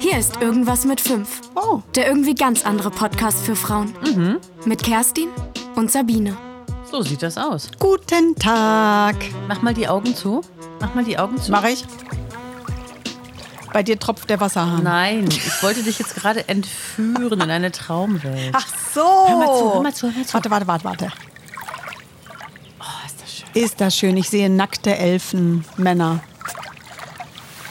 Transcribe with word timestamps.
Hier 0.00 0.18
ist 0.18 0.40
Irgendwas 0.40 0.84
mit 0.84 1.00
5. 1.00 1.28
Oh. 1.54 1.80
Der 1.94 2.06
irgendwie 2.06 2.34
ganz 2.34 2.64
andere 2.64 2.90
Podcast 2.90 3.44
für 3.44 3.54
Frauen. 3.56 3.94
Mit 4.64 4.82
Kerstin 4.82 5.28
und 5.74 5.90
Sabine. 5.90 6.36
So 6.90 7.02
sieht 7.02 7.22
das 7.22 7.36
aus. 7.36 7.70
Guten 7.78 8.34
Tag. 8.36 9.16
Mach 9.48 9.62
mal 9.62 9.74
die 9.74 9.88
Augen 9.88 10.14
zu. 10.14 10.42
Mach 10.80 10.94
mal 10.94 11.04
die 11.04 11.18
Augen 11.18 11.38
zu. 11.38 11.50
Mach 11.52 11.64
ich? 11.64 11.84
Bei 13.72 13.82
dir 13.82 13.98
tropft 13.98 14.28
der 14.28 14.40
Wasserhahn. 14.40 14.82
Nein, 14.82 15.26
ich 15.28 15.62
wollte 15.62 15.82
dich 15.82 15.98
jetzt 15.98 16.14
gerade 16.14 16.48
entführen 16.48 17.40
in 17.40 17.50
eine 17.50 17.72
Traumwelt. 17.72 18.54
Ach 18.54 18.66
so. 18.94 19.00
Hör 19.00 19.36
mal 19.36 19.46
zu, 19.46 19.74
hör 19.74 19.82
mal 19.82 19.94
zu, 19.94 20.06
hör 20.08 20.12
mal 20.12 20.26
zu. 20.26 20.34
Warte, 20.34 20.50
warte, 20.50 20.66
warte, 20.66 20.84
warte. 20.84 21.12
Ist 23.54 23.80
das 23.80 23.96
schön. 23.96 24.16
Ich 24.16 24.30
sehe 24.30 24.48
nackte 24.48 24.96
Elfen, 24.96 25.64
Männer. 25.76 26.20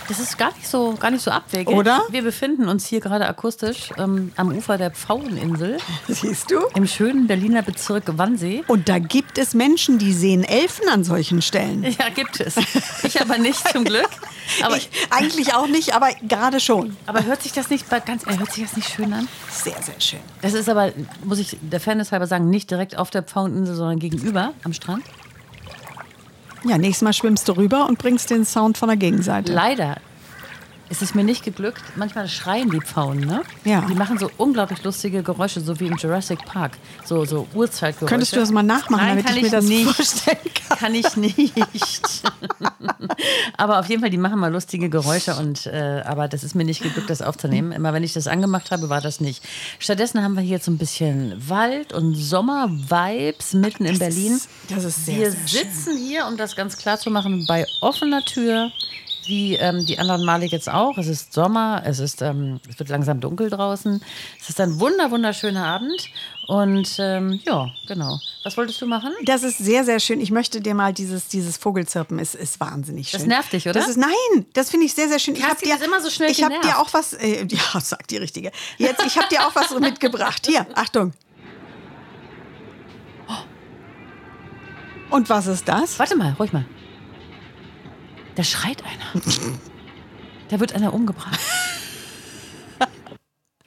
Das 0.07 0.20
ist 0.20 0.38
gar 0.38 0.54
nicht 0.55 0.67
so, 0.67 0.94
gar 0.99 1.09
nicht 1.09 1.23
so 1.23 1.31
abwegig. 1.31 1.73
Oder? 1.73 2.02
Wir 2.09 2.21
befinden 2.21 2.67
uns 2.67 2.85
hier 2.85 2.99
gerade 2.99 3.26
akustisch 3.26 3.91
ähm, 3.98 4.34
am 4.35 4.52
Ufer 4.52 4.77
der 4.77 4.91
Pfaueninsel 4.91 5.77
Siehst 6.09 6.52
du? 6.52 6.59
im 6.76 6.85
schönen 6.85 7.27
Berliner 7.27 7.62
Bezirk 7.62 8.04
Wannsee. 8.17 8.63
Und 8.67 8.90
da 8.90 8.99
gibt 8.99 9.38
es 9.38 9.54
Menschen, 9.54 9.99
die 9.99 10.12
sehen 10.12 10.44
Elfen 10.44 10.90
an 10.90 11.04
solchen 11.05 11.41
Stellen. 11.41 11.84
Ja, 12.02 12.09
gibt 12.09 12.40
es. 12.40 12.55
Ich 13.04 13.21
aber 13.21 13.38
nicht, 13.38 13.66
zum 13.70 13.85
Glück. 13.85 14.09
Aber, 14.63 14.76
ich, 14.76 14.90
eigentlich 15.12 15.54
auch 15.54 15.68
nicht, 15.68 15.93
aber 15.95 16.09
gerade 16.27 16.59
schon. 16.59 16.98
aber 17.05 17.23
hört 17.23 17.41
sich 17.41 17.54
das 17.54 17.70
nicht 17.70 17.90
ganz, 18.05 18.26
äh, 18.27 18.38
hört 18.38 18.52
sich 18.52 18.66
das 18.66 18.76
nicht 18.76 18.90
schön 18.90 19.13
an? 19.13 19.27
Sehr, 19.49 19.82
sehr 19.82 19.99
schön. 19.99 20.20
Das 20.41 20.54
ist 20.54 20.68
aber, 20.68 20.91
muss 21.23 21.40
ich 21.40 21.57
der 21.62 21.79
Fairness 21.79 22.12
halber 22.12 22.27
sagen, 22.27 22.49
nicht 22.49 22.70
direkt 22.70 22.98
auf 22.98 23.12
der 23.12 23.23
Pfaueninsel, 23.23 23.76
sondern 23.76 23.99
gegenüber 23.99 24.54
am 24.63 24.73
Strand. 24.73 25.04
Ja, 26.63 26.77
nächstes 26.77 27.01
Mal 27.01 27.13
schwimmst 27.13 27.48
du 27.48 27.54
rüber 27.54 27.87
und 27.87 27.98
bringst 27.98 28.29
den 28.29 28.45
Sound 28.45 28.77
von 28.77 28.87
der 28.87 28.98
Gegenseite. 28.98 29.51
Leider 29.51 29.98
ist 30.91 31.01
es 31.01 31.15
mir 31.15 31.23
nicht 31.23 31.43
geglückt. 31.43 31.81
Manchmal 31.95 32.27
schreien 32.27 32.70
die 32.70 32.81
Pfauen, 32.81 33.21
ne? 33.21 33.41
Ja. 33.63 33.81
Die 33.89 33.95
machen 33.95 34.20
so 34.20 34.29
unglaublich 34.37 34.84
lustige 34.84 35.23
Geräusche, 35.23 35.61
so 35.61 35.79
wie 35.79 35.87
im 35.87 35.95
Jurassic 35.97 36.45
Park. 36.45 36.73
So, 37.05 37.25
so 37.25 37.47
Urzeitgeräusche. 37.55 38.05
Könntest 38.09 38.35
du 38.35 38.39
das 38.39 38.51
mal 38.51 38.61
nachmachen, 38.61 39.01
Nein, 39.05 39.09
damit 39.17 39.25
kann 39.25 39.37
ich 39.37 39.43
mir 39.43 39.49
das 39.49 39.65
nicht. 39.65 39.89
vorstellen 39.95 40.37
kann? 40.43 40.62
Kann 40.81 40.95
ich 40.95 41.15
nicht. 41.17 41.53
aber 43.57 43.79
auf 43.79 43.89
jeden 43.89 44.01
Fall, 44.01 44.09
die 44.09 44.17
machen 44.17 44.39
mal 44.39 44.51
lustige 44.51 44.89
Geräusche 44.89 45.35
und 45.35 45.65
äh, 45.67 46.01
aber 46.05 46.27
das 46.27 46.43
ist 46.43 46.55
mir 46.55 46.63
nicht 46.63 46.81
geglückt, 46.81 47.09
das 47.09 47.21
aufzunehmen. 47.21 47.71
Immer 47.71 47.93
wenn 47.93 48.03
ich 48.03 48.13
das 48.13 48.27
angemacht 48.27 48.71
habe, 48.71 48.89
war 48.89 49.01
das 49.01 49.19
nicht. 49.19 49.43
Stattdessen 49.79 50.23
haben 50.23 50.34
wir 50.35 50.41
hier 50.41 50.51
jetzt 50.57 50.65
so 50.65 50.71
ein 50.71 50.77
bisschen 50.77 51.34
Wald 51.49 51.93
und 51.93 52.15
Sommer-Vibes 52.15 53.53
mitten 53.53 53.85
in 53.85 53.99
Berlin. 53.99 54.34
ist- 54.37 54.49
das 54.69 54.84
ist 54.85 55.05
sehr, 55.05 55.17
Wir 55.17 55.31
sehr 55.31 55.47
schön. 55.47 55.71
sitzen 55.71 55.97
hier, 55.97 56.25
um 56.27 56.37
das 56.37 56.55
ganz 56.55 56.77
klar 56.77 56.97
zu 56.97 57.09
machen, 57.12 57.45
bei 57.47 57.65
offener 57.81 58.23
Tür. 58.23 58.71
Wie 59.26 59.55
ähm, 59.55 59.86
die 59.86 60.00
anderen 60.00 60.26
Male 60.26 60.46
jetzt 60.46 60.70
auch. 60.70 60.98
Es 60.98 61.08
ist 61.08 61.34
Sommer, 61.34 61.84
es, 61.86 62.00
ist, 62.00 62.22
ähm, 62.22 62.60
es 62.70 62.80
wird 62.80 62.90
langsam 62.90 63.20
dunkel 63.20 63.50
draußen. 63.50 64.02
Es 64.40 64.50
ist 64.50 64.59
ein 64.59 64.80
wunder, 64.80 65.12
wunderschöner 65.12 65.66
Abend. 65.66 66.09
Und 66.47 66.97
ähm, 67.00 67.40
ja, 67.46 67.69
genau. 67.88 68.19
Was 68.44 68.58
wolltest 68.58 68.81
du 68.81 68.88
machen? 68.88 69.12
Das 69.24 69.44
ist 69.44 69.58
sehr, 69.59 69.86
sehr 69.86 70.00
schön. 70.00 70.19
Ich 70.19 70.31
möchte 70.31 70.59
dir 70.59 70.74
mal 70.74 70.94
dieses, 70.94 71.28
dieses 71.28 71.58
Vogelzirpen 71.58 72.19
ist, 72.19 72.36
ist 72.36 72.59
wahnsinnig 72.59 73.09
schön. 73.09 73.19
Das 73.19 73.28
nervt 73.28 73.53
dich, 73.53 73.66
oder? 73.66 73.80
Das 73.80 73.88
ist, 73.88 73.97
nein, 73.97 74.46
das 74.53 74.69
finde 74.69 74.88
ich 74.88 74.94
sehr, 74.94 75.08
sehr 75.08 75.19
schön. 75.19 75.36
Ich 75.36 75.44
habe 75.44 75.64
dir 75.64 75.81
immer 75.84 76.02
so 76.02 76.09
schnell 76.09 76.31
Ich 76.31 76.44
habe 76.44 76.59
dir 76.62 76.80
auch 76.80 76.94
was, 76.94 77.14
äh, 77.14 77.46
ja, 77.50 77.80
sagt 77.80 78.12
die 78.12 78.18
Richtige. 78.18 78.52
Jetzt, 78.78 79.06
ich 79.06 79.18
habe 79.18 79.28
dir 79.30 79.46
auch 79.46 79.56
was 79.56 79.72
mitgebracht. 79.80 80.46
Hier, 80.47 80.66
Achtung. 80.75 81.14
Und 85.12 85.30
was 85.30 85.46
ist 85.46 85.68
das? 85.68 86.00
Warte 86.00 86.16
mal, 86.16 86.34
ruhig 86.40 86.53
mal. 86.53 86.66
Da 88.35 88.44
schreit 88.44 88.84
einer. 88.85 89.22
da 90.50 90.59
wird 90.59 90.74
einer 90.74 90.94
umgebracht. 90.94 91.40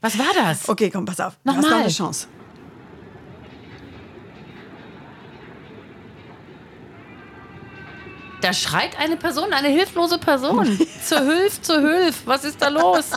Was 0.00 0.18
war 0.18 0.32
das? 0.34 0.68
Okay, 0.68 0.90
komm, 0.90 1.04
pass 1.06 1.20
auf. 1.20 1.34
Du 1.44 1.50
hast 1.50 1.56
Nochmal. 1.56 1.70
noch 1.70 1.78
eine 1.84 1.88
Chance. 1.92 2.28
Da 8.40 8.52
schreit 8.52 8.98
eine 8.98 9.16
Person, 9.16 9.52
eine 9.52 9.68
hilflose 9.68 10.18
Person. 10.18 10.78
zur 11.02 11.20
Hilf, 11.20 11.62
zur 11.62 11.80
Hilf. 11.80 12.22
Was 12.26 12.44
ist 12.44 12.60
da 12.60 12.68
los? 12.68 13.10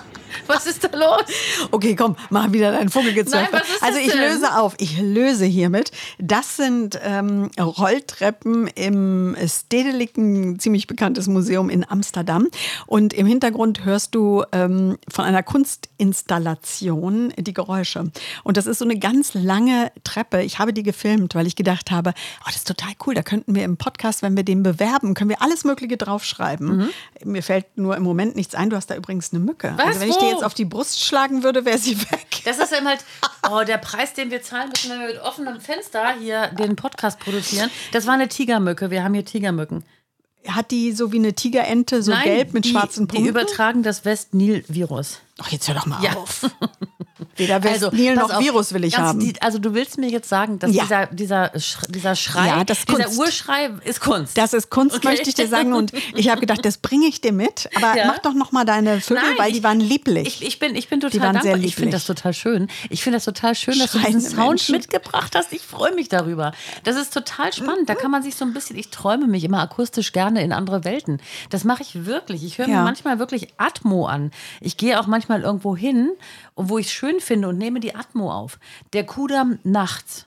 Was 0.58 0.66
ist 0.66 0.84
da 0.84 0.98
los? 0.98 1.24
Okay, 1.72 1.96
komm, 1.96 2.16
mach 2.30 2.52
wieder 2.52 2.72
dein 2.72 2.90
Vogelgezirpe. 2.90 3.50
Nein, 3.52 3.62
also 3.82 4.00
ich 4.00 4.12
denn? 4.12 4.20
löse 4.20 4.58
auf. 4.58 4.76
Ich 4.78 5.00
löse 5.00 5.46
hiermit. 5.46 5.92
Das 6.20 6.56
sind 6.56 7.00
ähm, 7.04 7.50
Rolltreppen 7.60 8.68
im 8.68 9.36
Stedelijk, 9.46 10.14
ziemlich 10.60 10.88
bekanntes 10.88 11.28
Museum 11.28 11.70
in 11.70 11.90
Amsterdam. 11.90 12.48
Und 12.86 13.14
im 13.14 13.28
Hintergrund 13.28 13.86
hörst 13.86 14.16
du 14.16 14.44
ähm, 14.52 14.98
von 15.08 15.26
einer 15.26 15.44
Kunstinstallation 15.44 17.34
die 17.38 17.54
Geräusche. 17.54 18.12
Und 18.44 18.58
das 18.58 18.68
ist 18.68 18.80
so 18.80 18.86
eine 18.86 18.98
ganz 18.98 19.34
lange 19.34 19.92
Treppe. 20.04 20.42
Ich 20.44 20.60
habe 20.60 20.74
die 20.74 20.84
gefilmt, 20.84 21.36
weil 21.36 21.48
ich 21.48 21.56
gedacht 21.56 21.92
habe, 21.92 22.14
oh, 22.42 22.46
das 22.46 22.58
ist 22.58 22.68
total 22.68 22.94
cool. 23.06 23.14
Da 23.14 23.24
könnten 23.24 23.56
wir 23.56 23.64
im 23.64 23.78
Podcast, 23.78 24.22
wenn 24.22 24.36
wir 24.36 24.44
den 24.44 24.64
bewerben, 24.64 25.14
können 25.14 25.30
wir 25.30 25.42
alles 25.42 25.64
Mögliche 25.64 25.98
draufschreiben. 25.98 26.90
Mir 27.24 27.44
fällt 27.44 27.78
nur 27.78 27.96
im 27.98 28.04
Moment 28.04 28.36
nichts 28.36 28.56
ein. 28.56 28.70
Du 28.70 28.76
hast 28.76 28.88
da 28.88 28.96
übrigens 28.96 29.34
eine 29.34 29.44
Mücke. 29.44 29.74
Was? 29.78 29.86
Also 29.88 30.00
wenn 30.02 30.10
ich 30.10 30.18
dir 30.18 30.37
jetzt 30.38 30.46
auf 30.46 30.54
die 30.54 30.66
Brust 30.66 31.04
schlagen 31.04 31.44
würde, 31.44 31.66
wäre 31.66 31.78
sie 31.78 32.00
weg. 32.00 32.42
Das 32.46 32.60
ist 32.60 32.74
eben 32.74 32.88
halt, 32.88 33.04
oh, 33.52 33.64
der 33.64 33.78
Preis, 33.78 34.14
den 34.14 34.32
wir 34.32 34.42
zahlen 34.42 34.70
müssen, 34.70 34.92
wenn 34.92 35.00
wir 35.00 35.08
mit 35.08 35.22
offenem 35.22 35.60
Fenster 35.60 36.14
hier 36.20 36.48
den 36.48 36.76
Podcast 36.76 37.20
produzieren. 37.20 37.70
Das 37.92 38.08
war 38.08 38.14
eine 38.14 38.28
Tigermücke. 38.28 38.92
Wir 38.92 39.04
haben 39.04 39.14
hier 39.14 39.26
Tigermücken. 39.26 39.84
Hat 40.48 40.72
die 40.72 40.94
so 40.94 41.12
wie 41.12 41.18
eine 41.18 41.34
Tigerente, 41.34 42.02
so 42.02 42.14
gelb 42.24 42.54
mit 42.54 42.66
die, 42.66 42.70
schwarzen 42.70 43.08
Punkten? 43.08 43.24
Die 43.24 43.30
übertragen 43.30 43.84
das 43.84 44.06
West-Nil-Virus. 44.06 45.22
Ach, 45.40 45.50
jetzt 45.50 45.68
hör 45.68 45.76
doch 45.76 45.86
mal 45.86 46.04
Ja. 46.04 46.14
auf. 46.16 46.50
Weder 47.36 47.64
Westnil 47.64 48.16
pass 48.16 48.30
noch 48.30 48.36
auf, 48.38 48.44
Virus 48.44 48.74
will 48.74 48.84
ich 48.84 48.98
haben. 48.98 49.20
Die, 49.20 49.40
also 49.42 49.60
du 49.60 49.74
willst 49.76 49.98
mir 50.00 50.10
jetzt 50.10 50.28
sagen, 50.30 50.58
dass 50.58 50.74
Ja. 50.74 50.84
dieser, 50.84 51.06
dieser, 51.08 51.54
Sch- 51.56 51.92
dieser 51.92 52.16
Schrei, 52.16 52.48
Ja, 52.48 52.64
dieser. 52.64 53.10
Urschrei 53.20 53.70
ist 53.86 54.00
Kunst. 54.02 54.38
Das 54.38 54.54
ist 54.54 54.70
Kunst, 54.72 54.98
Okay. 54.98 55.08
möchte 55.08 55.30
ich 55.30 55.36
dir 55.36 55.48
sagen. 55.48 55.74
Und 55.74 55.92
ich 56.16 56.30
habe 56.30 56.42
gedacht, 56.42 56.64
das 56.66 56.78
bringe 56.80 57.06
ich 57.08 57.22
dir 57.22 57.32
mit. 57.34 57.70
Aber 57.76 57.96
Ja. 57.96 58.08
mach 58.08 58.20
doch 58.20 58.34
noch 58.34 58.52
mal 58.52 58.66
deine 58.66 59.02
Vögel, 59.02 59.22
Nein, 59.24 59.34
weil 59.38 59.52
die 59.52 59.58
ich- 59.60 59.64
waren 59.64 59.80
lieblich. 59.80 60.28
Ich, 60.28 60.46
ich, 60.48 60.60
bin, 60.60 60.76
ich 60.76 60.90
bin 60.90 61.00
total 61.00 61.34
dankbar. 61.34 61.58
Ich 61.58 61.76
finde 61.76 61.92
das 61.92 62.06
total 62.06 62.34
schön. 62.34 62.68
Ich 62.90 63.04
finde 63.04 63.18
das 63.18 63.26
total 63.26 63.54
schön, 63.56 63.78
dass 63.80 63.92
du 63.92 64.00
Schreiende 64.00 64.20
diesen 64.20 64.36
Sound 64.36 64.48
Menschen. 64.50 64.72
mitgebracht 64.76 65.36
hast. 65.36 65.54
Ich 65.54 65.62
freue 65.62 65.94
mich 65.94 66.10
darüber. 66.10 66.54
Das 66.86 66.96
ist 66.96 67.14
total 67.14 67.54
spannend. 67.54 67.88
Da 67.90 67.94
kann 67.96 68.10
man 68.12 68.24
sich 68.24 68.36
so 68.36 68.46
ein 68.46 68.54
bisschen, 68.54 68.78
ich 68.78 68.90
träume 68.90 69.28
mich 69.28 69.44
immer 69.44 69.62
akustisch 69.62 70.12
gerne 70.12 70.42
in 70.44 70.54
andere 70.54 70.84
Welten. 70.86 71.22
Das 71.52 71.64
mache 71.64 71.84
ich 71.84 72.06
wirklich. 72.06 72.44
Ich 72.44 72.58
höre 72.58 72.68
mir 72.68 72.82
manchmal 72.84 73.20
wirklich 73.20 73.48
Atmo 73.58 74.08
an. 74.08 74.32
Ich 74.62 74.78
gehe 74.78 75.00
auch 75.00 75.06
manchmal 75.08 75.27
irgendwo 75.44 75.76
hin, 75.76 76.12
wo 76.56 76.78
ich 76.78 76.88
es 76.88 76.92
schön 76.92 77.20
finde 77.20 77.48
und 77.50 77.58
nehme 77.58 77.80
die 77.80 77.96
Atmo 77.96 78.32
auf. 78.32 78.60
Der 78.94 79.06
Kudamm 79.06 79.60
nachts. 79.64 80.26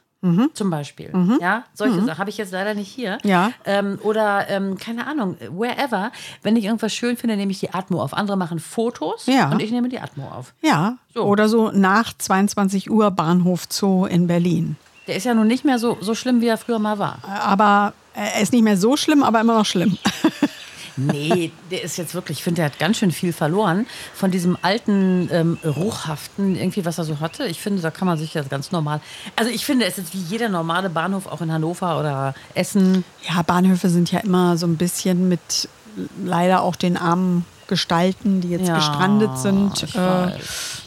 Zum 0.53 0.69
Beispiel. 0.69 1.11
Ja, 1.41 1.65
solche 1.73 2.03
Sachen 2.05 2.19
habe 2.19 2.29
ich 2.29 2.37
jetzt 2.37 2.53
leider 2.53 2.75
nicht 2.75 2.89
hier. 2.93 3.17
Mhm. 3.25 3.31
Ja. 3.31 3.53
Ähm, 3.65 3.99
oder, 4.03 4.51
ähm, 4.51 4.77
keine 4.77 5.07
Ahnung, 5.07 5.39
wherever. 5.51 6.13
Wenn 6.43 6.57
ich 6.57 6.67
irgendwas 6.67 6.93
schön 6.93 7.17
finde, 7.17 7.39
nehme 7.39 7.53
ich 7.53 7.61
die 7.61 7.73
Atmo 7.73 8.03
auf. 8.03 8.13
Andere 8.13 8.37
machen 8.37 8.59
Fotos 8.59 9.25
Ja. 9.25 9.51
und 9.51 9.63
ich 9.63 9.71
nehme 9.71 9.89
die 9.89 9.99
Atmo 9.99 10.29
auf. 10.29 10.53
ja, 10.61 10.99
So. 11.15 11.23
oder 11.23 11.49
so 11.49 11.71
nach 11.71 12.13
22 12.13 12.91
Uhr 12.91 13.11
Bahnhof 13.13 13.65
Zoo 13.71 14.05
in 14.05 14.27
Berlin. 14.27 14.77
Der 15.07 15.17
ist 15.17 15.25
ja 15.25 15.33
nun 15.33 15.47
nicht 15.47 15.65
mehr 15.65 15.79
so, 15.79 15.97
so 16.03 16.15
schlimm, 16.15 16.43
wie 16.43 16.49
er 16.49 16.59
früher 16.59 16.79
mal 16.79 16.99
war. 16.99 17.21
Aber 17.27 17.95
er 18.13 18.43
ist 18.43 18.53
nicht 18.53 18.63
mehr 18.63 18.77
so 18.77 18.99
schlimm, 18.99 19.23
aber 19.23 19.41
immer 19.41 19.55
noch 19.55 19.65
schlimm. 19.65 19.97
Nee, 21.07 21.53
der 21.71 21.83
ist 21.83 21.97
jetzt 21.97 22.15
wirklich, 22.15 22.39
ich 22.39 22.45
finde, 22.45 22.57
der 22.57 22.67
hat 22.67 22.79
ganz 22.79 22.99
schön 22.99 23.13
viel 23.13 23.33
verloren 23.33 23.87
von 24.15 24.31
diesem 24.31 24.57
alten, 24.63 25.29
ähm, 25.33 25.59
ruchhaften, 25.65 26.57
irgendwie, 26.57 26.85
was 26.85 26.99
er 26.99 27.05
so 27.05 27.21
hatte. 27.21 27.47
Ich 27.47 27.61
finde, 27.61 27.83
da 27.83 27.91
kann 27.91 28.07
man 28.07 28.19
sich 28.19 28.35
jetzt 28.35 28.51
ganz 28.51 28.73
normal. 28.73 29.01
Also, 29.37 29.51
ich 29.51 29.65
finde, 29.65 29.87
es 29.87 29.99
ist 29.99 30.15
wie 30.15 30.19
jeder 30.19 30.49
normale 30.49 30.91
Bahnhof, 30.91 31.27
auch 31.27 31.41
in 31.41 31.53
Hannover 31.53 31.99
oder 31.99 32.35
Essen. 32.55 33.05
Ja, 33.29 33.43
Bahnhöfe 33.43 33.89
sind 33.89 34.11
ja 34.13 34.21
immer 34.21 34.57
so 34.57 34.67
ein 34.67 34.77
bisschen 34.77 35.29
mit 35.29 35.69
leider 36.25 36.63
auch 36.63 36.77
den 36.77 36.97
armen 36.97 37.45
Gestalten, 37.67 38.41
die 38.41 38.49
jetzt 38.51 38.69
Ja, 38.69 38.75
gestrandet 38.75 39.39
sind, 39.39 39.95
äh, 39.95 40.33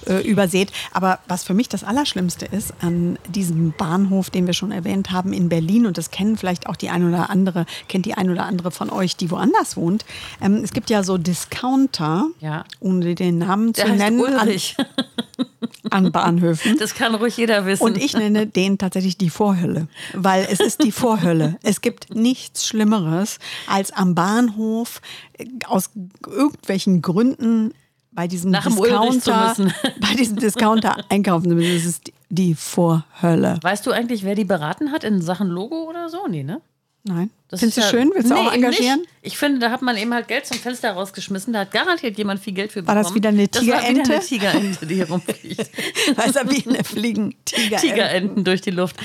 äh, 0.07 0.21
übersät. 0.21 0.71
Aber 0.91 1.19
was 1.27 1.43
für 1.43 1.53
mich 1.53 1.69
das 1.69 1.83
Allerschlimmste 1.83 2.45
ist 2.45 2.73
an 2.81 3.17
diesem 3.27 3.73
Bahnhof, 3.77 4.29
den 4.29 4.45
wir 4.47 4.53
schon 4.53 4.71
erwähnt 4.71 5.11
haben 5.11 5.33
in 5.33 5.49
Berlin, 5.49 5.85
und 5.85 5.97
das 5.97 6.11
kennen 6.11 6.37
vielleicht 6.37 6.67
auch 6.67 6.75
die 6.75 6.89
ein 6.89 7.07
oder 7.07 7.29
andere, 7.29 7.65
kennt 7.87 8.05
die 8.05 8.13
ein 8.15 8.29
oder 8.29 8.45
andere 8.45 8.71
von 8.71 8.89
euch, 8.89 9.15
die 9.15 9.31
woanders 9.31 9.77
wohnt. 9.77 10.05
Ähm, 10.41 10.61
es 10.63 10.73
gibt 10.73 10.89
ja 10.89 11.03
so 11.03 11.17
Discounter, 11.17 12.27
Ja. 12.39 12.65
ohne 12.79 13.15
den 13.15 13.39
Namen 13.39 13.73
Der 13.73 13.85
zu 13.85 13.91
heißt 13.91 13.99
nennen, 14.01 14.23
an, 14.25 14.33
Ulrich. 14.47 14.75
an 15.89 16.11
Bahnhöfen. 16.11 16.77
Das 16.79 16.95
kann 16.95 17.15
ruhig 17.15 17.37
jeder 17.37 17.65
wissen. 17.65 17.83
Und 17.83 17.97
ich 17.97 18.13
nenne 18.13 18.47
den 18.47 18.77
tatsächlich 18.77 19.17
die 19.17 19.29
Vorhölle, 19.29 19.87
weil 20.13 20.47
es 20.49 20.59
ist 20.59 20.83
die 20.83 20.91
Vorhölle. 20.91 21.57
Es 21.63 21.81
gibt 21.81 22.13
nichts 22.15 22.67
Schlimmeres, 22.67 23.39
als 23.67 23.91
am 23.91 24.15
Bahnhof 24.15 25.01
äh, 25.37 25.45
aus 25.67 25.89
irgendwelchen 26.27 27.01
Gründen 27.01 27.73
bei 28.15 28.27
diesem 28.27 28.51
Nach 28.51 28.65
Discounter, 28.65 29.55
bei 29.99 30.15
diesem 30.15 30.37
Discounter 30.37 30.97
einkaufen 31.09 31.49
zu 31.49 31.55
müssen. 31.55 31.75
Es 31.75 31.85
ist 31.85 32.11
die 32.29 32.55
Vorhölle. 32.55 33.59
Weißt 33.61 33.85
du 33.85 33.91
eigentlich, 33.91 34.23
wer 34.23 34.35
die 34.35 34.45
beraten 34.45 34.91
hat 34.91 35.03
in 35.03 35.21
Sachen 35.21 35.47
Logo 35.49 35.89
oder 35.89 36.09
so? 36.09 36.27
Nee, 36.27 36.43
ne? 36.43 36.61
Nein. 37.05 37.31
Das 37.49 37.59
Findest 37.59 37.77
du 37.77 37.81
ja- 37.81 37.89
schön? 37.89 38.11
Willst 38.15 38.31
du 38.31 38.33
Nee, 38.33 38.39
auch 38.39 38.51
engagieren? 38.53 38.99
Nicht. 39.01 39.09
Ich 39.21 39.37
finde, 39.37 39.59
da 39.59 39.69
hat 39.69 39.81
man 39.83 39.95
eben 39.97 40.11
halt 40.13 40.27
Geld 40.27 40.45
zum 40.47 40.57
Fenster 40.57 40.91
rausgeschmissen. 40.93 41.53
Da 41.53 41.59
hat 41.59 41.71
garantiert 41.71 42.17
jemand 42.17 42.39
viel 42.39 42.53
Geld 42.53 42.71
für 42.71 42.79
War 42.87 42.95
bekommen. 42.95 43.03
das 43.03 43.13
wieder 43.13 43.29
eine 43.29 43.47
Das 43.47 43.61
war 43.61 43.67
wieder 43.67 43.79
Tigerente? 43.81 44.13
eine 44.13 44.23
Tigerente, 44.23 44.85
die 44.87 44.95
hier 44.95 45.09
rumfliegt. 45.09 45.69
Weil 46.15 46.33
Sabine 46.33 46.83
fliegen 46.83 47.35
Tiger. 47.45 47.77
Tigerenten 47.77 48.43
durch 48.43 48.61
die 48.61 48.71
Luft. 48.71 48.95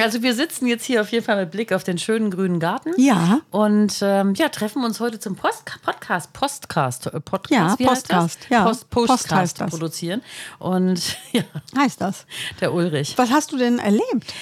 Also 0.00 0.22
wir 0.22 0.34
sitzen 0.34 0.66
jetzt 0.68 0.84
hier 0.86 1.02
auf 1.02 1.10
jeden 1.12 1.24
Fall 1.24 1.36
mit 1.42 1.50
Blick 1.50 1.72
auf 1.72 1.84
den 1.84 1.98
schönen 1.98 2.30
grünen 2.30 2.60
Garten. 2.60 2.92
Ja. 2.96 3.40
Und 3.50 3.98
ähm, 4.02 4.34
ja, 4.34 4.48
treffen 4.48 4.84
uns 4.84 5.00
heute 5.00 5.18
zum 5.18 5.34
Post 5.36 5.64
Podcast, 5.82 6.32
Postcast, 6.32 7.08
äh, 7.08 7.20
Podcast, 7.20 7.50
Ja, 7.50 7.78
wie 7.78 7.84
Postcast, 7.84 8.38
ja. 8.48 8.64
Post, 8.64 8.88
Post 8.88 9.08
Postcast 9.08 9.34
heißt 9.34 9.60
das. 9.60 9.70
produzieren. 9.70 10.22
Und 10.60 11.18
ja, 11.32 11.42
Heißt 11.76 12.00
das. 12.00 12.24
der 12.60 12.72
Ulrich. 12.72 13.14
Was 13.18 13.30
hast 13.30 13.52
du 13.52 13.58
denn 13.58 13.80
erlebt? 13.80 14.32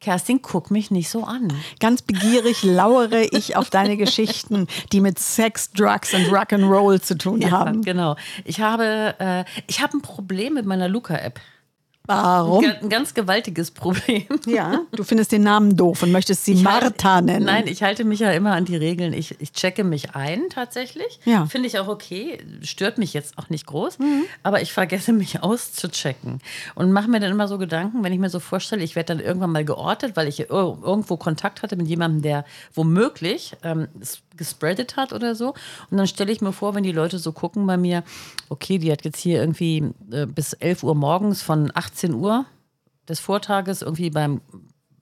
Kerstin, 0.00 0.40
guck 0.40 0.70
mich 0.70 0.90
nicht 0.90 1.10
so 1.10 1.24
an. 1.24 1.52
Ganz 1.78 2.00
begierig 2.00 2.62
lauere 2.62 3.22
ich 3.32 3.56
auf 3.56 3.68
deine 3.68 3.98
Geschichten, 3.98 4.66
die 4.92 5.00
mit 5.00 5.18
Sex, 5.18 5.70
Drugs 5.72 6.14
und 6.14 6.26
Rock'n'Roll 6.28 7.00
zu 7.02 7.18
tun 7.18 7.42
Ja, 7.42 7.50
haben. 7.50 7.82
genau. 7.82 8.16
Ich 8.44 8.60
habe, 8.60 9.14
äh, 9.18 9.44
ich 9.66 9.82
habe 9.82 9.98
ein 9.98 10.00
Problem 10.02 10.54
mit 10.54 10.64
meiner 10.64 10.88
Luca-App. 10.88 11.38
Warum? 12.16 12.64
Ein 12.64 12.88
ganz 12.88 13.14
gewaltiges 13.14 13.70
Problem. 13.70 14.24
Ja, 14.46 14.80
du 14.92 15.04
findest 15.04 15.32
den 15.32 15.42
Namen 15.42 15.76
doof 15.76 16.02
und 16.02 16.10
möchtest 16.12 16.44
sie 16.44 16.54
Martha 16.56 17.20
nennen. 17.20 17.44
Nein, 17.46 17.66
ich 17.68 17.82
halte 17.82 18.04
mich 18.04 18.20
ja 18.20 18.32
immer 18.32 18.52
an 18.52 18.64
die 18.64 18.74
Regeln. 18.76 19.12
Ich, 19.12 19.36
ich 19.40 19.52
checke 19.52 19.84
mich 19.84 20.14
ein 20.16 20.44
tatsächlich. 20.50 21.20
Ja. 21.24 21.40
Mhm. 21.44 21.48
Finde 21.50 21.68
ich 21.68 21.78
auch 21.78 21.88
okay. 21.88 22.38
Stört 22.62 22.98
mich 22.98 23.12
jetzt 23.14 23.38
auch 23.38 23.48
nicht 23.50 23.66
groß. 23.66 23.98
Aber 24.42 24.60
ich 24.62 24.72
vergesse 24.72 25.12
mich 25.12 25.42
auszuchecken. 25.42 26.40
Und 26.74 26.90
mache 26.92 27.08
mir 27.08 27.20
dann 27.20 27.30
immer 27.30 27.46
so 27.48 27.58
Gedanken, 27.58 28.02
wenn 28.02 28.12
ich 28.12 28.18
mir 28.18 28.30
so 28.30 28.40
vorstelle, 28.40 28.82
ich 28.82 28.96
werde 28.96 29.14
dann 29.14 29.24
irgendwann 29.24 29.52
mal 29.52 29.64
geortet, 29.64 30.16
weil 30.16 30.26
ich 30.26 30.40
ir- 30.40 30.50
irgendwo 30.50 31.16
Kontakt 31.16 31.62
hatte 31.62 31.76
mit 31.76 31.86
jemandem, 31.86 32.22
der 32.22 32.44
womöglich 32.74 33.56
ähm, 33.62 33.88
es 34.00 34.20
gespreadet 34.40 34.96
hat 34.96 35.12
oder 35.12 35.34
so. 35.34 35.50
Und 35.90 35.98
dann 35.98 36.06
stelle 36.06 36.32
ich 36.32 36.40
mir 36.40 36.52
vor, 36.52 36.74
wenn 36.74 36.82
die 36.82 36.92
Leute 36.92 37.18
so 37.18 37.30
gucken 37.32 37.66
bei 37.66 37.76
mir, 37.76 38.02
okay, 38.48 38.78
die 38.78 38.90
hat 38.90 39.04
jetzt 39.04 39.18
hier 39.18 39.38
irgendwie 39.38 39.92
äh, 40.10 40.24
bis 40.24 40.54
11 40.54 40.82
Uhr 40.82 40.94
morgens 40.94 41.42
von 41.42 41.70
18 41.74 42.14
Uhr 42.14 42.46
des 43.06 43.20
Vortages 43.20 43.82
irgendwie 43.82 44.08
beim, 44.08 44.40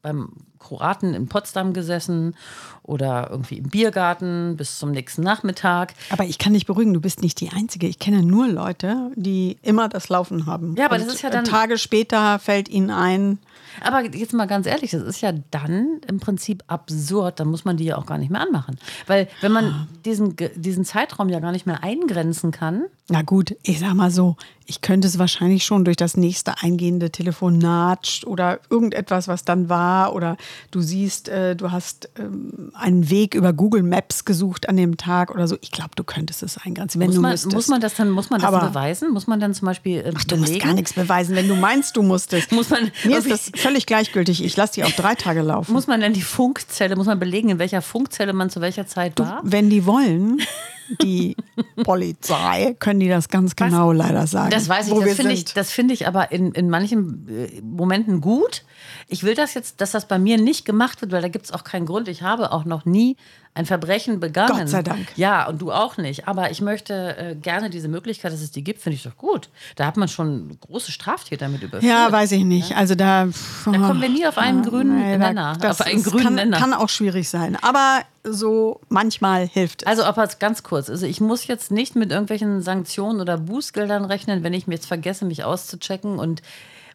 beim 0.03 0.33
Kroaten 0.59 1.15
in 1.15 1.29
Potsdam 1.29 1.73
gesessen 1.73 2.35
oder 2.83 3.29
irgendwie 3.31 3.59
im 3.59 3.69
Biergarten 3.69 4.57
bis 4.57 4.79
zum 4.79 4.91
nächsten 4.91 5.23
Nachmittag. 5.23 5.95
Aber 6.11 6.25
ich 6.25 6.39
kann 6.39 6.55
dich 6.55 6.67
beruhigen, 6.67 6.95
du 6.95 7.01
bist 7.01 7.23
nicht 7.23 7.41
die 7.41 7.51
Einzige. 7.51 7.87
Ich 7.87 7.99
kenne 7.99 8.23
nur 8.23 8.49
Leute, 8.49 9.11
die 9.15 9.59
immer 9.63 9.89
das 9.89 10.09
Laufen 10.09 10.47
haben. 10.47 10.75
Ja, 10.77 10.87
aber 10.87 10.97
und 10.97 11.07
das 11.07 11.15
ist 11.15 11.23
ja 11.23 11.31
dann- 11.31 11.45
Tage 11.45 11.79
später 11.79 12.39
fällt 12.39 12.69
ihnen 12.69 12.91
ein, 12.91 13.39
Aber 13.81 14.03
jetzt 14.05 14.33
mal 14.33 14.47
ganz 14.47 14.67
ehrlich, 14.67 14.91
das 14.91 15.03
ist 15.03 15.21
ja 15.21 15.31
dann 15.53 16.01
im 16.09 16.19
Prinzip 16.19 16.65
absurd, 16.67 17.39
dann 17.39 17.47
muss 17.49 17.65
man 17.65 17.77
die 17.77 17.85
ja 17.85 17.97
auch 17.97 18.07
gar 18.07 18.19
nicht 18.19 18.31
mehr 18.31 18.41
anmachen. 18.41 18.77
Weil 19.07 19.29
wenn 19.41 19.53
man 19.53 19.87
diesen, 20.05 20.35
diesen 20.57 20.85
Zeitraum 20.85 21.29
ja 21.29 21.39
gar 21.39 21.53
nicht 21.53 21.65
mehr 21.67 21.85
eingrenzen 21.85 22.51
kann, 22.51 22.85
Na 23.09 23.23
gut, 23.23 23.55
ich 23.63 23.79
sag 23.79 23.95
mal 23.95 24.11
so, 24.11 24.37
ich 24.67 24.81
könnte 24.81 25.07
es 25.07 25.19
wahrscheinlich 25.19 25.65
schon 25.65 25.85
durch 25.85 25.97
das 25.97 26.17
nächste 26.17 26.61
eingehende 26.63 27.11
Telefonat 27.11 28.23
oder 28.27 28.59
irgendetwas, 28.69 29.29
was 29.29 29.45
dann 29.45 29.69
war, 29.69 30.13
oder 30.15 30.37
du 30.71 30.81
siehst, 30.81 31.29
äh, 31.29 31.57
du 31.57 31.71
hast 31.71 32.09
ähm, 32.19 32.71
einen 32.75 33.11
Weg 33.11 33.35
über 33.35 33.53
Google 33.53 33.83
Maps 33.83 34.25
gesucht 34.25 34.69
an 34.69 34.77
dem 34.77 34.97
Tag 34.97 35.31
oder 35.31 35.47
so. 35.49 35.57
Ich 35.61 35.71
glaube, 35.71 35.91
du 35.97 36.05
könntest 36.05 36.43
es 36.43 36.59
eingrenzen, 36.59 37.01
wenn 37.01 37.09
muss 37.09 37.17
du 37.17 37.21
man, 37.23 37.31
müsstest. 37.33 37.55
muss 37.55 37.69
man 37.69 37.81
das 37.81 37.95
dann, 37.95 38.11
muss 38.11 38.31
man 38.31 38.41
das 38.41 38.49
Aber- 38.49 38.61
dann 38.61 38.69
beweisen? 38.73 39.11
Muss 39.13 39.27
man 39.27 39.41
dann 39.41 39.55
zum 39.55 39.67
Beispiel 39.67 39.99
äh, 39.99 40.13
Ach, 40.17 40.25
du 40.25 40.37
musst 40.37 40.47
belegen? 40.53 40.65
gar 40.67 40.75
nichts 40.75 40.93
beweisen, 40.93 41.35
wenn 41.37 41.49
du 41.49 41.55
meinst, 41.57 41.97
du 41.97 42.03
musstest. 42.03 42.53
Muss 42.59 42.71
man 42.71 42.91
Mir 43.05 43.19
ist 43.19 43.31
das 43.31 43.51
völlig 43.57 43.87
gleichgültig. 43.87 44.43
Ich 44.45 44.57
lasse 44.57 44.75
die 44.75 44.85
auch 44.85 44.91
drei 44.93 45.15
Tage 45.15 45.43
laufen. 45.43 45.73
Muss 45.73 45.87
man 45.87 46.01
denn 46.01 46.13
die 46.13 46.23
Funkzelle, 46.23 46.97
muss 46.97 47.07
man 47.07 47.19
belegen, 47.19 47.49
in 47.51 47.59
welcher 47.59 47.83
Funkzelle 47.83 48.33
man 48.33 48.51
zu 48.51 48.61
welcher 48.61 48.87
Zeit 48.87 49.19
war? 49.19 49.41
wenn 49.43 49.71
die 49.71 49.85
wollen, 49.87 50.41
die 51.03 51.37
Polizei, 51.85 52.77
können 52.79 53.01
die 53.01 53.09
das 53.09 53.29
ganz 53.29 53.57
genau 53.57 53.93
leider 53.93 54.27
sagen. 54.27 54.51
Das 54.51 54.69
weiß 54.69 54.89
ich, 54.89 54.95
das 54.95 55.15
finde 55.15 55.33
ich, 55.33 55.45
das 55.45 55.71
finde 55.71 55.95
ich 55.95 56.07
aber 56.07 56.33
in, 56.33 56.53
in 56.53 56.71
manchen 56.71 57.29
äh, 57.29 57.61
Momenten 57.63 58.21
gut. 58.21 58.65
Ich 59.09 59.23
will 59.23 59.35
das 59.35 59.55
jetzt, 59.55 59.81
dass 59.81 59.93
das 59.93 60.09
bei 60.09 60.19
mir 60.19 60.39
nicht 60.39 60.65
gemacht 60.65 61.01
wird, 61.01 61.13
weil 61.13 61.23
da 61.23 61.29
gibt 61.29 61.47
es 61.47 61.53
auch 61.53 61.65
keinen 61.65 61.87
Grund. 61.87 62.09
Ich 62.09 62.23
habe 62.23 62.53
auch 62.53 62.65
noch 62.65 62.85
nie 62.85 63.17
ein 63.55 63.67
Verbrechen 63.67 64.21
begangen. 64.21 64.57
Gott 64.57 64.69
sei 64.69 64.83
Dank. 64.83 65.09
Ja, 65.17 65.49
und 65.49 65.61
du 65.61 65.73
auch 65.73 65.97
nicht. 65.97 66.29
Aber 66.29 66.51
ich 66.51 66.61
möchte 66.61 67.17
äh, 67.17 67.35
gerne 67.35 67.71
diese 67.71 67.89
Möglichkeit, 67.89 68.33
dass 68.33 68.41
es 68.41 68.51
die 68.53 68.63
gibt, 68.63 68.81
finde 68.81 68.95
ich 68.97 69.03
doch 69.03 69.17
gut. 69.17 69.49
Da 69.77 69.87
hat 69.87 69.97
man 69.97 70.07
schon 70.09 70.57
große 70.61 70.93
Straftäter 70.93 71.49
mit 71.49 71.63
überführt. 71.63 71.91
Ja, 71.91 72.13
weiß 72.13 72.33
ich 72.33 72.45
nicht. 72.45 72.77
Also 72.77 72.95
da, 72.95 73.27
Da 73.27 73.33
kommen 73.73 74.01
wir 74.01 74.09
nie 74.09 74.27
auf 74.27 74.39
einen 74.39 74.63
grünen 74.63 74.99
Nee, 75.01 75.19
da- 75.19 75.27
Nenner. 75.29 75.57
das 75.61 75.81
auf 75.81 75.87
einen 75.87 75.99
ist- 75.99 76.05
grünen 76.07 76.23
kann, 76.25 76.35
Nenner. 76.37 76.59
kann 76.59 76.73
auch 76.73 76.89
schwierig 76.89 77.29
sein. 77.29 77.57
Aber 77.63 78.03
so 78.23 78.81
manchmal 78.89 79.47
hilft 79.49 79.83
es. 79.83 79.89
Also, 79.89 80.05
aber 80.05 80.29
ganz 80.39 80.63
kurz. 80.63 80.89
Also, 80.91 81.07
ich 81.07 81.21
muss 81.21 81.47
jetzt 81.47 81.71
nicht 81.71 81.97
mit 81.97 82.11
irgendwelchen 82.13 82.63
Sanktionen 82.63 83.21
oder 83.21 83.39
Bußgeldern 83.39 84.05
rechnen, 84.05 84.43
wenn 84.45 84.53
ich 84.55 84.67
mir 84.67 84.75
jetzt 84.75 84.87
vergesse, 84.87 85.25
mich 85.25 85.43
auszuchecken 85.45 86.19
und 86.19 86.43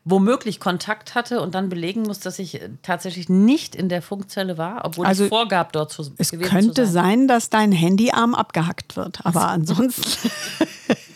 womöglich 0.06 0.60
Kontakt 0.60 1.16
hatte 1.16 1.42
und 1.42 1.56
dann 1.56 1.70
belegen 1.70 2.02
muss, 2.04 2.20
dass 2.20 2.40
ich 2.40 2.56
äh, 2.62 2.70
tatsächlich 2.82 3.30
nicht 3.30 3.76
in 3.76 3.88
der 3.90 4.02
Funkzelle 4.02 4.58
war, 4.58 4.84
obwohl 4.84 5.06
Also, 5.06 5.24
ich 5.24 5.30
vorgab, 5.30 5.72
dort 5.72 5.92
zu 5.92 6.12
es 6.18 6.32
gewesen 6.32 6.50
könnte 6.50 6.86
zu 6.86 6.92
sein. 6.92 7.20
sein, 7.20 7.28
dass 7.28 7.50
dein 7.50 7.72
Handyarm 7.72 8.36
abgehackt 8.36 8.96
wird. 8.98 9.26
Aber 9.26 9.48
ansonsten, 9.50 10.04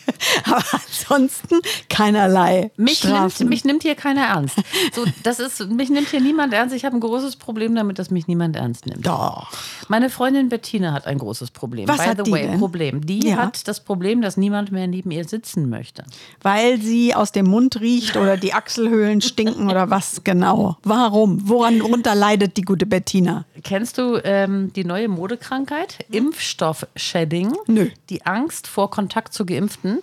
aber 0.46 0.64
ansonsten 0.74 1.60
keinerlei 1.90 2.72
Mich 2.78 3.04
nimmt, 3.04 3.40
mich 3.42 3.66
nimmt 3.66 3.84
hier 3.84 3.96
keiner 3.96 4.26
ernst. 4.26 4.58
So, 4.94 5.06
das 5.24 5.40
ist, 5.40 5.68
mich 5.70 5.90
nimmt 5.90 6.10
hier 6.10 6.22
niemand 6.22 6.54
ernst. 6.54 6.76
Ich 6.76 6.86
habe 6.86 6.96
ein 6.96 7.00
großes 7.00 7.36
Problem 7.36 7.76
damit, 7.76 8.00
dass 8.00 8.12
mich 8.12 8.28
niemand 8.28 8.56
ernst 8.56 8.86
nimmt. 8.86 9.06
Doch. 9.06 9.52
Meine 9.88 10.10
Freundin 10.10 10.50
Bettina 10.50 10.94
hat 10.94 11.08
ein 11.08 11.18
großes 11.18 11.52
Problem. 11.52 11.88
Was 11.88 11.98
By 11.98 12.04
hat 12.04 12.18
the 12.18 12.24
die 12.24 12.32
way, 12.32 12.48
denn? 12.48 12.60
Problem. 12.60 13.06
Die 13.06 13.28
Ja. 13.28 13.38
hat 13.38 13.68
das 13.68 13.80
Problem, 13.84 14.22
dass 14.22 14.38
niemand 14.38 14.72
mehr 14.72 14.88
neben 14.88 15.12
ihr 15.12 15.24
sitzen 15.26 15.70
möchte. 15.70 16.04
Weil 16.42 16.82
sie 16.82 17.14
aus 17.16 17.32
dem 17.32 17.48
Mund 17.48 17.80
riecht 17.80 18.18
oder 18.18 18.38
die 18.38 18.54
Achselhöhlen 18.54 19.22
stinken 19.22 19.70
oder 19.70 19.90
was 19.90 20.24
genau. 20.24 20.78
Warum? 20.84 21.48
Woran 21.48 21.82
runter 21.82 22.16
leidet 22.16 22.58
die 22.58 22.62
gute 22.64 22.86
Bettina? 22.86 23.46
Kennst 23.64 23.98
du 23.98 24.20
ähm, 24.24 24.72
die 24.74 24.84
neue 24.84 25.08
Modekrankheit? 25.08 26.06
Impfstoff-Shedding. 26.12 27.54
Nö. 27.68 27.90
Die 28.10 28.26
Angst 28.26 28.68
vor 28.68 28.90
Kontakt 28.90 29.34
zu 29.34 29.46
Geimpften. 29.46 29.97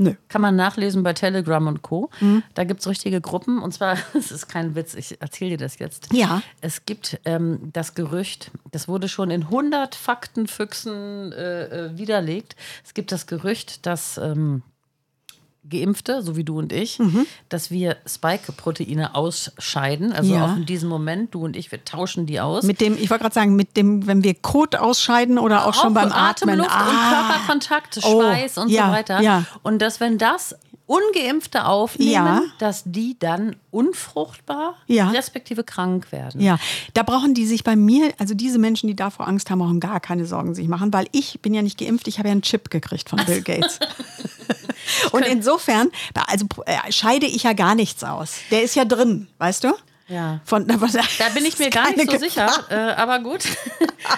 Nö. 0.00 0.14
Kann 0.28 0.40
man 0.40 0.56
nachlesen 0.56 1.02
bei 1.02 1.12
Telegram 1.12 1.66
und 1.66 1.82
Co. 1.82 2.08
Da 2.54 2.64
gibt 2.64 2.80
es 2.80 2.88
richtige 2.88 3.20
Gruppen. 3.20 3.60
Und 3.60 3.72
zwar, 3.72 3.98
es 4.14 4.32
ist 4.32 4.48
kein 4.48 4.74
Witz, 4.74 4.94
ich 4.94 5.20
erzähle 5.20 5.50
dir 5.50 5.58
das 5.58 5.78
jetzt. 5.78 6.10
Ja. 6.10 6.42
Es 6.62 6.86
gibt 6.86 7.20
ähm, 7.26 7.68
das 7.74 7.94
Gerücht, 7.94 8.50
das 8.72 8.88
wurde 8.88 9.10
schon 9.10 9.30
in 9.30 9.42
100 9.42 9.94
Faktenfüchsen 9.94 11.32
äh, 11.32 11.64
äh, 11.64 11.98
widerlegt. 11.98 12.56
Es 12.82 12.94
gibt 12.94 13.12
das 13.12 13.26
Gerücht, 13.26 13.84
dass 13.84 14.16
ähm, 14.16 14.62
Geimpfte, 15.68 16.22
so 16.22 16.36
wie 16.36 16.44
du 16.44 16.58
und 16.58 16.72
ich, 16.72 16.98
dass 17.48 17.70
wir 17.70 17.96
Spike-Proteine 18.06 19.14
ausscheiden. 19.14 20.12
Also 20.12 20.34
Ja. 20.34 20.46
auch 20.46 20.56
in 20.56 20.64
diesem 20.66 20.88
Moment, 20.88 21.34
du 21.34 21.44
und 21.44 21.54
ich, 21.56 21.70
wir 21.70 21.84
tauschen 21.84 22.26
die 22.26 22.40
aus. 22.40 22.64
Mit 22.64 22.80
dem, 22.80 22.94
ich 22.94 23.10
wollte 23.10 23.22
gerade 23.22 23.34
sagen, 23.34 23.56
mit 23.56 23.76
dem, 23.76 24.06
wenn 24.06 24.24
wir 24.24 24.34
Kot 24.34 24.74
ausscheiden 24.76 25.38
oder 25.38 25.66
auch, 25.66 25.74
schon 25.74 25.92
beim 25.94 26.12
Atmen. 26.12 26.60
Atemluft 26.60 26.70
und 26.70 26.96
Ah. 26.96 27.10
Körperkontakt, 27.28 28.00
Oh, 28.04 28.20
Schweiß 28.22 28.58
und 28.58 28.70
ja, 28.70 28.86
so 28.86 28.92
weiter. 28.92 29.20
ja. 29.20 29.44
Und 29.62 29.80
dass, 29.80 30.00
wenn 30.00 30.16
das 30.18 30.56
Ungeimpfte 30.86 31.66
aufnehmen, 31.66 32.10
Ja. 32.10 32.42
dass 32.58 32.82
die 32.84 33.16
dann 33.20 33.54
unfruchtbar, 33.70 34.74
Ja. 34.88 35.10
respektive 35.10 35.62
krank 35.62 36.10
werden. 36.10 36.40
Ja, 36.40 36.58
da 36.94 37.04
brauchen 37.04 37.32
die 37.34 37.46
sich 37.46 37.62
bei 37.62 37.76
mir, 37.76 38.12
also 38.18 38.34
diese 38.34 38.58
Menschen, 38.58 38.88
die 38.88 38.96
davor 38.96 39.28
Angst 39.28 39.50
haben, 39.50 39.60
brauchen 39.60 39.78
gar 39.78 40.00
keine 40.00 40.26
Sorgen 40.26 40.54
sich 40.54 40.66
machen, 40.66 40.92
weil 40.92 41.06
ich 41.12 41.40
bin 41.42 41.54
ja 41.54 41.62
nicht 41.62 41.78
geimpft, 41.78 42.08
ich 42.08 42.18
habe 42.18 42.26
ja 42.28 42.32
einen 42.32 42.42
Chip 42.42 42.70
gekriegt 42.70 43.08
von 43.08 43.20
Bill 43.24 43.42
Gates. 43.42 43.78
Und 45.12 45.26
insofern, 45.26 45.90
also 46.26 46.46
äh, 46.66 46.90
scheide 46.92 47.26
ich 47.26 47.42
ja 47.44 47.52
gar 47.52 47.74
nichts 47.74 48.04
aus. 48.04 48.36
Der 48.50 48.62
ist 48.62 48.74
ja 48.76 48.84
drin, 48.84 49.28
weißt 49.38 49.64
du? 49.64 49.74
Ja. 50.10 50.40
Von, 50.44 50.66
da, 50.66 50.74
Da 50.76 51.28
bin 51.32 51.44
ich 51.46 51.58
mir 51.58 51.70
gar 51.70 51.90
nicht 51.94 52.10
so 52.10 52.18
sicher, 52.18 52.48
äh, 52.68 52.74
aber 52.74 53.20
gut. 53.20 53.44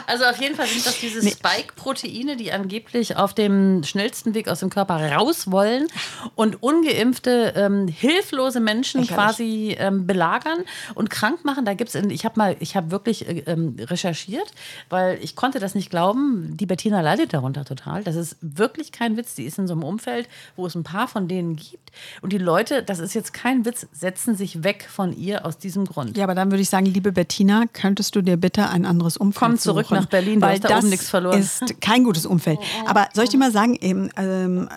Also 0.07 0.25
auf 0.25 0.41
jeden 0.41 0.55
Fall 0.55 0.67
sind 0.67 0.87
das 0.87 1.01
diese 1.01 1.21
Spike-Proteine, 1.29 2.37
die 2.37 2.53
angeblich 2.53 3.17
auf 3.17 3.35
dem 3.35 3.83
schnellsten 3.83 4.33
Weg 4.35 4.49
aus 4.49 4.61
dem 4.61 4.71
Körper 4.71 5.13
raus 5.13 5.51
wollen 5.51 5.89
und 6.37 6.63
ungeimpfte, 6.63 7.53
ähm, 7.57 7.89
hilflose 7.89 8.61
Menschen 8.61 9.03
quasi 9.07 9.77
ähm, 9.79 10.07
belagern 10.07 10.59
und 10.95 11.11
krank 11.11 11.45
machen. 11.45 11.65
Da 11.65 11.75
gibt's, 11.75 11.95
in- 11.95 12.11
ich 12.11 12.25
habe 12.25 12.39
mal, 12.39 12.57
ich 12.61 12.77
habe 12.77 12.91
wirklich 12.91 13.29
äh, 13.29 13.41
ähm, 13.47 13.77
recherchiert, 13.81 14.51
weil 14.89 15.19
ich 15.23 15.35
konnte 15.37 15.59
das 15.59 15.75
nicht 15.75 15.91
glauben. 15.91 16.57
Die 16.57 16.67
Bettina 16.67 17.01
leidet 17.01 17.33
darunter 17.35 17.65
total. 17.65 18.05
Das 18.05 18.15
ist 18.17 18.37
wirklich 18.41 18.93
kein 18.93 19.17
Witz. 19.17 19.35
Die 19.35 19.45
ist 19.45 19.59
in 19.59 19.67
so 19.67 19.75
einem 19.75 19.83
Umfeld, 19.85 20.29
wo 20.57 20.67
es 20.67 20.75
ein 20.75 20.85
paar 20.85 21.09
von 21.09 21.27
denen 21.29 21.57
gibt. 21.57 21.91
Und 22.23 22.33
die 22.33 22.39
Leute, 22.39 22.83
das 22.83 22.99
ist 23.01 23.15
jetzt 23.15 23.35
kein 23.35 23.65
Witz, 23.65 23.87
setzen 23.93 24.37
sich 24.37 24.63
weg 24.65 24.89
von 24.91 25.13
ihr 25.17 25.45
aus 25.45 25.59
diesem 25.59 25.82
Grund. 25.87 26.17
Ja, 26.17 26.25
aber 26.25 26.35
dann 26.35 26.51
würde 26.51 26.63
ich 26.63 26.69
sagen, 26.69 26.87
liebe 26.87 27.13
Bettina, 27.13 27.65
könntest 27.73 28.15
du 28.17 28.23
dir 28.23 28.37
bitte 28.37 28.69
ein 28.69 28.85
anderes 28.87 29.17
Umfeld 29.17 29.41
Komm 29.41 29.59
zurück 29.59 29.87
suchen, 29.87 29.97
nach 29.99 30.07
Berlin, 30.07 30.41
du 30.41 30.47
weil 30.47 30.55
hast 30.55 30.65
da 30.65 30.69
das 30.69 30.79
oben 30.81 30.91
nichts 30.91 31.11
verloren. 31.11 31.39
ist 31.39 31.81
kein 31.81 32.05
gutes 32.05 32.27
Umfeld. 32.27 32.59
Aber 32.87 33.09
soll 33.15 33.25
ich 33.25 33.31
dir 33.31 33.39
mal 33.39 33.53
sagen, 33.53 33.75
eben, 33.81 34.11
ähm, 34.17 34.69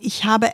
ich 0.00 0.24
habe 0.24 0.50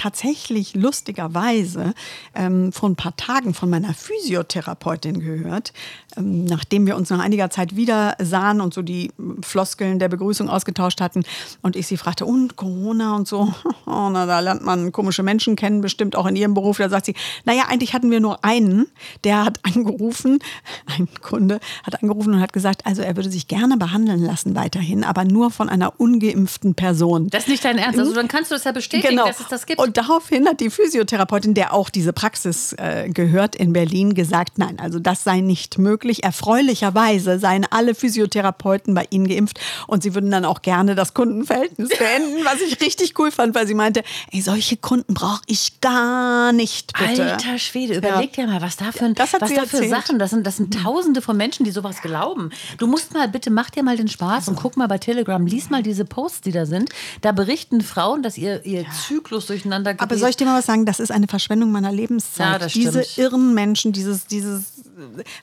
tatsächlich 0.00 0.74
lustigerweise 0.74 1.92
ähm, 2.34 2.72
vor 2.72 2.88
ein 2.88 2.96
paar 2.96 3.14
Tagen 3.16 3.52
von 3.52 3.68
meiner 3.68 3.92
Physiotherapeutin 3.92 5.20
gehört, 5.20 5.74
ähm, 6.16 6.44
nachdem 6.44 6.86
wir 6.86 6.96
uns 6.96 7.10
nach 7.10 7.18
einiger 7.20 7.50
Zeit 7.50 7.76
wieder 7.76 8.16
sahen 8.18 8.62
und 8.62 8.72
so 8.72 8.80
die 8.80 9.12
Floskeln 9.42 9.98
der 9.98 10.08
Begrüßung 10.08 10.48
ausgetauscht 10.48 11.02
hatten 11.02 11.22
und 11.60 11.76
ich 11.76 11.86
sie 11.86 11.98
fragte, 11.98 12.24
und 12.24 12.56
Corona 12.56 13.14
und 13.14 13.28
so, 13.28 13.52
oh, 13.86 14.08
na, 14.10 14.24
da 14.24 14.40
lernt 14.40 14.64
man 14.64 14.90
komische 14.90 15.22
Menschen 15.22 15.54
kennen, 15.54 15.82
bestimmt 15.82 16.16
auch 16.16 16.24
in 16.26 16.34
ihrem 16.34 16.54
Beruf. 16.54 16.78
Da 16.78 16.88
sagt 16.88 17.04
sie, 17.04 17.14
naja, 17.44 17.64
eigentlich 17.68 17.92
hatten 17.92 18.10
wir 18.10 18.20
nur 18.20 18.42
einen, 18.42 18.86
der 19.24 19.44
hat 19.44 19.60
angerufen, 19.74 20.38
ein 20.86 21.08
Kunde 21.20 21.60
hat 21.84 22.02
angerufen 22.02 22.32
und 22.34 22.40
hat 22.40 22.54
gesagt, 22.54 22.86
also 22.86 23.02
er 23.02 23.16
würde 23.16 23.30
sich 23.30 23.48
gerne 23.48 23.76
behandeln 23.76 24.22
lassen 24.22 24.54
weiterhin, 24.54 25.04
aber 25.04 25.24
nur 25.24 25.50
von 25.50 25.68
einer 25.68 26.00
ungeimpften 26.00 26.74
Person. 26.74 27.28
Das 27.28 27.42
ist 27.42 27.48
nicht 27.50 27.64
dein 27.66 27.76
Ernst. 27.76 27.98
Also 27.98 28.14
dann 28.14 28.28
kannst 28.28 28.50
du 28.50 28.54
das 28.54 28.64
ja 28.64 28.72
bestätigen, 28.72 29.10
Genau. 29.10 29.26
dass 29.26 29.40
es 29.40 29.48
das 29.48 29.66
gibt. 29.66 29.78
Und 29.78 29.89
daraufhin 29.96 30.46
hat 30.46 30.60
die 30.60 30.70
Physiotherapeutin, 30.70 31.54
der 31.54 31.72
auch 31.72 31.90
diese 31.90 32.12
Praxis 32.12 32.72
äh, 32.74 33.08
gehört 33.08 33.56
in 33.56 33.72
Berlin, 33.72 34.14
gesagt, 34.14 34.58
nein, 34.58 34.78
also 34.78 34.98
das 34.98 35.24
sei 35.24 35.40
nicht 35.40 35.78
möglich. 35.78 36.24
Erfreulicherweise 36.24 37.38
seien 37.38 37.66
alle 37.70 37.94
Physiotherapeuten 37.94 38.94
bei 38.94 39.06
ihnen 39.10 39.28
geimpft 39.28 39.60
und 39.86 40.02
sie 40.02 40.14
würden 40.14 40.30
dann 40.30 40.44
auch 40.44 40.62
gerne 40.62 40.94
das 40.94 41.14
Kundenverhältnis 41.14 41.90
beenden, 41.90 42.44
was 42.44 42.60
ich 42.60 42.80
richtig 42.80 43.18
cool 43.18 43.30
fand, 43.30 43.54
weil 43.54 43.66
sie 43.66 43.74
meinte, 43.74 44.02
ey, 44.32 44.40
solche 44.40 44.76
Kunden 44.76 45.14
brauche 45.14 45.42
ich 45.46 45.80
gar 45.80 46.52
nicht, 46.52 46.92
bitte. 46.92 47.32
Alter 47.32 47.58
Schwede, 47.58 47.96
überleg 47.96 48.32
dir 48.32 48.46
mal, 48.46 48.60
was 48.60 48.76
da 48.76 48.92
für, 48.92 49.12
was 49.16 49.32
da 49.32 49.66
für. 49.66 49.88
Sachen, 49.88 50.18
das 50.18 50.30
sind, 50.30 50.46
das 50.46 50.56
sind 50.56 50.74
tausende 50.82 51.22
von 51.22 51.36
Menschen, 51.36 51.64
die 51.64 51.70
sowas 51.70 52.02
glauben. 52.02 52.50
Du 52.78 52.86
musst 52.86 53.12
mal, 53.12 53.28
bitte 53.28 53.50
mach 53.50 53.70
dir 53.70 53.82
mal 53.82 53.96
den 53.96 54.08
Spaß 54.08 54.48
und 54.48 54.56
guck 54.56 54.76
mal 54.76 54.86
bei 54.86 54.98
Telegram, 54.98 55.44
lies 55.46 55.70
mal 55.70 55.82
diese 55.82 56.04
Posts, 56.04 56.42
die 56.42 56.52
da 56.52 56.66
sind. 56.66 56.90
Da 57.20 57.32
berichten 57.32 57.80
Frauen, 57.80 58.22
dass 58.22 58.38
ihr, 58.38 58.64
ihr 58.64 58.84
Zyklus 59.06 59.46
durcheinander 59.46 59.79
gerät. 59.84 60.00
Aber 60.02 60.16
soll 60.16 60.30
ich 60.30 60.36
dir 60.36 60.44
mal 60.46 60.58
was 60.58 60.66
sagen? 60.66 60.86
Das 60.86 61.00
ist 61.00 61.10
eine 61.10 61.26
Verschwendung 61.28 61.72
meiner 61.72 61.90
Ja, 61.90 61.94
Lebenszeit. 61.96 62.62
das 62.62 62.72
Diese 62.72 63.02
stimmt. 63.04 63.18
irren 63.32 63.54
Menschen, 63.54 63.92
dieses, 63.92 64.26
dieses 64.26 64.64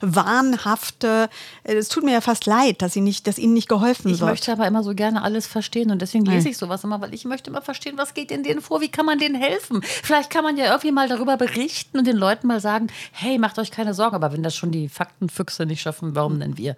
wahnhafte, 0.00 1.28
äh, 1.64 1.74
es 1.74 1.88
tut 1.88 2.04
mir 2.04 2.12
ja 2.12 2.20
fast 2.20 2.46
leid, 2.46 2.82
dass, 2.82 2.92
sie 2.92 3.00
nicht, 3.00 3.26
dass 3.26 3.38
ihnen 3.38 3.54
nicht 3.54 3.68
geholfen 3.68 4.10
Ich 4.12 4.20
wird. 4.20 4.30
möchte 4.30 4.52
aber 4.52 4.66
immer 4.66 4.82
so 4.82 4.94
gerne 4.94 5.22
alles 5.22 5.46
verstehen 5.46 5.90
und 5.90 6.02
deswegen 6.02 6.24
lese 6.26 6.48
ich 6.48 6.58
sowas 6.58 6.84
immer, 6.84 7.00
weil 7.00 7.14
ich 7.14 7.24
möchte 7.24 7.50
immer 7.50 7.62
verstehen, 7.62 7.96
was 7.96 8.14
geht 8.14 8.30
in 8.30 8.42
denen 8.42 8.60
vor, 8.60 8.80
wie 8.80 8.88
kann 8.88 9.06
man 9.06 9.18
denen 9.18 9.34
helfen. 9.34 9.80
Vielleicht 9.82 10.30
kann 10.30 10.44
man 10.44 10.56
ja 10.56 10.66
irgendwie 10.66 10.92
mal 10.92 11.08
darüber 11.08 11.36
berichten 11.36 11.98
und 11.98 12.06
den 12.06 12.16
Leuten 12.16 12.46
mal 12.46 12.60
sagen, 12.60 12.88
hey, 13.12 13.38
macht 13.38 13.58
euch 13.58 13.70
keine 13.70 13.94
Sorgen, 13.94 14.14
aber 14.16 14.32
wenn 14.32 14.42
das 14.42 14.54
schon 14.56 14.70
die 14.70 14.88
Faktenfüchse 14.88 15.66
nicht 15.66 15.80
schaffen, 15.80 16.14
warum 16.14 16.38
denn 16.40 16.56
wir? 16.58 16.76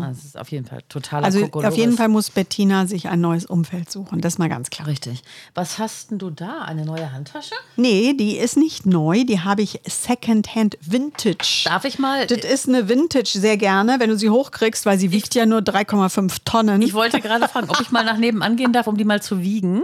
Das 0.00 0.24
ist 0.24 0.38
auf 0.38 0.48
jeden 0.50 0.66
Fall 0.66 0.82
total 0.88 1.24
also 1.24 1.44
auf 1.52 1.76
jeden 1.76 1.96
Fall 1.96 2.08
muss 2.08 2.30
Bettina 2.30 2.86
sich 2.86 3.08
ein 3.08 3.20
neues 3.20 3.46
Umfeld 3.46 3.90
suchen, 3.90 4.20
das 4.20 4.34
ist 4.34 4.38
mal 4.38 4.48
ganz 4.48 4.70
klar. 4.70 4.86
Richtig. 4.88 5.22
Was 5.54 5.78
hast 5.78 6.10
denn 6.10 6.18
du 6.18 6.30
da? 6.30 6.60
Eine 6.70 6.84
neue 6.84 7.10
Handtasche? 7.10 7.56
Nee, 7.74 8.14
die 8.14 8.36
ist 8.36 8.56
nicht 8.56 8.86
neu, 8.86 9.24
die 9.24 9.40
habe 9.40 9.60
ich 9.60 9.80
Secondhand 9.88 10.78
Vintage. 10.80 11.62
Darf 11.64 11.84
ich 11.84 11.98
mal? 11.98 12.28
Das 12.28 12.44
ist 12.44 12.68
eine 12.68 12.88
Vintage 12.88 13.40
sehr 13.40 13.56
gerne, 13.56 13.96
wenn 13.98 14.08
du 14.08 14.16
sie 14.16 14.30
hochkriegst, 14.30 14.86
weil 14.86 14.96
sie 14.96 15.10
wiegt 15.10 15.34
ja 15.34 15.46
nur 15.46 15.62
3,5 15.62 16.36
Tonnen. 16.44 16.80
Ich 16.80 16.94
wollte 16.94 17.20
gerade 17.20 17.48
fragen, 17.48 17.68
ob 17.70 17.80
ich 17.80 17.90
mal 17.90 18.04
nach 18.04 18.18
nebenan 18.18 18.54
gehen 18.54 18.72
darf, 18.72 18.86
um 18.86 18.96
die 18.96 19.04
mal 19.04 19.20
zu 19.20 19.42
wiegen. 19.42 19.82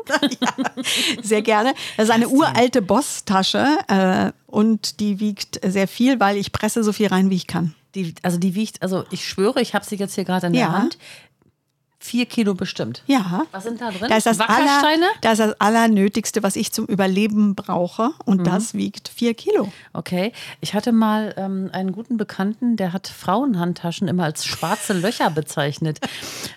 Sehr 1.25 1.43
gerne. 1.43 1.75
Das 1.97 2.05
ist 2.09 2.14
eine 2.14 2.28
uralte 2.28 2.83
Boss-Tasche 2.83 3.66
äh, 3.88 4.31
und 4.47 5.00
die 5.00 5.19
wiegt 5.19 5.59
sehr 5.66 5.88
viel, 5.88 6.21
weil 6.21 6.37
ich 6.37 6.52
presse 6.52 6.85
so 6.85 6.93
viel 6.93 7.09
rein, 7.09 7.31
wie 7.31 7.35
ich 7.37 7.49
kann. 7.49 7.75
Die, 7.97 8.14
also 8.23 8.38
die 8.38 8.55
wiegt, 8.55 8.83
also 8.83 9.05
ich 9.11 9.26
schwöre, 9.26 9.61
ich 9.61 9.75
habe 9.75 9.85
sie 9.85 9.97
jetzt 9.97 10.14
hier 10.14 10.25
gerade 10.25 10.47
in 10.47 10.52
der 10.52 10.62
Ja. 10.62 10.73
Hand. 10.73 10.99
Vier 12.06 12.26
Kilo 12.26 12.54
bestimmt. 12.54 13.02
Ja. 13.06 13.42
Was 13.52 13.64
sind 13.64 13.80
da 13.80 13.90
drin? 13.90 14.08
Da 14.08 14.16
ist 14.16 14.26
das, 14.26 14.38
aller, 14.40 14.80
das 15.22 15.32
ist 15.32 15.38
das 15.40 15.60
Allernötigste, 15.60 16.42
was 16.42 16.54
ich 16.56 16.72
zum 16.72 16.86
Überleben 16.86 17.54
brauche. 17.54 18.10
Und 18.25 18.40
Mhm. 18.40 18.44
das 18.44 18.75
wiegt 18.75 19.08
vier 19.08 19.34
Kilo. 19.34 19.68
Okay. 19.92 20.32
Ich 20.60 20.75
hatte 20.75 20.92
mal 20.92 21.34
ähm, 21.36 21.70
einen 21.72 21.92
guten 21.92 22.16
Bekannten, 22.16 22.76
der 22.76 22.92
hat 22.92 23.08
Frauenhandtaschen 23.08 24.08
immer 24.08 24.25
als 24.25 24.44
schwarze 24.44 24.92
Löcher 24.92 25.30
bezeichnet. 25.30 25.98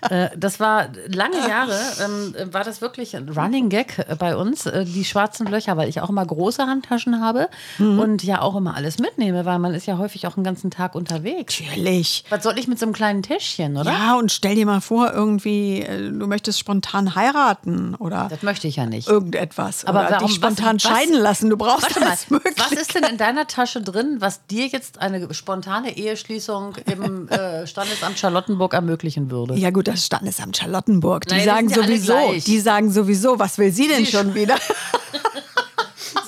äh, 0.10 0.28
das 0.36 0.60
war 0.60 0.88
lange 1.08 1.38
Jahre, 1.48 1.78
ähm, 2.04 2.52
war 2.52 2.64
das 2.64 2.80
wirklich 2.80 3.16
ein 3.16 3.28
Running 3.28 3.68
Gag 3.70 3.98
äh, 3.98 4.14
bei 4.16 4.36
uns, 4.36 4.66
äh, 4.66 4.84
die 4.84 5.04
schwarzen 5.04 5.46
Löcher, 5.46 5.76
weil 5.76 5.88
ich 5.88 6.00
auch 6.00 6.10
immer 6.10 6.24
große 6.24 6.64
Handtaschen 6.66 7.20
habe 7.20 7.48
Mhm. 7.78 7.98
und 7.98 8.22
ja 8.22 8.40
auch 8.42 8.54
immer 8.56 8.74
alles 8.76 8.98
mitnehme, 8.98 9.44
weil 9.44 9.58
man 9.58 9.74
ist 9.74 9.86
ja 9.86 9.98
häufig 9.98 10.26
auch 10.26 10.36
einen 10.36 10.44
ganzen 10.44 10.70
Tag 10.70 10.94
unterwegs. 10.94 11.60
Natürlich. 11.60 12.24
Was 12.30 12.42
soll 12.42 12.58
ich 12.58 12.68
mit 12.68 12.78
so 12.78 12.86
einem 12.86 12.92
kleinen 12.92 13.22
Täschchen, 13.22 13.76
oder? 13.76 13.90
Ja, 13.90 14.14
und 14.16 14.30
stell 14.30 14.54
dir 14.54 14.66
mal 14.66 14.80
vor, 14.80 15.12
irgendwie, 15.12 15.39
äh, 15.46 16.10
du 16.10 16.26
möchtest 16.26 16.58
spontan 16.58 17.14
heiraten 17.14 17.94
oder 17.94 18.28
Das 18.30 18.42
möchte 18.42 18.68
ich 18.68 18.76
ja 18.76 18.86
nicht. 18.86 19.08
irgendetwas. 19.08 19.84
Aber 19.84 20.00
oder 20.00 20.10
warum- 20.12 20.26
dich 20.26 20.36
spontan 20.36 20.76
was- 20.76 20.84
was- 20.84 20.90
scheiden 20.92 21.14
lassen. 21.14 21.50
Du 21.50 21.56
brauchst 21.56 21.98
mal, 21.98 22.06
alles 22.08 22.30
möglich. 22.30 22.54
was 22.58 22.72
ist 22.72 22.94
denn 22.94 23.04
in 23.04 23.16
deiner 23.16 23.46
Tasche 23.46 23.80
drin, 23.80 24.16
was 24.20 24.46
dir 24.46 24.66
jetzt 24.66 25.00
eine 25.00 25.32
spontane 25.34 25.96
Eheschließung 25.96 26.76
im 26.86 27.28
äh, 27.28 27.66
Standesamt 27.66 28.18
Charlottenburg 28.18 28.74
ermöglichen 28.74 29.30
würde? 29.30 29.54
Ja 29.54 29.70
gut, 29.70 29.88
das 29.88 30.06
Standesamt 30.06 30.56
Charlottenburg. 30.56 31.26
Die 31.26 31.34
Nein, 31.36 31.44
sagen 31.44 31.68
sowieso, 31.68 32.32
die 32.34 32.58
sagen 32.60 32.90
sowieso, 32.90 33.38
was 33.38 33.58
will 33.58 33.72
sie 33.72 33.88
denn 33.88 34.04
Sie 34.04 34.10
schon 34.12 34.34
wieder? 34.34 34.56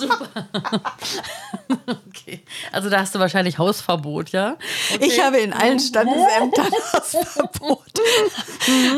Okay. 1.87 2.43
Also 2.71 2.89
da 2.91 3.01
hast 3.01 3.15
du 3.15 3.19
wahrscheinlich 3.19 3.59
Hausverbot, 3.59 4.31
ja? 4.31 4.57
Ich 5.01 5.21
habe 5.23 5.39
in 5.39 5.53
allen 5.53 5.81
Standesämtern 5.81 6.71
das 6.93 7.17
Verbot. 7.33 8.01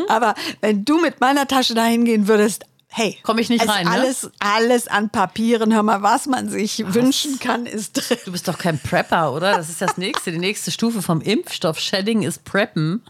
Aber 0.09 0.35
wenn 0.61 0.85
du 0.85 1.01
mit 1.01 1.21
meiner 1.21 1.47
Tasche 1.47 1.75
dahin 1.75 2.05
gehen 2.05 2.29
würdest, 2.29 2.65
hey, 2.89 3.19
Komm 3.23 3.39
ich 3.39 3.49
nicht 3.49 3.67
rein, 3.67 3.87
ne? 3.87 3.93
Alles, 3.93 4.31
alles 4.39 4.89
an 4.89 5.11
Papieren, 5.11 5.73
hör 5.73 5.83
mal, 5.83 6.03
was 6.03 6.27
man 6.27 6.49
sich 6.49 6.85
wünschen 6.95 7.39
kann, 7.39 7.67
ist 7.67 7.93
drin. 7.95 8.19
Du 8.25 8.33
bist 8.33 8.47
doch 8.47 8.59
kein 8.59 8.79
Prepper, 8.79 9.33
oder? 9.33 9.57
Das 9.57 9.69
ist 9.69 9.81
das 9.81 9.97
nächste. 9.97 10.31
Die 10.31 10.39
nächste 10.39 10.71
Stufe 10.71 11.03
vom 11.03 11.21
Impfstoff 11.21 11.79
Shedding 11.79 12.23
ist 12.23 12.45
Preppen. 12.45 13.03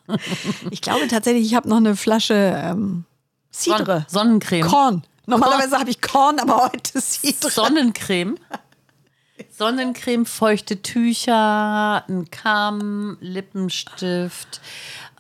Ich 0.71 0.81
glaube 0.81 1.07
tatsächlich, 1.09 1.47
ich 1.47 1.55
habe 1.55 1.69
noch 1.69 1.79
eine 1.79 1.97
Flasche 1.97 2.35
ähm, 2.35 3.05
Cidre. 3.53 4.07
Son 4.09 4.41
Sonnencreme. 4.41 4.67
Korn. 4.67 5.03
Normalerweise 5.27 5.79
habe 5.79 5.91
ich 5.91 6.01
Korn, 6.01 6.39
aber 6.39 6.71
heute 6.73 7.01
Cidre. 7.01 7.51
Sonnencreme. 7.51 8.37
Sonnencreme, 9.51 10.27
feuchte 10.27 10.83
Tücher, 10.83 12.05
ein 12.09 12.31
Kamm, 12.31 13.17
Lippenstift, 13.21 14.61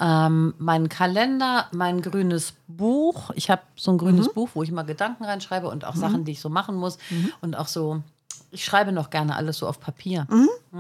ähm, 0.01 0.55
mein 0.59 0.89
Kalender, 0.89 1.69
mein 1.73 2.01
grünes 2.03 2.55
Buch. 2.69 3.31
Ich 3.35 3.51
habe 3.51 3.63
so 3.77 3.93
ein 3.93 3.99
grünes 3.99 4.33
Buch, 4.33 4.51
wo 4.55 4.63
ich 4.63 4.69
immer 4.69 4.85
Gedanken 4.85 5.25
reinschreibe 5.25 5.69
und 5.69 5.85
auch 5.85 5.97
Sachen, 5.97 6.25
die 6.25 6.33
ich 6.33 6.41
so 6.41 6.49
machen 6.49 6.77
muss. 6.77 6.99
Und 7.41 7.57
auch 7.57 7.69
so, 7.69 8.03
ich 8.51 8.65
schreibe 8.65 8.93
noch 8.93 9.11
gerne 9.11 9.35
alles 9.37 9.59
so 9.59 9.69
auf 9.69 9.81
Papier. 9.81 10.27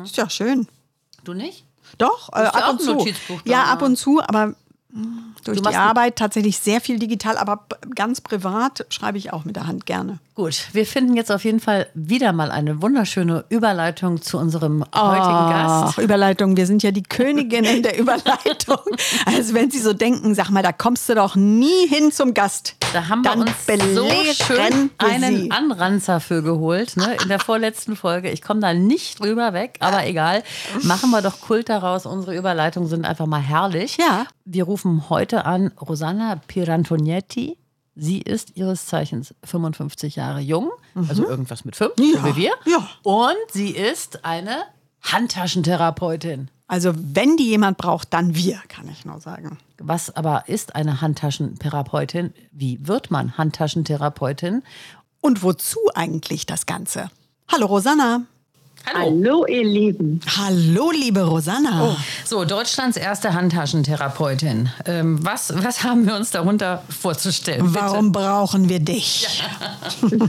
Ist 0.02 0.16
ja 0.16 0.28
schön. 0.30 0.68
Du 1.24 1.32
nicht? 1.32 1.64
Doch, 1.98 2.30
äh, 2.32 2.46
ab 2.46 2.70
und 2.70 2.80
zu. 2.80 3.06
Ja, 3.44 3.64
ne? 3.64 3.66
ab 3.66 3.82
und 3.82 3.96
zu, 3.96 4.20
aber 4.20 4.54
durch 5.44 5.60
Du 5.60 5.68
die 5.68 5.74
Arbeit 5.74 6.16
tatsächlich 6.16 6.58
sehr 6.58 6.80
viel 6.80 6.98
digital, 6.98 7.36
aber 7.36 7.66
ganz 7.94 8.20
privat 8.20 8.86
schreibe 8.90 9.18
ich 9.18 9.32
auch 9.32 9.44
mit 9.44 9.56
der 9.56 9.66
Hand 9.66 9.86
gerne. 9.86 10.18
Gut, 10.34 10.68
wir 10.72 10.86
finden 10.86 11.14
jetzt 11.16 11.32
auf 11.32 11.44
jeden 11.44 11.60
Fall 11.60 11.86
wieder 11.94 12.32
mal 12.32 12.50
eine 12.50 12.80
wunderschöne 12.80 13.44
Überleitung 13.48 14.22
zu 14.22 14.38
unserem 14.38 14.84
heutigen 14.94 15.50
Gast. 15.50 15.94
Ach, 15.96 15.98
Überleitung, 15.98 16.56
wir 16.56 16.66
sind 16.66 16.82
ja 16.82 16.92
die 16.92 17.02
Königinnen 17.02 17.82
der 17.82 17.98
Überleitung. 17.98 18.78
Also 19.26 19.54
wenn 19.54 19.70
Sie 19.70 19.80
so 19.80 19.92
denken, 19.92 20.34
sag 20.34 20.50
mal, 20.50 20.62
da 20.62 20.72
kommst 20.72 21.08
du 21.08 21.14
doch 21.14 21.34
nie 21.34 21.88
hin 21.88 22.12
zum 22.12 22.32
Gast. 22.32 22.76
Da 22.94 23.08
haben 23.08 23.22
wir 23.24 23.30
Dann 23.32 23.40
uns 23.40 23.50
so 23.96 24.08
schön 24.44 24.90
wir 25.00 25.06
einen 25.08 25.36
Sie. 25.36 25.50
Anranzer 25.50 26.20
für 26.20 26.42
geholt, 26.44 26.96
ne? 26.96 27.16
in 27.20 27.28
der 27.28 27.40
vorletzten 27.40 27.96
Folge. 27.96 28.30
Ich 28.30 28.40
komme 28.40 28.60
da 28.60 28.72
nicht 28.72 29.18
drüber 29.18 29.52
weg, 29.52 29.78
aber 29.80 30.06
egal. 30.06 30.44
Machen 30.82 31.10
wir 31.10 31.20
doch 31.20 31.40
Kult 31.40 31.68
daraus. 31.68 32.06
Unsere 32.06 32.36
Überleitungen 32.36 32.88
sind 32.88 33.04
einfach 33.04 33.26
mal 33.26 33.40
herrlich. 33.40 33.96
Ja. 33.96 34.26
Wir 34.44 34.62
rufen 34.62 35.10
heute 35.10 35.44
an 35.44 35.72
Rosanna 35.80 36.36
Pirantonietti. 36.46 37.58
Sie 37.96 38.18
ist 38.20 38.56
ihres 38.56 38.86
Zeichens 38.86 39.34
55 39.44 40.14
Jahre 40.14 40.38
jung, 40.40 40.70
also 41.08 41.28
irgendwas 41.28 41.64
mit 41.64 41.74
fünf, 41.74 41.94
so 41.96 42.02
Ja, 42.04 42.24
wie 42.24 42.36
wir. 42.36 42.52
ja. 42.66 42.88
Und 43.02 43.34
sie 43.52 43.70
ist 43.70 44.24
eine 44.24 44.62
Handtaschentherapeutin. 45.02 46.48
Also 46.66 46.92
wenn 46.96 47.36
die 47.36 47.48
jemand 47.48 47.76
braucht, 47.76 48.12
dann 48.14 48.34
wir, 48.34 48.60
kann 48.68 48.88
ich 48.88 49.04
nur 49.04 49.20
sagen. 49.20 49.58
Was 49.78 50.14
aber 50.14 50.44
ist 50.48 50.76
eine 50.76 51.00
Handtaschentherapeutin? 51.00 52.32
Wie 52.52 52.86
wird 52.86 53.10
man 53.10 53.36
Handtaschentherapeutin? 53.36 54.62
Und 55.20 55.42
wozu 55.42 55.78
eigentlich 55.94 56.46
das 56.46 56.66
Ganze? 56.66 57.10
Hallo 57.48 57.66
Rosanna. 57.66 58.26
Hallo. 58.86 58.98
Hallo, 58.98 59.46
ihr 59.46 59.64
Lieben. 59.64 60.20
Hallo, 60.36 60.90
liebe 60.90 61.22
Rosanna. 61.22 61.94
Oh. 61.94 61.96
So, 62.24 62.44
Deutschlands 62.44 62.98
erste 62.98 63.32
Handtaschentherapeutin. 63.32 64.68
Ähm, 64.84 65.24
was, 65.24 65.54
was 65.64 65.84
haben 65.84 66.06
wir 66.06 66.16
uns 66.16 66.30
darunter 66.30 66.82
vorzustellen? 66.90 67.72
Bitte? 67.72 67.82
Warum 67.82 68.12
brauchen 68.12 68.68
wir 68.68 68.80
dich? 68.80 69.26
Ja. 69.38 69.46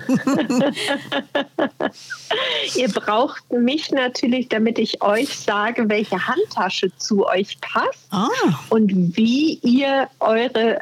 ihr 2.75 2.87
braucht 2.89 3.51
mich 3.51 3.91
natürlich, 3.91 4.47
damit 4.47 4.79
ich 4.79 5.01
euch 5.01 5.37
sage, 5.37 5.89
welche 5.89 6.25
Handtasche 6.25 6.95
zu 6.97 7.27
euch 7.27 7.59
passt 7.59 8.07
ah. 8.11 8.29
und 8.69 9.17
wie 9.17 9.55
ihr 9.63 10.07
eure 10.21 10.79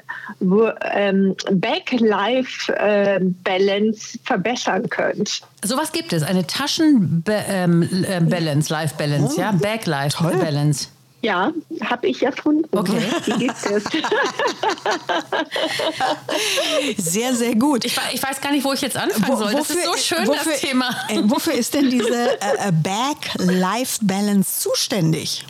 ähm, 0.91 1.35
Back-Life-Balance 1.51 4.19
verbessern 4.23 4.87
könnt. 4.89 5.41
Sowas 5.63 5.91
gibt 5.91 6.13
es, 6.13 6.23
eine 6.23 6.45
Taschen-Balance, 6.45 7.45
ähm, 7.49 8.31
äh, 8.31 8.59
Life-Balance, 8.69 9.35
oh, 9.37 9.41
ja? 9.41 9.51
Back-Life-Balance. 9.51 10.87
Ja, 11.23 11.53
habe 11.81 12.07
ich 12.07 12.21
erfunden. 12.21 12.67
Okay. 12.77 13.01
Die 13.25 13.31
gibt 13.31 13.55
es. 13.65 13.83
sehr, 17.13 17.33
sehr 17.33 17.55
gut. 17.55 17.85
Ich, 17.85 17.97
ich, 18.11 18.21
weiß 18.21 18.41
gar 18.41 18.51
nicht, 18.51 18.65
wo 18.65 18.73
ich 18.73 18.81
jetzt 18.81 18.97
anfangen 18.97 19.25
wo, 19.29 19.37
soll. 19.37 19.53
Das 19.53 19.69
ist 19.69 19.85
so 19.85 19.95
schön, 19.95 20.27
wofür, 20.27 20.51
das 20.51 20.59
Thema. 20.59 20.89
Äh, 21.07 21.21
wofür 21.23 21.53
ist 21.53 21.73
denn 21.75 21.89
diese 21.89 22.41
äh, 22.41 22.67
äh 22.67 22.71
Back-Life-Balance 22.73 24.59
zuständig? 24.59 25.45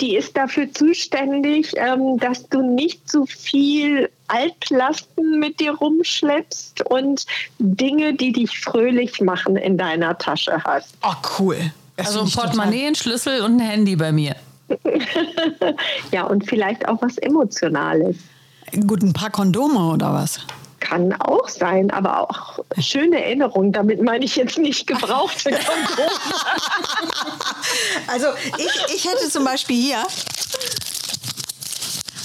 Die 0.00 0.16
ist 0.16 0.36
dafür 0.36 0.72
zuständig, 0.72 1.72
ähm, 1.76 2.18
dass 2.18 2.48
du 2.48 2.62
nicht 2.62 3.08
zu 3.08 3.26
viel 3.26 4.10
Altlasten 4.28 5.38
mit 5.38 5.60
dir 5.60 5.72
rumschleppst 5.72 6.82
und 6.86 7.26
Dinge, 7.58 8.14
die 8.14 8.32
dich 8.32 8.58
fröhlich 8.58 9.20
machen, 9.20 9.56
in 9.56 9.76
deiner 9.78 10.16
Tasche 10.18 10.62
hast. 10.64 10.94
Oh, 11.02 11.14
cool. 11.38 11.56
Das 11.96 12.08
also 12.08 12.20
ein 12.20 12.30
Portemonnaie, 12.30 12.86
ein 12.86 12.94
Schlüssel 12.94 13.42
und 13.42 13.56
ein 13.56 13.60
Handy 13.60 13.96
bei 13.96 14.12
mir. 14.12 14.36
ja, 16.12 16.24
und 16.24 16.46
vielleicht 16.46 16.86
auch 16.88 17.00
was 17.00 17.18
Emotionales. 17.18 18.16
Gut, 18.86 19.02
ein 19.02 19.12
paar 19.12 19.30
Kondome 19.30 19.92
oder 19.92 20.12
was? 20.12 20.40
Kann 20.88 21.12
auch 21.14 21.48
sein, 21.48 21.90
aber 21.90 22.20
auch 22.20 22.60
schöne 22.78 23.24
Erinnerungen. 23.24 23.72
Damit 23.72 24.02
meine 24.02 24.24
ich 24.24 24.36
jetzt 24.36 24.56
nicht 24.56 24.86
gebrauchte 24.86 25.50
Kondome. 25.50 26.10
also 28.06 28.26
ich, 28.58 28.94
ich 28.94 29.04
hätte 29.04 29.28
zum 29.28 29.44
Beispiel 29.44 29.76
hier 29.76 29.98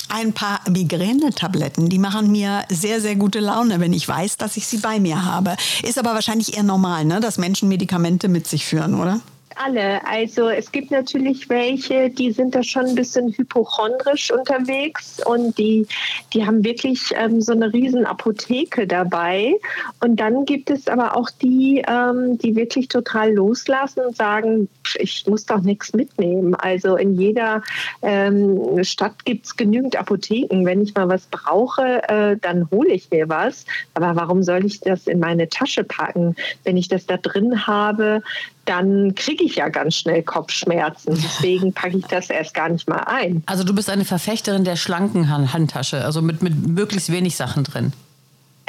ein 0.10 0.34
paar 0.34 0.60
Migräne-Tabletten. 0.70 1.90
Die 1.90 1.98
machen 1.98 2.32
mir 2.32 2.64
sehr, 2.70 3.02
sehr 3.02 3.16
gute 3.16 3.40
Laune, 3.40 3.80
wenn 3.80 3.94
ich 3.94 4.08
weiß, 4.08 4.38
dass 4.38 4.58
ich 4.58 4.68
sie 4.68 4.78
bei 4.78 5.00
mir 5.00 5.26
habe. 5.26 5.56
Ist 5.82 5.98
aber 5.98 6.14
wahrscheinlich 6.14 6.56
eher 6.56 6.64
normal, 6.64 7.06
ne? 7.06 7.20
dass 7.20 7.40
Menschen 7.40 7.68
Medikamente 7.68 8.28
mit 8.28 8.46
sich 8.48 8.66
führen, 8.66 9.00
oder? 9.00 9.22
Alle. 9.58 10.06
Also 10.06 10.50
es 10.50 10.72
gibt 10.72 10.92
natürlich 10.92 11.50
welche, 11.50 12.10
die 12.10 12.32
sind 12.32 12.56
da 12.56 12.64
schon 12.64 12.86
ein 12.86 12.96
bisschen 12.96 13.32
hypochondrisch 13.32 14.32
unterwegs 14.32 15.22
und 15.26 15.58
die, 15.58 15.88
die 16.34 16.46
haben 16.46 16.64
wirklich 16.64 17.14
ähm, 17.16 17.42
so 17.42 17.54
eine 17.54 17.72
riesen 17.74 18.06
Apotheke 18.06 18.88
dabei. 18.88 19.56
Und 20.02 20.20
dann 20.20 20.46
gibt 20.46 20.70
es 20.70 20.88
aber 20.88 21.16
auch 21.16 21.30
die, 21.30 21.84
ähm, 21.88 22.38
die 22.38 22.56
wirklich 22.56 22.88
total 22.88 23.34
loslassen 23.34 24.02
und 24.02 24.16
sagen, 24.16 24.68
ich 24.96 25.26
muss 25.28 25.46
doch 25.46 25.62
nichts 25.62 25.94
mitnehmen. 25.94 26.56
Also 26.56 26.96
in 26.96 27.20
jeder 27.20 27.64
ähm, 28.02 28.84
Stadt 28.84 29.26
gibt 29.26 29.46
es 29.46 29.56
genügend 29.56 29.96
Apotheken. 29.96 30.66
Wenn 30.66 30.82
ich 30.82 30.94
mal 30.96 31.10
was 31.10 31.26
brauche, 31.28 32.02
äh, 32.10 32.38
dann 32.38 32.70
hole 32.72 32.90
ich 32.90 33.10
mir 33.12 33.30
was. 33.30 33.66
Aber 33.94 34.16
warum 34.16 34.44
soll 34.44 34.66
ich 34.66 34.80
das 34.82 35.08
in 35.08 35.20
meine 35.20 35.50
Tasche 35.50 35.84
packen? 35.84 36.36
Wenn 36.64 36.78
ich 36.78 36.88
das 36.88 37.06
da 37.06 37.18
drin 37.18 37.68
habe, 37.68 38.22
dann 38.66 39.16
kriege 39.16 39.44
ich 39.44 39.56
ja 39.56 39.70
ganz 39.70 39.96
schnell 39.96 40.24
Kopfschmerzen. 40.24 41.16
Deswegen 41.16 41.74
packe 41.74 41.98
ich 41.98 42.06
das 42.06 42.30
erst 42.30 42.54
gar 42.54 42.70
nicht 42.70 42.88
mal 42.88 43.04
ein. 43.06 43.44
Also 43.46 43.64
du 43.64 43.74
bist 43.74 43.90
eine 43.90 44.06
Verfechterin 44.06 44.64
der 44.64 44.76
schlanken 44.76 45.30
Handtasche, 45.54 46.04
also 46.06 46.22
mit, 46.22 46.42
mit 46.42 46.68
möglichst 46.68 47.12
wenig 47.12 47.36
Sachen 47.36 47.64
drin. 47.64 47.94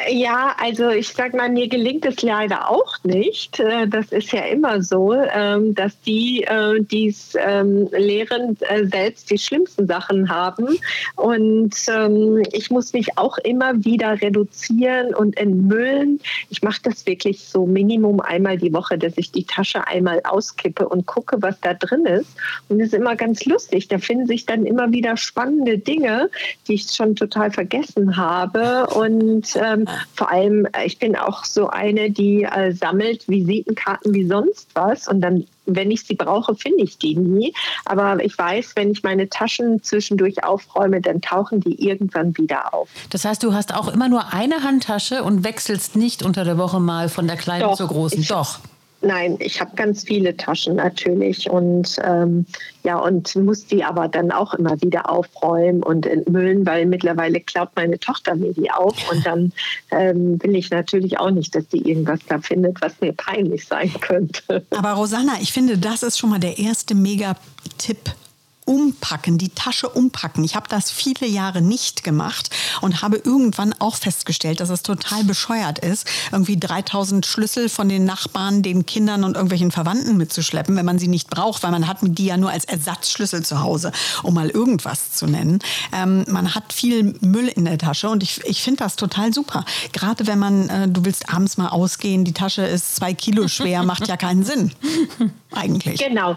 Ja, 0.08 0.56
also 0.58 0.88
ich 0.90 1.08
sag 1.08 1.34
mal, 1.34 1.48
mir 1.48 1.68
gelingt 1.68 2.04
es 2.06 2.22
leider 2.22 2.68
auch 2.70 2.96
nicht. 3.04 3.60
Äh, 3.60 3.86
das 3.86 4.10
ist 4.12 4.32
ja 4.32 4.44
immer 4.46 4.82
so, 4.82 5.12
ähm, 5.14 5.74
dass 5.74 6.00
die, 6.00 6.44
äh, 6.44 6.80
die 6.80 7.08
es 7.08 7.34
ähm, 7.38 7.88
lehren, 7.92 8.56
äh, 8.62 8.84
selbst 8.86 9.30
die 9.30 9.38
schlimmsten 9.38 9.86
Sachen 9.86 10.28
haben. 10.28 10.78
Und 11.16 11.74
ähm, 11.88 12.42
ich 12.52 12.70
muss 12.70 12.92
mich 12.92 13.18
auch 13.18 13.38
immer 13.38 13.84
wieder 13.84 14.20
reduzieren 14.20 15.14
und 15.14 15.36
entmüllen. 15.36 16.20
Ich 16.50 16.62
mache 16.62 16.80
das 16.82 17.06
wirklich 17.06 17.44
so 17.44 17.66
Minimum 17.66 18.20
einmal 18.20 18.58
die 18.58 18.72
Woche, 18.72 18.98
dass 18.98 19.12
ich 19.16 19.30
die 19.30 19.44
Tasche 19.44 19.86
einmal 19.86 20.20
auskippe 20.24 20.88
und 20.88 21.06
gucke, 21.06 21.40
was 21.40 21.60
da 21.60 21.74
drin 21.74 22.06
ist. 22.06 22.30
Und 22.68 22.78
das 22.78 22.88
ist 22.88 22.94
immer 22.94 23.16
ganz 23.16 23.44
lustig. 23.44 23.88
Da 23.88 23.98
finden 23.98 24.26
sich 24.26 24.46
dann 24.46 24.66
immer 24.66 24.90
wieder 24.92 25.16
spannende 25.16 25.78
Dinge, 25.78 26.30
die 26.66 26.74
ich 26.74 26.86
schon 26.90 27.14
total 27.14 27.50
vergessen 27.50 28.16
habe. 28.16 28.86
Und 28.88 29.54
ähm, 29.56 29.86
vor 30.14 30.30
allem, 30.30 30.66
äh, 30.72 30.86
ich 30.86 30.98
bin 30.98 31.16
auch 31.16 31.44
so 31.44 31.68
eine, 31.68 32.10
die 32.10 32.44
äh, 32.44 32.72
sammelt 32.72 33.28
Visitenkarten 33.28 34.14
wie 34.14 34.26
sonst 34.26 34.68
was 34.74 35.08
und 35.08 35.20
dann 35.20 35.44
wenn 35.66 35.90
ich 35.90 36.02
sie 36.02 36.14
brauche, 36.14 36.54
finde 36.54 36.82
ich 36.82 36.98
die 36.98 37.14
nie. 37.14 37.54
Aber 37.84 38.22
ich 38.24 38.36
weiß, 38.36 38.72
wenn 38.74 38.90
ich 38.90 39.02
meine 39.02 39.28
Taschen 39.28 39.82
zwischendurch 39.82 40.42
aufräume, 40.44 41.00
dann 41.00 41.20
tauchen 41.20 41.60
die 41.60 41.86
irgendwann 41.86 42.36
wieder 42.36 42.74
auf. 42.74 42.88
Das 43.10 43.24
heißt, 43.24 43.42
du 43.42 43.54
hast 43.54 43.74
auch 43.74 43.88
immer 43.88 44.08
nur 44.08 44.32
eine 44.32 44.64
Handtasche 44.64 45.22
und 45.22 45.44
wechselst 45.44 45.96
nicht 45.96 46.22
unter 46.24 46.44
der 46.44 46.58
Woche 46.58 46.80
mal 46.80 47.08
von 47.08 47.26
der 47.26 47.36
kleinen 47.36 47.62
Doch, 47.62 47.76
zur 47.76 47.88
großen. 47.88 48.24
Doch. 48.28 48.58
Nein, 49.02 49.36
ich 49.40 49.60
habe 49.60 49.74
ganz 49.74 50.04
viele 50.04 50.36
Taschen 50.36 50.76
natürlich 50.76 51.50
und 51.50 51.96
ähm, 52.04 52.46
ja 52.84 52.98
und 52.98 53.34
muss 53.36 53.66
die 53.66 53.82
aber 53.82 54.08
dann 54.08 54.30
auch 54.30 54.54
immer 54.54 54.80
wieder 54.80 55.10
aufräumen 55.10 55.82
und 55.82 56.06
entmüllen, 56.06 56.64
weil 56.64 56.86
mittlerweile 56.86 57.40
klaut 57.40 57.70
meine 57.74 57.98
Tochter 57.98 58.36
mir 58.36 58.52
die 58.52 58.70
auf 58.70 58.96
und 59.10 59.26
dann 59.26 59.52
ähm, 59.90 60.42
will 60.42 60.54
ich 60.54 60.70
natürlich 60.70 61.18
auch 61.18 61.30
nicht, 61.30 61.54
dass 61.54 61.66
die 61.68 61.88
irgendwas 61.88 62.20
da 62.28 62.38
findet, 62.38 62.80
was 62.80 63.00
mir 63.00 63.12
peinlich 63.12 63.66
sein 63.66 63.92
könnte. 64.00 64.64
Aber 64.70 64.92
Rosanna, 64.92 65.34
ich 65.40 65.52
finde, 65.52 65.78
das 65.78 66.02
ist 66.02 66.18
schon 66.18 66.30
mal 66.30 66.40
der 66.40 66.58
erste 66.58 66.94
Mega-Tipp 66.94 68.14
umpacken, 68.64 69.38
die 69.38 69.48
Tasche 69.48 69.88
umpacken. 69.88 70.44
Ich 70.44 70.54
habe 70.54 70.68
das 70.68 70.90
viele 70.90 71.26
Jahre 71.26 71.60
nicht 71.60 72.04
gemacht 72.04 72.50
und 72.80 73.02
habe 73.02 73.16
irgendwann 73.16 73.74
auch 73.78 73.96
festgestellt, 73.96 74.60
dass 74.60 74.70
es 74.70 74.82
total 74.82 75.24
bescheuert 75.24 75.78
ist, 75.80 76.06
irgendwie 76.30 76.58
3000 76.58 77.26
Schlüssel 77.26 77.68
von 77.68 77.88
den 77.88 78.04
Nachbarn, 78.04 78.62
den 78.62 78.86
Kindern 78.86 79.24
und 79.24 79.34
irgendwelchen 79.34 79.70
Verwandten 79.70 80.16
mitzuschleppen, 80.16 80.76
wenn 80.76 80.86
man 80.86 80.98
sie 80.98 81.08
nicht 81.08 81.28
braucht, 81.30 81.62
weil 81.62 81.72
man 81.72 81.88
hat 81.88 81.98
die 82.02 82.26
ja 82.26 82.36
nur 82.36 82.50
als 82.50 82.64
Ersatzschlüssel 82.64 83.44
zu 83.44 83.60
Hause, 83.60 83.92
um 84.22 84.34
mal 84.34 84.50
irgendwas 84.50 85.12
zu 85.12 85.26
nennen. 85.26 85.58
Ähm, 85.92 86.24
man 86.28 86.54
hat 86.54 86.72
viel 86.72 87.14
Müll 87.20 87.48
in 87.48 87.64
der 87.64 87.78
Tasche 87.78 88.08
und 88.08 88.22
ich, 88.22 88.44
ich 88.44 88.62
finde 88.62 88.84
das 88.84 88.96
total 88.96 89.32
super. 89.34 89.64
Gerade 89.92 90.26
wenn 90.26 90.38
man, 90.38 90.68
äh, 90.68 90.88
du 90.88 91.04
willst 91.04 91.28
abends 91.32 91.56
mal 91.56 91.68
ausgehen, 91.68 92.24
die 92.24 92.32
Tasche 92.32 92.62
ist 92.62 92.96
zwei 92.96 93.14
Kilo 93.14 93.48
schwer, 93.48 93.82
macht 93.82 94.08
ja 94.08 94.16
keinen 94.16 94.44
Sinn. 94.44 94.72
Eigentlich. 95.50 95.98
Genau. 95.98 96.36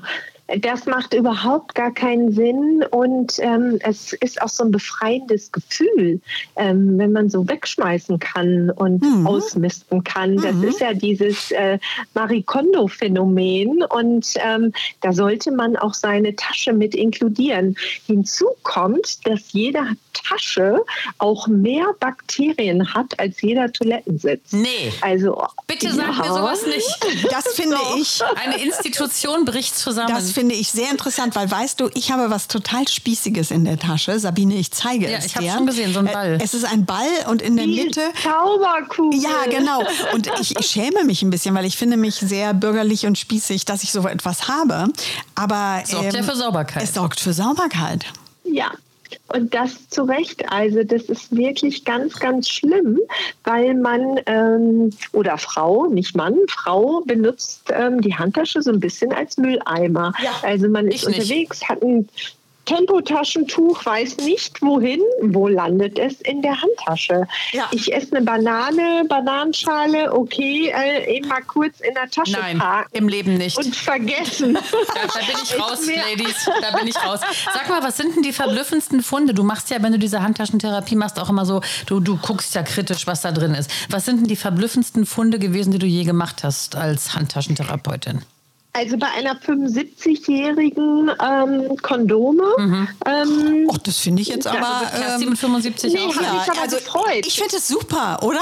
Das 0.62 0.86
macht 0.86 1.16
überhaupt 1.16 1.74
gar 1.74 1.92
keinen 1.92 2.32
Sinn 2.32 2.86
und 2.92 3.40
ähm, 3.40 3.80
es 3.82 4.14
ist 4.14 4.40
auch 4.42 4.50
so 4.50 4.64
ein 4.64 4.72
befreiendes 4.72 5.52
Gefühl, 5.52 6.22
ähm, 6.56 7.00
wenn 7.00 7.12
man 7.14 7.32
so 7.32 7.48
wegschmeißen 7.48 8.20
kann 8.20 8.70
und 8.70 9.02
mhm. 9.02 9.26
ausmisten 9.26 10.04
kann. 10.04 10.38
Das 10.38 10.54
mhm. 10.54 10.66
ist 10.66 10.82
ja 10.82 10.94
dieses 10.94 11.52
äh, 11.52 11.80
Marikondo-Phänomen 12.14 13.84
und 13.86 14.34
ähm, 14.36 14.72
da 15.02 15.14
sollte 15.14 15.52
man 15.52 15.76
auch 15.78 15.96
seine 15.96 16.36
Tasche 16.36 16.74
mit 16.74 16.94
inkludieren. 16.94 17.76
Hinzu 18.06 18.46
kommt, 18.62 19.26
dass 19.26 19.52
jede 19.52 19.80
Tasche 20.14 20.84
auch 21.18 21.48
mehr 21.48 21.88
Bakterien 22.00 22.94
hat 22.94 23.20
als 23.20 23.42
jeder 23.42 23.72
Toilettensitz. 23.72 24.52
Nee. 24.52 24.94
Also 25.02 25.44
bitte 25.68 25.92
sag 25.92 26.18
ja. 26.18 26.24
mir 26.24 26.34
sowas 26.34 26.66
nicht. 26.68 27.32
Das 27.32 27.48
finde 27.56 27.78
ich. 27.98 28.22
Eine 28.36 28.64
Institution 28.64 29.46
bricht 29.46 29.76
zusammen. 29.76 30.14
Das 30.14 30.35
finde 30.36 30.54
ich 30.54 30.70
sehr 30.70 30.92
interessant, 30.92 31.36
weil 31.36 31.50
weißt 31.50 31.80
du, 31.80 31.90
ich 31.94 32.12
habe 32.12 32.30
was 32.30 32.48
total 32.48 32.88
Spießiges 32.88 33.52
in 33.52 33.66
der 33.66 33.80
Tasche. 33.80 34.20
Sabine, 34.20 34.56
ich 34.56 34.72
zeige 34.72 35.10
ja, 35.10 35.18
es 35.18 35.28
dir. 35.28 35.30
Ich 35.30 35.36
habe 35.38 35.58
schon 35.58 35.66
gesehen, 35.66 35.94
so 35.94 36.00
ein 36.00 36.06
Ball. 36.06 36.34
Äh, 36.34 36.44
es 36.44 36.54
ist 36.54 36.66
ein 36.66 36.86
Ball 36.86 37.08
und 37.30 37.42
in 37.42 37.56
der 37.56 37.66
Die 37.66 37.84
Mitte. 37.84 38.02
Zauberkugel. 38.22 39.20
Ja, 39.20 39.46
genau. 39.50 39.84
Und 40.14 40.30
ich, 40.40 40.60
ich 40.60 40.68
schäme 40.68 41.04
mich 41.06 41.24
ein 41.24 41.30
bisschen, 41.30 41.56
weil 41.56 41.66
ich 41.66 41.78
finde 41.78 41.98
mich 41.98 42.16
sehr 42.16 42.54
bürgerlich 42.54 43.06
und 43.06 43.18
spießig, 43.18 43.66
dass 43.66 43.84
ich 43.84 43.92
so 43.92 44.06
etwas 44.08 44.48
habe. 44.48 44.88
Aber 45.34 45.80
es 45.82 45.92
sorgt 45.92 46.14
ähm, 46.14 46.16
ja 46.16 46.24
für 46.24 46.36
Sauberkeit. 46.36 46.84
Es 46.84 46.94
sorgt 46.94 47.20
für 47.20 47.34
Sauberkeit. 47.34 48.06
Ja, 48.44 48.72
und 49.28 49.54
das 49.54 49.90
zu 49.90 50.04
Recht. 50.04 50.52
Also 50.52 50.84
das 50.84 51.04
ist 51.04 51.36
wirklich 51.36 51.86
ganz, 51.86 52.20
ganz 52.20 52.50
schlimm, 52.50 53.00
weil 53.44 53.74
man 53.76 54.20
ähm, 54.26 54.92
oder 55.14 55.38
Frau, 55.38 55.88
nicht 55.88 56.16
Mann, 56.16 56.38
Frau 56.48 57.02
benutzt 57.06 57.72
ähm, 57.74 58.02
die 58.02 58.16
Handtasche 58.16 58.62
so 58.62 58.72
ein 58.72 58.80
bisschen 58.80 59.12
als 59.14 59.38
Mülleimer. 59.38 60.14
Ja, 60.24 60.32
also 60.44 60.70
man 60.70 60.88
ist 60.88 61.06
unterwegs, 61.06 61.62
nicht. 61.62 61.70
hat 61.70 61.82
ein 61.82 62.08
Tempotaschentuch 62.66 63.86
weiß 63.86 64.18
nicht 64.18 64.62
wohin, 64.62 65.02
wo 65.22 65.48
landet 65.48 66.00
es 66.00 66.22
in 66.22 66.42
der 66.42 66.60
Handtasche. 66.62 67.28
Ja. 67.52 67.68
Ich 67.72 67.94
esse 67.94 68.16
eine 68.16 68.26
Banane, 68.26 69.06
Bananenschale, 69.08 70.12
okay, 70.14 70.74
äh, 70.76 71.18
eben 71.18 71.28
mal 71.28 71.42
kurz 71.42 71.80
in 71.80 71.94
der 71.94 72.10
Tasche 72.10 72.34
Nein, 72.34 72.58
parken. 72.58 72.90
im 72.94 73.08
Leben 73.08 73.38
nicht. 73.38 73.58
Und 73.58 73.76
vergessen. 73.76 74.58
Da, 74.96 75.02
da 75.08 75.26
bin 75.26 75.36
ich 75.44 75.60
raus, 75.60 75.80
Ladies, 75.88 76.50
da 76.62 76.78
bin 76.78 76.88
ich 76.88 76.96
raus. 76.96 77.20
Sag 77.54 77.70
mal, 77.70 77.84
was 77.84 77.98
sind 77.98 78.16
denn 78.16 78.24
die 78.24 78.32
verblüffendsten 78.34 79.02
Funde? 79.02 79.34
Du 79.34 79.44
machst 79.44 79.70
ja, 79.70 79.82
wenn 79.82 79.92
du 79.92 80.00
diese 80.00 80.22
Handtaschentherapie 80.22 80.96
machst, 80.96 81.20
auch 81.20 81.30
immer 81.30 81.46
so, 81.46 81.62
du, 81.86 82.00
du 82.00 82.18
guckst 82.18 82.56
ja 82.56 82.64
kritisch, 82.64 83.08
was 83.08 83.22
da 83.22 83.32
drin 83.32 83.54
ist. 83.54 83.70
Was 83.90 84.06
sind 84.06 84.22
denn 84.22 84.28
die 84.28 84.36
verblüffendsten 84.36 85.06
Funde 85.06 85.40
gewesen, 85.40 85.72
die 85.72 85.80
du 85.80 85.86
je 85.86 86.04
gemacht 86.04 86.44
hast 86.44 86.76
als 86.76 87.16
Handtaschentherapeutin? 87.16 88.22
Also 88.78 88.98
bei 88.98 89.08
einer 89.08 89.40
75-jährigen 89.40 91.10
ähm, 91.24 91.78
Kondome. 91.82 92.44
Mhm. 92.58 92.88
Ähm, 93.06 93.70
Och, 93.70 93.78
das 93.78 94.00
finde 94.00 94.22
ich 94.22 94.28
jetzt 94.28 94.48
aber. 94.48 94.60
Ja, 94.60 95.16
ähm, 95.16 95.38
75 95.38 95.94
nee, 95.94 96.00
auch. 96.00 96.16
Ja, 96.16 96.44
ich 96.46 96.62
also, 96.62 96.76
gefreut. 96.76 97.26
Ich 97.26 97.40
finde 97.40 97.56
es 97.56 97.70
super, 97.70 98.20
oder? 98.22 98.42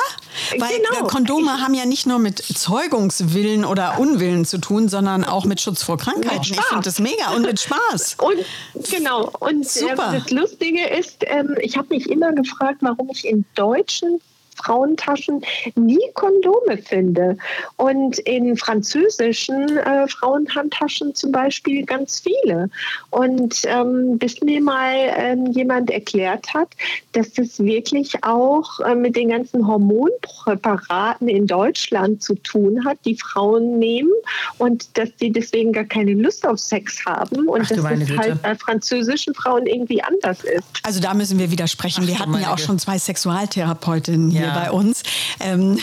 Weil 0.58 0.80
genau. 0.80 1.08
Kondome 1.08 1.62
haben 1.62 1.76
ja 1.76 1.86
nicht 1.86 2.08
nur 2.08 2.18
mit 2.18 2.40
Zeugungswillen 2.40 3.64
oder 3.64 4.00
Unwillen 4.00 4.46
zu 4.46 4.58
tun, 4.58 4.90
sondern 4.90 5.24
auch 5.24 5.46
mit 5.46 5.62
Schutz 5.62 5.84
vor 5.84 6.00
Krankheiten. 6.00 6.42
Ich 6.42 6.60
finde 6.60 6.84
das 6.84 6.98
mega 6.98 7.36
und 7.36 7.44
mit 7.44 7.60
Spaß. 7.60 8.18
Und 8.24 8.90
genau. 8.90 9.32
Und 9.40 9.66
äh, 9.78 9.96
das 9.96 10.32
Lustige 10.32 10.88
ist, 10.88 11.18
ähm, 11.28 11.56
ich 11.62 11.78
habe 11.78 11.90
mich 11.90 12.10
immer 12.10 12.34
gefragt, 12.34 12.80
warum 12.82 13.08
ich 13.12 13.28
in 13.28 13.46
deutschen 13.54 14.20
Frauentaschen 14.56 15.44
nie 15.76 16.02
Kondome 16.14 16.78
finde. 16.78 17.38
Und 17.78 18.20
in 18.20 18.56
französischen 18.58 19.78
äh, 19.78 20.08
Frauenhandtaschen 20.08 21.16
zum 21.16 21.32
Beispiel 21.32 21.86
ganz 21.86 22.20
viele. 22.20 22.70
Und 23.10 23.62
ähm, 23.66 24.18
bis 24.18 24.42
mir 24.42 24.62
mal 24.62 24.96
ähm, 25.18 25.48
jemand 25.48 25.92
erklärt 25.92 26.54
hat, 26.54 26.70
dass 27.14 27.34
das 27.34 27.60
wirklich 27.60 28.24
auch 28.24 28.80
äh, 28.82 28.96
mit 28.96 29.16
den 29.16 29.30
ganzen 29.30 29.68
Hormonpräparaten 29.68 31.28
in 31.28 31.48
Deutschland 31.48 32.22
zu 32.22 32.36
tun 32.36 32.84
hat, 32.86 32.98
die 33.06 33.18
Frauen 33.18 33.80
nehmen 33.80 34.12
und 34.58 34.98
dass 34.98 35.10
die 35.18 35.32
deswegen 35.32 35.72
gar 35.72 35.84
keine 35.86 36.14
Lust 36.14 36.48
auf 36.48 36.60
Sex 36.60 37.06
haben 37.06 37.48
und 37.48 37.62
Ach, 37.62 37.70
dass 37.70 37.84
das 37.84 38.00
Güte. 38.00 38.18
halt 38.18 38.42
bei 38.42 38.56
französischen 38.56 39.34
Frauen 39.34 39.66
irgendwie 39.66 40.02
anders 40.04 40.44
ist. 40.44 40.64
Also 40.84 41.00
da 41.00 41.14
müssen 41.14 41.40
wir 41.40 41.52
widersprechen. 41.52 42.04
Ach, 42.04 42.08
wir 42.08 42.20
hatten 42.20 42.40
ja 42.40 42.54
auch 42.54 42.60
schon 42.60 42.80
zwei 42.80 42.98
Sexualtherapeutinnen 42.98 44.30
hier 44.30 44.43
Ja. 44.48 44.54
bei 44.60 44.72
uns. 44.72 45.04
Ähm, 45.40 45.80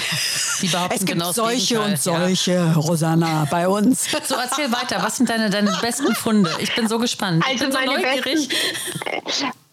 Die 0.62 0.68
behaupten 0.68 0.94
es 0.94 1.00
gibt 1.00 1.12
genau 1.18 1.32
solche 1.32 1.74
Gegenteil, 1.74 1.90
und 1.92 1.98
solche, 2.00 2.74
Rosanna, 2.76 3.46
bei 3.50 3.68
uns. 3.68 4.06
So, 4.24 4.34
erzähl 4.36 4.70
weiter. 4.72 5.02
Was 5.02 5.16
sind 5.16 5.28
deine, 5.28 5.50
deine 5.50 5.76
besten 5.80 6.14
Funde? 6.14 6.50
Ich 6.60 6.74
bin 6.74 6.86
so 6.88 6.98
gespannt. 6.98 7.44
ich 7.52 7.60
Also 7.62 7.64
bin 7.64 7.72
so 7.72 7.78
neugierig. 7.80 8.24
besten, 8.24 8.54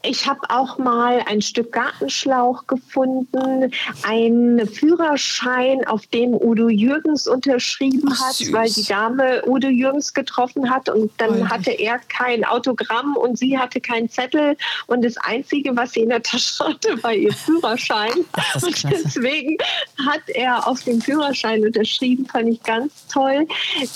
ich 0.08 0.28
habe 0.28 0.42
auch 0.50 0.78
mal 0.78 1.22
ein 1.28 1.42
Stück 1.42 1.72
Gartenschlauch 1.72 2.66
gefunden, 2.68 3.72
einen 4.04 4.68
Führerschein, 4.68 5.86
auf 5.88 6.08
dem 6.08 6.34
Udo 6.34 6.70
Jürgens 6.70 7.28
unterschrieben 7.28 8.10
Ach, 8.12 8.28
hat, 8.28 8.36
süß. 8.36 8.54
weil 8.54 8.70
die 8.70 8.86
Dame 8.86 9.44
Udo 9.46 9.68
Jürgens 9.68 10.14
getroffen 10.14 10.70
hat 10.70 10.90
und 10.90 11.12
dann 11.18 11.30
Goldig. 11.30 11.50
hatte 11.50 11.72
er 11.72 12.00
kein 12.00 12.46
Autogramm 12.46 13.16
und 13.16 13.38
sie 13.38 13.58
hatte 13.58 13.82
keinen 13.82 14.10
Zettel 14.10 14.58
und 14.88 15.04
das 15.04 15.18
Einzige, 15.18 15.76
was 15.76 15.92
sie 15.92 16.02
in 16.02 16.10
der 16.10 16.24
Tasche 16.24 16.66
hatte, 16.66 17.04
war 17.04 17.14
ihr 17.14 17.34
Führerschein. 17.34 18.12
und 18.62 18.84
deswegen 18.84 19.58
hat 20.06 20.22
er 20.28 20.68
auf 20.68 20.84
dem 20.84 21.02
Führerschein 21.02 21.66
unterschrieben, 21.66 22.26
fand 22.26 22.50
ich 22.50 22.64
ganz 22.64 23.08
toll. 23.08 23.48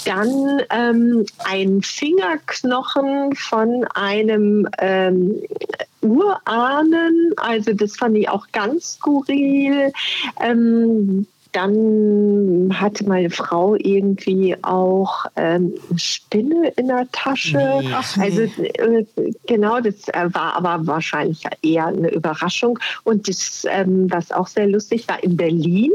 Dann 0.05 0.61
ähm, 0.69 1.25
ein 1.45 1.81
Fingerknochen 1.81 3.35
von 3.35 3.85
einem 3.93 4.67
ähm, 4.79 5.41
Urahnen, 6.01 7.33
also 7.37 7.73
das 7.73 7.95
fand 7.95 8.17
ich 8.17 8.29
auch 8.29 8.47
ganz 8.51 8.95
skurril. 8.95 9.91
Ähm, 10.39 11.27
dann 11.51 12.69
hatte 12.73 13.05
meine 13.05 13.29
Frau 13.29 13.75
irgendwie 13.75 14.55
auch 14.63 15.25
ähm, 15.35 15.73
eine 15.89 15.99
Spinne 15.99 16.69
in 16.77 16.87
der 16.87 17.07
Tasche. 17.11 17.81
Nee. 17.81 17.93
Also 18.21 18.41
äh, 18.41 19.05
genau, 19.47 19.81
das 19.81 20.07
äh, 20.09 20.33
war 20.33 20.55
aber 20.55 20.87
wahrscheinlich 20.87 21.43
eher 21.61 21.87
eine 21.87 22.09
Überraschung. 22.11 22.79
Und 23.03 23.27
das, 23.27 23.65
ähm, 23.69 24.09
was 24.09 24.31
auch 24.31 24.47
sehr 24.47 24.67
lustig 24.67 25.07
war, 25.09 25.21
in 25.23 25.35
Berlin, 25.35 25.91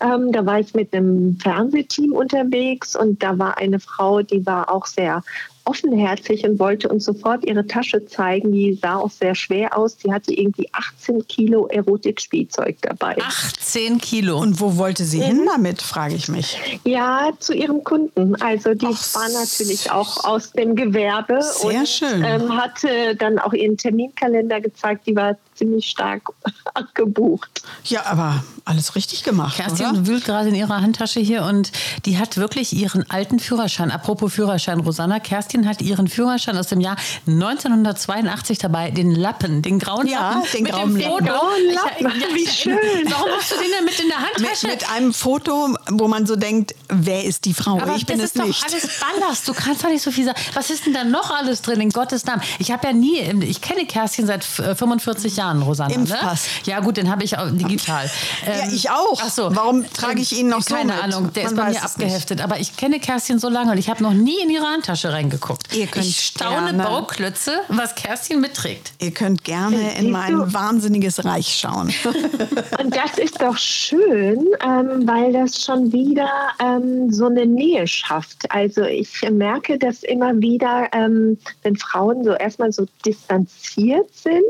ähm, 0.00 0.30
da 0.32 0.44
war 0.44 0.60
ich 0.60 0.74
mit 0.74 0.92
einem 0.92 1.38
Fernsehteam 1.40 2.12
unterwegs 2.12 2.94
und 2.94 3.22
da 3.22 3.38
war 3.38 3.56
eine 3.56 3.80
Frau, 3.80 4.22
die 4.22 4.44
war 4.44 4.70
auch 4.70 4.86
sehr 4.86 5.22
offenherzig 5.68 6.44
und 6.44 6.58
wollte 6.58 6.88
uns 6.88 7.04
sofort 7.04 7.44
ihre 7.44 7.66
Tasche 7.66 8.06
zeigen. 8.06 8.52
Die 8.52 8.78
sah 8.80 8.96
auch 8.96 9.10
sehr 9.10 9.34
schwer 9.34 9.76
aus. 9.76 9.98
Die 9.98 10.10
hatte 10.10 10.32
irgendwie 10.32 10.68
18 10.72 11.26
Kilo 11.28 11.66
Erotikspielzeug 11.66 12.78
dabei. 12.80 13.16
18 13.20 13.98
Kilo. 13.98 14.38
Und 14.38 14.60
wo 14.60 14.76
wollte 14.76 15.04
sie 15.04 15.22
hin 15.22 15.46
damit, 15.46 15.82
frage 15.82 16.14
ich 16.14 16.28
mich. 16.28 16.58
Ja, 16.84 17.30
zu 17.38 17.52
ihrem 17.52 17.84
Kunden. 17.84 18.34
Also 18.36 18.72
die 18.74 18.86
Ach, 18.86 19.14
war 19.14 19.28
natürlich 19.28 19.90
auch 19.90 20.24
aus 20.24 20.52
dem 20.52 20.74
Gewerbe 20.74 21.40
Sehr 21.42 21.80
und 21.80 21.88
schön. 21.88 22.24
Ähm, 22.24 22.56
hatte 22.56 23.14
dann 23.16 23.38
auch 23.38 23.52
ihren 23.52 23.76
Terminkalender 23.76 24.60
gezeigt. 24.60 25.06
Die 25.06 25.14
war 25.14 25.36
ziemlich 25.54 25.86
stark 25.86 26.22
gebucht. 26.94 27.62
Ja, 27.84 28.06
aber 28.06 28.42
alles 28.64 28.94
richtig 28.94 29.24
gemacht, 29.24 29.56
Kerstin 29.56 29.86
oder? 29.86 30.06
wühlt 30.06 30.24
gerade 30.24 30.48
in 30.48 30.54
ihrer 30.54 30.80
Handtasche 30.80 31.20
hier 31.20 31.42
und 31.42 31.72
die 32.06 32.18
hat 32.18 32.36
wirklich 32.36 32.72
ihren 32.72 33.08
alten 33.10 33.38
Führerschein. 33.38 33.90
Apropos 33.90 34.32
Führerschein, 34.32 34.80
Rosanna, 34.80 35.18
Kerstin 35.20 35.57
hat 35.66 35.80
ihren 35.80 36.08
Führerschein 36.08 36.58
aus 36.58 36.66
dem 36.66 36.80
Jahr 36.80 36.96
1982 37.26 38.58
dabei, 38.58 38.90
den 38.90 39.14
Lappen, 39.14 39.62
den 39.62 39.78
grauen 39.78 40.06
Ja, 40.06 40.34
Lappen. 40.34 40.42
den 40.52 40.62
mit 40.64 40.72
grauen 40.72 40.94
dem 40.94 41.00
Lappen. 41.02 41.26
Foto. 41.26 41.46
Lappen, 41.74 42.20
ja, 42.20 42.34
wie 42.34 42.42
ich- 42.44 42.52
schön. 42.52 42.78
Warum 43.06 43.30
hast 43.38 43.50
du 43.52 43.56
den 43.56 43.70
denn 43.76 43.84
mit 43.84 43.98
in 43.98 44.08
der 44.08 44.18
Mit, 44.18 44.26
Handtasche? 44.48 44.66
mit 44.68 44.90
einem 44.90 45.14
Foto, 45.14 45.74
wo 45.90 46.08
man 46.08 46.26
so 46.26 46.36
denkt, 46.36 46.74
wer 46.88 47.24
ist 47.24 47.44
die 47.44 47.54
Frau? 47.54 47.78
Aber 47.80 47.94
ich 47.96 48.06
bin 48.06 48.18
das 48.18 48.26
es 48.30 48.34
ist 48.34 48.38
doch 48.40 48.46
nicht. 48.46 48.64
alles 48.64 48.88
Ballast. 49.00 49.48
Du 49.48 49.54
kannst 49.54 49.84
doch 49.84 49.88
nicht 49.88 50.02
so 50.02 50.10
viel 50.10 50.24
sagen. 50.24 50.38
Was 50.54 50.70
ist 50.70 50.86
denn 50.86 50.92
da 50.94 51.04
noch 51.04 51.30
alles 51.30 51.62
drin, 51.62 51.80
in 51.80 51.90
Gottes 51.90 52.24
Namen? 52.24 52.42
Ich 52.58 52.70
habe 52.70 52.86
ja 52.88 52.92
nie, 52.92 53.18
ich 53.44 53.60
kenne 53.60 53.86
Kerstin 53.86 54.26
seit 54.26 54.44
äh, 54.58 54.74
45 54.74 55.36
Jahren, 55.36 55.62
Rosanna. 55.62 55.94
Impfpass. 55.94 56.44
Ne? 56.44 56.72
Ja 56.72 56.80
gut, 56.80 56.96
den 56.96 57.10
habe 57.10 57.24
ich 57.24 57.38
auch 57.38 57.48
digital. 57.50 58.10
Ja, 58.46 58.64
Ähm, 58.64 58.70
ich 58.74 58.90
auch. 58.90 59.20
Ach 59.24 59.30
so. 59.30 59.54
Warum 59.54 59.84
trage 59.92 60.20
ich 60.20 60.32
ihn 60.38 60.48
noch 60.48 60.62
so 60.62 60.74
Keine 60.74 60.92
mit? 60.94 61.02
Ahnung, 61.04 61.32
der 61.32 61.44
Man 61.44 61.52
ist 61.52 61.56
bei 61.56 61.70
mir 61.70 61.82
abgeheftet. 61.84 62.40
Aber 62.40 62.58
ich 62.58 62.76
kenne 62.76 63.00
Kerstin 63.00 63.38
so 63.38 63.48
lange 63.48 63.72
und 63.72 63.78
ich 63.78 63.88
habe 63.88 64.02
noch 64.02 64.12
nie 64.12 64.38
in 64.42 64.50
ihre 64.50 64.66
Handtasche 64.66 65.12
reingeguckt. 65.12 65.37
Ihr 65.72 65.86
könnt 65.86 66.06
ich 66.06 66.20
staune 66.20 66.72
gerne- 66.72 66.82
Bauklötze, 66.84 67.60
was 67.68 67.94
Kerstin 67.94 68.40
mitträgt. 68.40 68.92
Ihr 68.98 69.12
könnt 69.12 69.44
gerne 69.44 69.96
in 69.98 70.10
mein 70.10 70.32
du? 70.32 70.54
wahnsinniges 70.54 71.24
Reich 71.24 71.58
schauen. 71.58 71.92
Und 72.78 72.94
das 72.96 73.18
ist 73.18 73.40
doch 73.40 73.56
schön, 73.56 74.46
ähm, 74.64 75.06
weil 75.06 75.32
das 75.32 75.62
schon 75.62 75.92
wieder 75.92 76.30
ähm, 76.60 77.12
so 77.12 77.26
eine 77.26 77.46
Nähe 77.46 77.86
schafft. 77.86 78.50
Also 78.50 78.82
ich 78.82 79.22
merke 79.30 79.78
das 79.78 80.02
immer 80.02 80.38
wieder, 80.40 80.88
ähm, 80.92 81.38
wenn 81.62 81.76
Frauen 81.76 82.24
so 82.24 82.32
erstmal 82.32 82.72
so 82.72 82.86
distanziert 83.04 84.08
sind 84.14 84.44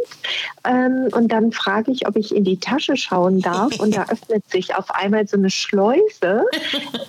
ähm, 0.65 1.09
und 1.13 1.29
dann 1.29 1.53
frage 1.53 1.91
ich, 1.93 2.07
ob 2.07 2.17
ich 2.17 2.35
in 2.35 2.45
die 2.45 2.59
Tasche 2.59 2.97
schauen 2.97 3.41
darf 3.41 3.79
und 3.81 3.97
da 3.97 4.03
öffnet 4.09 4.49
sich 4.51 4.75
auf 4.75 4.91
einmal 4.91 5.27
so 5.27 5.37
eine 5.37 5.51
Schleuse 5.51 6.45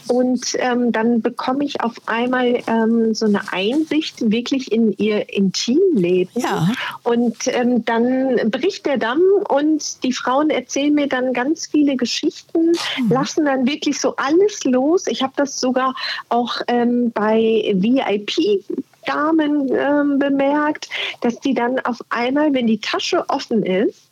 und 0.07 0.41
ähm, 0.57 0.91
dann 0.91 1.21
bekomme 1.21 1.63
ich 1.63 1.81
auf 1.81 1.95
einmal 2.05 2.61
ähm, 2.67 3.13
so 3.13 3.25
eine 3.25 3.41
Einsicht 3.73 4.31
wirklich 4.31 4.71
in 4.71 4.93
ihr 4.97 5.33
Intimleben. 5.33 6.41
Ja. 6.41 6.69
Und 7.03 7.47
ähm, 7.47 7.85
dann 7.85 8.49
bricht 8.49 8.85
der 8.85 8.97
Damm 8.97 9.21
und 9.47 10.03
die 10.03 10.13
Frauen 10.13 10.49
erzählen 10.49 10.93
mir 10.93 11.07
dann 11.07 11.33
ganz 11.33 11.67
viele 11.67 11.95
Geschichten, 11.95 12.71
lassen 13.09 13.45
dann 13.45 13.67
wirklich 13.67 13.99
so 13.99 14.15
alles 14.15 14.63
los. 14.63 15.07
Ich 15.07 15.23
habe 15.23 15.33
das 15.35 15.59
sogar 15.59 15.95
auch 16.29 16.61
ähm, 16.67 17.11
bei 17.11 17.73
VIP. 17.75 18.63
Damen 19.05 19.69
ähm, 19.73 20.19
bemerkt, 20.19 20.89
dass 21.21 21.39
die 21.39 21.55
dann 21.55 21.79
auf 21.79 21.97
einmal, 22.09 22.53
wenn 22.53 22.67
die 22.67 22.79
Tasche 22.79 23.27
offen 23.27 23.63
ist, 23.63 24.09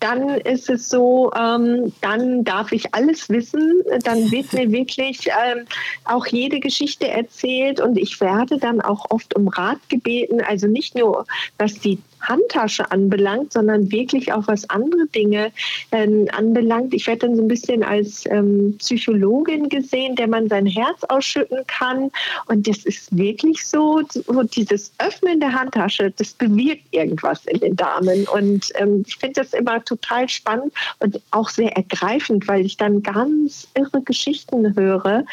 dann 0.00 0.28
ist 0.28 0.68
es 0.68 0.88
so, 0.88 1.32
ähm, 1.34 1.92
dann 2.00 2.44
darf 2.44 2.72
ich 2.72 2.94
alles 2.94 3.28
wissen. 3.28 3.82
Dann 4.04 4.30
wird 4.30 4.52
mir 4.52 4.70
wirklich 4.70 5.28
ähm, 5.28 5.66
auch 6.04 6.26
jede 6.26 6.60
Geschichte 6.60 7.08
erzählt 7.08 7.80
und 7.80 7.96
ich 7.96 8.20
werde 8.20 8.58
dann 8.58 8.80
auch 8.80 9.10
oft 9.10 9.34
um 9.34 9.48
Rat 9.48 9.78
gebeten. 9.88 10.40
Also 10.40 10.66
nicht 10.66 10.94
nur, 10.94 11.26
was 11.58 11.74
die 11.74 11.98
Handtasche 12.20 12.90
anbelangt, 12.90 13.52
sondern 13.52 13.90
wirklich 13.90 14.32
auch 14.32 14.46
was 14.46 14.68
andere 14.70 15.06
Dinge 15.06 15.52
ähm, 15.92 16.28
anbelangt. 16.32 16.94
Ich 16.94 17.06
werde 17.06 17.26
dann 17.26 17.36
so 17.36 17.42
ein 17.42 17.48
bisschen 17.48 17.82
als 17.82 18.24
ähm, 18.26 18.76
Psychologin 18.78 19.68
gesehen, 19.68 20.16
der 20.16 20.28
man 20.28 20.48
sein 20.48 20.66
Herz 20.66 21.04
ausschütten 21.04 21.58
kann. 21.66 22.10
Und 22.46 22.66
das 22.66 22.84
ist 22.84 23.16
wirklich 23.16 23.66
so, 23.66 24.02
so 24.08 24.42
dieses 24.42 24.92
Öffnen 24.98 25.40
der 25.40 25.52
Handtasche, 25.52 26.12
das 26.16 26.32
bewirkt 26.34 26.82
irgendwas 26.90 27.44
in 27.46 27.60
den 27.60 27.76
Damen. 27.76 28.26
Und 28.28 28.72
ähm, 28.76 29.04
ich 29.06 29.16
finde 29.16 29.42
das 29.42 29.52
immer 29.52 29.84
total 29.86 30.28
spannend 30.28 30.72
und 30.98 31.20
auch 31.30 31.48
sehr 31.48 31.74
ergreifend, 31.76 32.46
weil 32.48 32.66
ich 32.66 32.76
dann 32.76 33.02
ganz 33.02 33.66
irre 33.74 34.02
Geschichten 34.02 34.76
höre. 34.76 35.24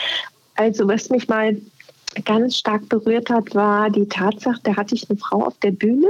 Also 0.55 0.87
was 0.87 1.09
mich 1.09 1.27
mal 1.27 1.57
ganz 2.25 2.57
stark 2.57 2.87
berührt 2.89 3.29
hat, 3.29 3.53
war 3.55 3.89
die 3.89 4.07
Tatsache, 4.07 4.59
da 4.63 4.75
hatte 4.75 4.95
ich 4.95 5.09
eine 5.09 5.17
Frau 5.17 5.45
auf 5.45 5.57
der 5.59 5.71
Bühne, 5.71 6.07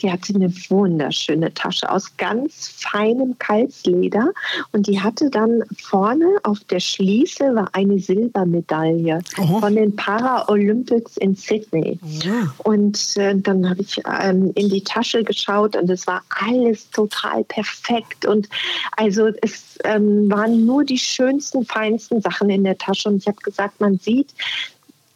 die 0.00 0.10
hatte 0.10 0.34
eine 0.34 0.52
wunderschöne 0.68 1.52
Tasche 1.54 1.90
aus 1.90 2.16
ganz 2.16 2.74
feinem 2.76 3.38
Kalzleder 3.38 4.32
und 4.72 4.86
die 4.86 5.00
hatte 5.00 5.30
dann 5.30 5.62
vorne 5.80 6.26
auf 6.42 6.60
der 6.70 6.80
Schließe 6.80 7.54
war 7.54 7.68
eine 7.72 7.98
Silbermedaille 7.98 9.20
oh. 9.38 9.60
von 9.60 9.74
den 9.74 9.94
Paralympics 9.94 11.16
in 11.18 11.34
Sydney. 11.34 11.98
Ja. 12.02 12.54
Und 12.58 13.16
äh, 13.16 13.34
dann 13.36 13.68
habe 13.68 13.82
ich 13.82 14.00
ähm, 14.20 14.52
in 14.54 14.68
die 14.68 14.82
Tasche 14.82 15.24
geschaut 15.24 15.76
und 15.76 15.90
es 15.90 16.06
war 16.06 16.22
alles 16.28 16.90
total 16.90 17.44
perfekt 17.44 18.26
und 18.26 18.48
also 18.96 19.28
es 19.42 19.78
ähm, 19.84 20.30
waren 20.30 20.64
nur 20.64 20.84
die 20.84 20.98
schönsten, 20.98 21.64
feinsten 21.64 22.20
Sachen 22.20 22.50
in 22.50 22.64
der 22.64 22.78
Tasche 22.78 23.08
und 23.08 23.16
ich 23.16 23.26
habe 23.26 23.38
gesagt, 23.42 23.80
man 23.80 23.98
sieht, 23.98 24.34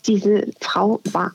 diese 0.06 0.46
Frau 0.60 1.00
war 1.12 1.32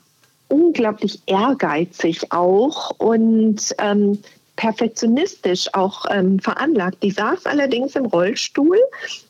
unglaublich 0.48 1.20
ehrgeizig 1.26 2.32
auch 2.32 2.90
und 2.98 3.74
ähm, 3.78 4.18
perfektionistisch 4.56 5.68
auch 5.72 6.04
ähm, 6.10 6.38
veranlagt. 6.38 7.02
Die 7.02 7.10
saß 7.10 7.46
allerdings 7.46 7.96
im 7.96 8.06
Rollstuhl 8.06 8.78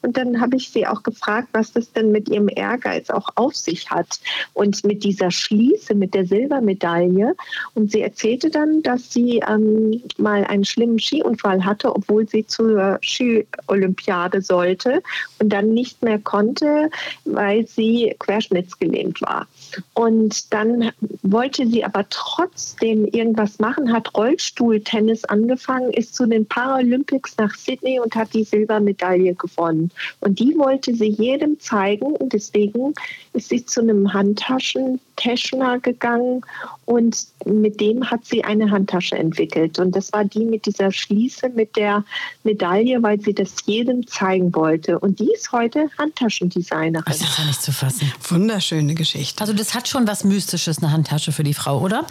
und 0.02 0.16
dann 0.16 0.40
habe 0.40 0.56
ich 0.56 0.70
sie 0.70 0.86
auch 0.86 1.02
gefragt, 1.02 1.48
was 1.52 1.72
das 1.72 1.92
denn 1.92 2.12
mit 2.12 2.28
ihrem 2.28 2.48
Ehrgeiz 2.54 3.10
auch 3.10 3.28
auf 3.36 3.56
sich 3.56 3.90
hat 3.90 4.20
und 4.52 4.84
mit 4.84 5.02
dieser 5.02 5.30
Schließe, 5.30 5.94
mit 5.94 6.14
der 6.14 6.26
Silbermedaille. 6.26 7.34
Und 7.74 7.90
sie 7.90 8.02
erzählte 8.02 8.50
dann, 8.50 8.82
dass 8.82 9.12
sie 9.12 9.42
ähm, 9.48 10.02
mal 10.18 10.44
einen 10.44 10.64
schlimmen 10.64 10.98
Skiunfall 10.98 11.64
hatte, 11.64 11.94
obwohl 11.94 12.28
sie 12.28 12.46
zur 12.46 12.98
Ski-Olympiade 13.00 14.42
sollte 14.42 15.02
und 15.38 15.48
dann 15.50 15.72
nicht 15.72 16.02
mehr 16.02 16.18
konnte, 16.18 16.90
weil 17.24 17.66
sie 17.66 18.14
querschnittsgelähmt 18.18 19.22
war. 19.22 19.46
Und 19.94 20.52
dann 20.52 20.90
wollte 21.22 21.66
sie 21.66 21.84
aber 21.84 22.06
trotzdem 22.10 23.06
irgendwas 23.06 23.58
machen, 23.58 23.92
hat 23.92 24.14
Rollstuhltennis 24.14 25.24
angefangen, 25.24 25.92
ist 25.92 26.14
zu 26.14 26.26
den 26.26 26.46
Paralympics 26.46 27.36
nach 27.38 27.54
Sydney 27.54 28.00
und 28.00 28.14
hat 28.14 28.34
die 28.34 28.44
Silbermedaille 28.44 29.34
gewonnen. 29.34 29.90
Und 30.20 30.38
die 30.38 30.56
wollte 30.56 30.94
sie 30.94 31.08
jedem 31.08 31.58
zeigen 31.60 32.14
und 32.16 32.32
deswegen 32.32 32.94
ist 33.32 33.48
sie 33.48 33.64
zu 33.64 33.80
einem 33.80 34.12
Handtaschentäschner 34.12 35.80
gegangen 35.80 36.42
und 36.86 37.26
mit 37.44 37.80
dem 37.80 38.10
hat 38.10 38.24
sie 38.24 38.44
eine 38.44 38.70
Handtasche 38.70 39.16
entwickelt. 39.16 39.78
Und 39.78 39.96
das 39.96 40.12
war 40.12 40.24
die 40.24 40.44
mit 40.44 40.66
dieser 40.66 40.92
Schließe 40.92 41.48
mit 41.50 41.76
der 41.76 42.04
Medaille, 42.42 43.02
weil 43.02 43.20
sie 43.20 43.34
das 43.34 43.54
jedem 43.66 44.06
zeigen 44.06 44.54
wollte. 44.54 44.98
Und 44.98 45.18
die 45.18 45.32
ist 45.32 45.52
heute 45.52 45.88
Handtaschendesignerin. 45.98 47.02
Das 47.06 47.20
ist 47.20 47.38
ja 47.38 47.44
nicht 47.44 47.62
zu 47.62 47.72
fassen. 47.72 48.12
Wunderschöne 48.28 48.94
Geschichte. 48.94 49.40
Also 49.40 49.52
das 49.64 49.74
hat 49.74 49.88
schon 49.88 50.06
was 50.06 50.24
Mystisches, 50.24 50.78
eine 50.82 50.92
Handtasche 50.92 51.32
für 51.32 51.42
die 51.42 51.54
Frau, 51.54 51.80
oder? 51.80 52.04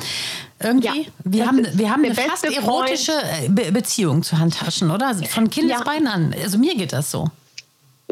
Irgendwie? 0.59 1.03
Ja, 1.03 1.11
wir 1.23 1.47
haben, 1.47 1.67
wir 1.73 1.91
haben 1.91 2.03
eine 2.03 2.15
fast 2.15 2.45
erotische 2.45 3.11
äh, 3.11 3.49
Be 3.49 3.71
Beziehung 3.71 4.23
zu 4.23 4.39
Handtaschen, 4.39 4.89
oder? 4.89 5.13
Von 5.29 5.49
Kindesbeinen 5.49 6.05
ja. 6.05 6.13
an. 6.13 6.35
Also 6.41 6.57
mir 6.57 6.75
geht 6.75 6.93
das 6.93 7.11
so. 7.11 7.29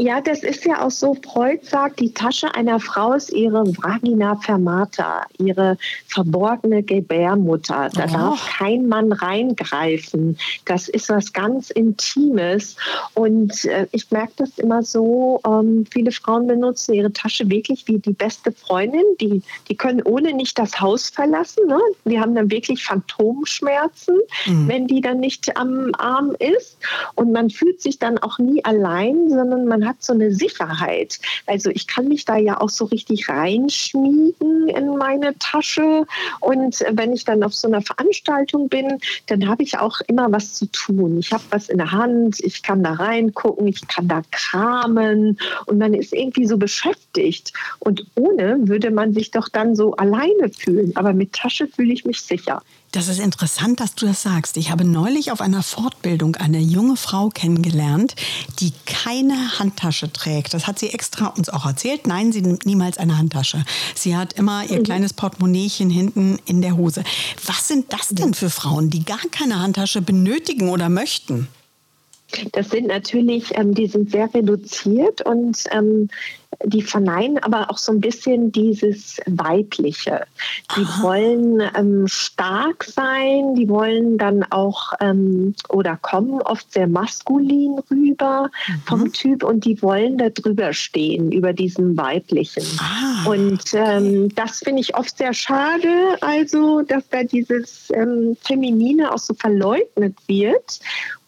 Ja, 0.01 0.21
das 0.21 0.41
ist 0.41 0.65
ja 0.65 0.83
auch 0.83 0.89
so. 0.89 1.13
Freud 1.13 1.59
sagt, 1.61 1.99
die 1.99 2.11
Tasche 2.11 2.55
einer 2.55 2.79
Frau 2.79 3.13
ist 3.13 3.31
ihre 3.31 3.67
Vagina 3.83 4.35
fermata, 4.37 5.25
ihre 5.37 5.77
verborgene 6.07 6.81
Gebärmutter. 6.81 7.89
Da 7.93 8.05
oh. 8.05 8.11
darf 8.11 8.49
kein 8.57 8.87
Mann 8.87 9.11
reingreifen. 9.11 10.37
Das 10.65 10.87
ist 10.89 11.09
was 11.09 11.33
ganz 11.33 11.69
Intimes. 11.69 12.77
Und 13.13 13.65
äh, 13.65 13.87
ich 13.91 14.09
merke 14.09 14.33
das 14.37 14.57
immer 14.57 14.81
so, 14.81 15.39
ähm, 15.45 15.85
viele 15.91 16.11
Frauen 16.11 16.47
benutzen 16.47 16.93
ihre 16.93 17.13
Tasche 17.13 17.49
wirklich 17.49 17.87
wie 17.87 17.99
die 17.99 18.13
beste 18.13 18.51
Freundin. 18.51 19.03
Die, 19.19 19.43
die 19.69 19.75
können 19.75 20.01
ohne 20.03 20.33
nicht 20.33 20.57
das 20.57 20.79
Haus 20.79 21.09
verlassen. 21.09 21.67
Ne? 21.67 21.79
Die 22.05 22.19
haben 22.19 22.33
dann 22.33 22.49
wirklich 22.49 22.83
Phantomschmerzen, 22.83 24.15
mhm. 24.47 24.67
wenn 24.67 24.87
die 24.87 25.01
dann 25.01 25.19
nicht 25.19 25.55
am 25.57 25.91
Arm 25.97 26.35
ist. 26.39 26.77
Und 27.15 27.31
man 27.31 27.49
fühlt 27.49 27.81
sich 27.81 27.99
dann 27.99 28.17
auch 28.17 28.39
nie 28.39 28.63
allein, 28.65 29.29
sondern 29.29 29.65
man 29.65 29.81
man 29.81 29.89
hat 29.91 30.01
so 30.01 30.13
eine 30.13 30.31
Sicherheit. 30.33 31.19
Also 31.45 31.69
ich 31.69 31.85
kann 31.85 32.07
mich 32.07 32.23
da 32.23 32.37
ja 32.37 32.59
auch 32.61 32.69
so 32.69 32.85
richtig 32.85 33.27
reinschmiegen 33.27 34.69
in 34.69 34.97
meine 34.97 35.37
Tasche. 35.37 36.05
Und 36.39 36.83
wenn 36.91 37.11
ich 37.11 37.25
dann 37.25 37.43
auf 37.43 37.53
so 37.53 37.67
einer 37.67 37.81
Veranstaltung 37.81 38.69
bin, 38.69 38.99
dann 39.27 39.47
habe 39.47 39.63
ich 39.63 39.77
auch 39.77 39.99
immer 40.07 40.31
was 40.31 40.53
zu 40.53 40.65
tun. 40.67 41.19
Ich 41.19 41.33
habe 41.33 41.43
was 41.49 41.67
in 41.67 41.77
der 41.77 41.91
Hand, 41.91 42.39
ich 42.39 42.63
kann 42.63 42.83
da 42.83 42.93
reingucken, 42.93 43.67
ich 43.67 43.85
kann 43.87 44.07
da 44.07 44.21
kramen 44.31 45.37
und 45.65 45.77
man 45.77 45.93
ist 45.93 46.13
irgendwie 46.13 46.47
so 46.47 46.57
beschäftigt. 46.57 47.51
Und 47.79 48.05
ohne 48.15 48.59
würde 48.61 48.91
man 48.91 49.13
sich 49.13 49.31
doch 49.31 49.49
dann 49.49 49.75
so 49.75 49.93
alleine 49.95 50.49
fühlen. 50.57 50.95
Aber 50.95 51.11
mit 51.11 51.33
Tasche 51.33 51.67
fühle 51.67 51.91
ich 51.91 52.05
mich 52.05 52.21
sicher. 52.21 52.61
Das 52.91 53.07
ist 53.07 53.19
interessant, 53.19 53.79
dass 53.79 53.95
du 53.95 54.05
das 54.05 54.21
sagst. 54.21 54.57
Ich 54.57 54.69
habe 54.69 54.83
neulich 54.83 55.31
auf 55.31 55.39
einer 55.39 55.63
Fortbildung 55.63 56.35
eine 56.35 56.59
junge 56.59 56.97
Frau 56.97 57.29
kennengelernt, 57.29 58.15
die 58.59 58.73
keine 58.85 59.59
Handtasche 59.59 60.11
trägt. 60.11 60.53
Das 60.53 60.67
hat 60.67 60.77
sie 60.77 60.89
extra 60.89 61.27
uns 61.27 61.49
auch 61.49 61.65
erzählt. 61.65 62.05
Nein, 62.05 62.33
sie 62.33 62.41
nimmt 62.41 62.65
niemals 62.65 62.97
eine 62.97 63.17
Handtasche. 63.17 63.63
Sie 63.95 64.17
hat 64.17 64.33
immer 64.33 64.69
ihr 64.69 64.79
mhm. 64.79 64.83
kleines 64.83 65.13
Portemonnaiechen 65.13 65.89
hinten 65.89 66.37
in 66.45 66.61
der 66.61 66.75
Hose. 66.75 67.05
Was 67.45 67.69
sind 67.69 67.93
das 67.93 68.09
denn 68.09 68.33
für 68.33 68.49
Frauen, 68.49 68.89
die 68.89 69.05
gar 69.05 69.21
keine 69.31 69.59
Handtasche 69.59 70.01
benötigen 70.01 70.69
oder 70.69 70.89
möchten? 70.89 71.47
Das 72.51 72.69
sind 72.69 72.87
natürlich, 72.87 73.57
ähm, 73.57 73.73
die 73.73 73.87
sind 73.87 74.11
sehr 74.11 74.33
reduziert 74.33 75.21
und 75.25 75.63
ähm, 75.71 76.09
die 76.65 76.81
verneinen 76.81 77.37
aber 77.39 77.69
auch 77.69 77.77
so 77.77 77.91
ein 77.91 78.01
bisschen 78.01 78.51
dieses 78.51 79.19
Weibliche. 79.25 80.25
Die 80.75 80.83
Aha. 80.83 81.03
wollen 81.03 81.61
ähm, 81.75 82.07
stark 82.07 82.83
sein, 82.83 83.55
die 83.55 83.67
wollen 83.69 84.17
dann 84.17 84.43
auch 84.51 84.93
ähm, 84.99 85.55
oder 85.69 85.97
kommen 85.97 86.41
oft 86.41 86.71
sehr 86.71 86.87
maskulin 86.87 87.79
rüber 87.89 88.49
mhm. 88.67 88.81
vom 88.85 89.13
Typ 89.13 89.43
und 89.43 89.65
die 89.65 89.81
wollen 89.81 90.17
da 90.17 90.29
drüber 90.29 90.73
stehen, 90.73 91.31
über 91.31 91.53
diesen 91.53 91.97
Weiblichen. 91.97 92.63
Ah. 92.79 93.29
Und 93.29 93.63
ähm, 93.73 94.33
das 94.35 94.59
finde 94.59 94.81
ich 94.81 94.95
oft 94.95 95.17
sehr 95.17 95.33
schade, 95.33 96.17
also 96.21 96.81
dass 96.81 97.07
da 97.09 97.23
dieses 97.23 97.91
ähm, 97.93 98.37
Feminine 98.41 99.11
auch 99.13 99.19
so 99.19 99.33
verleugnet 99.33 100.15
wird. 100.27 100.79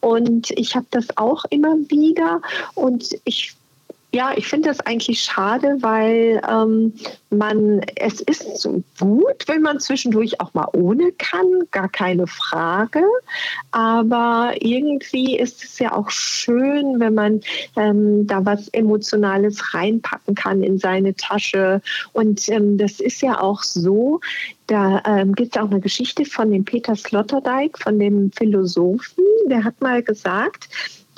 Und 0.02 0.52
ich 0.52 0.76
habe 0.76 0.86
das 0.92 1.18
auch 1.18 1.46
immer 1.50 1.76
wieder 1.90 2.42
und 2.76 3.16
ich 3.24 3.56
ja, 4.14 4.32
ich 4.36 4.48
finde 4.48 4.70
das 4.70 4.80
eigentlich 4.82 5.22
schade, 5.22 5.78
weil 5.82 6.40
ähm, 6.48 6.94
man, 7.32 7.82
es 7.96 8.22
ist 8.22 8.60
so 8.60 8.84
gut, 9.00 9.48
wenn 9.48 9.64
man 9.64 9.80
zwischendurch 9.80 10.40
auch 10.40 10.54
mal 10.54 10.68
ohne 10.74 11.12
kann, 11.14 11.64
gar 11.72 11.90
keine 11.90 12.28
Frage. 12.28 13.02
Aber 13.72 14.54
irgendwie 14.60 15.36
ist 15.36 15.64
es 15.64 15.80
ja 15.80 15.94
auch 15.94 16.12
schön, 16.12 17.00
wenn 17.00 17.16
man 17.16 17.42
ähm, 17.76 18.28
da 18.28 18.46
was 18.46 18.68
Emotionales 18.68 19.74
reinpacken 19.74 20.36
kann 20.36 20.62
in 20.62 20.78
seine 20.78 21.16
Tasche. 21.16 21.82
Und 22.12 22.48
ähm, 22.50 22.78
das 22.78 23.00
ist 23.00 23.24
ja 23.24 23.42
auch 23.42 23.64
so, 23.64 24.20
da 24.68 25.02
ähm, 25.08 25.34
gibt 25.34 25.56
es 25.56 25.62
auch 25.62 25.72
eine 25.72 25.82
Geschichte 25.82 26.24
von 26.26 26.52
dem 26.52 26.66
Peter 26.66 26.96
Sloterdijk, 26.96 27.80
von 27.80 27.98
dem 27.98 28.32
Philosophen, 28.32 29.24
der 29.48 29.64
hat 29.64 29.82
mal 29.82 30.04
gesagt, 30.04 30.70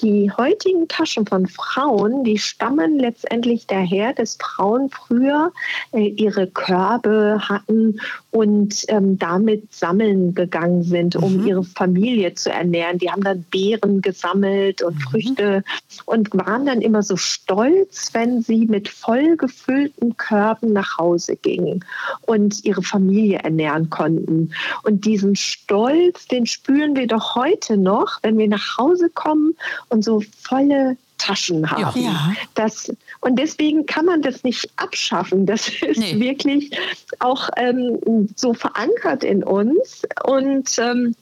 die 0.01 0.31
heutigen 0.31 0.87
Taschen 0.87 1.25
von 1.25 1.47
Frauen, 1.47 2.23
die 2.23 2.37
stammen 2.37 2.99
letztendlich 2.99 3.67
daher, 3.67 4.13
dass 4.13 4.37
Frauen 4.41 4.89
früher 4.89 5.51
äh, 5.91 6.07
ihre 6.07 6.47
Körbe 6.47 7.39
hatten 7.41 7.99
und 8.31 8.83
ähm, 8.89 9.17
damit 9.17 9.73
sammeln 9.73 10.35
gegangen 10.35 10.83
sind, 10.83 11.15
um 11.15 11.37
mhm. 11.37 11.47
ihre 11.47 11.63
Familie 11.63 12.33
zu 12.33 12.51
ernähren. 12.51 12.97
Die 12.97 13.09
haben 13.09 13.23
dann 13.23 13.43
Beeren 13.43 14.01
gesammelt 14.01 14.81
und 14.81 14.95
mhm. 14.95 15.01
Früchte 15.01 15.63
und 16.05 16.33
waren 16.33 16.65
dann 16.65 16.81
immer 16.81 17.01
so 17.01 17.15
stolz, 17.15 18.09
wenn 18.13 18.41
sie 18.41 18.65
mit 18.65 18.89
voll 18.89 19.37
gefüllten 19.37 20.17
Körben 20.17 20.73
nach 20.73 20.97
Hause 20.97 21.37
gingen 21.37 21.85
und 22.25 22.63
ihre 22.65 22.83
Familie 22.83 23.39
ernähren 23.39 23.89
konnten. 23.89 24.51
Und 24.83 25.05
diesen 25.05 25.35
Stolz, 25.35 26.27
den 26.27 26.45
spüren 26.45 26.95
wir 26.95 27.07
doch 27.07 27.35
heute 27.35 27.77
noch, 27.77 28.19
wenn 28.21 28.37
wir 28.37 28.47
nach 28.47 28.77
Hause 28.77 29.09
kommen 29.09 29.55
und 29.89 30.03
so 30.03 30.21
volle 30.41 30.97
Taschen 31.17 31.69
haben. 31.69 32.01
Ja. 32.01 32.33
Das, 32.55 32.91
und 33.21 33.37
deswegen 33.37 33.85
kann 33.85 34.05
man 34.05 34.21
das 34.21 34.43
nicht 34.43 34.69
abschaffen. 34.75 35.45
Das 35.45 35.69
ist 35.81 35.99
nee. 35.99 36.19
wirklich 36.19 36.77
auch 37.19 37.49
ähm, 37.57 38.29
so 38.35 38.53
verankert 38.53 39.23
in 39.23 39.43
uns. 39.43 40.03
Und 40.25 40.77
ähm, 40.77 41.15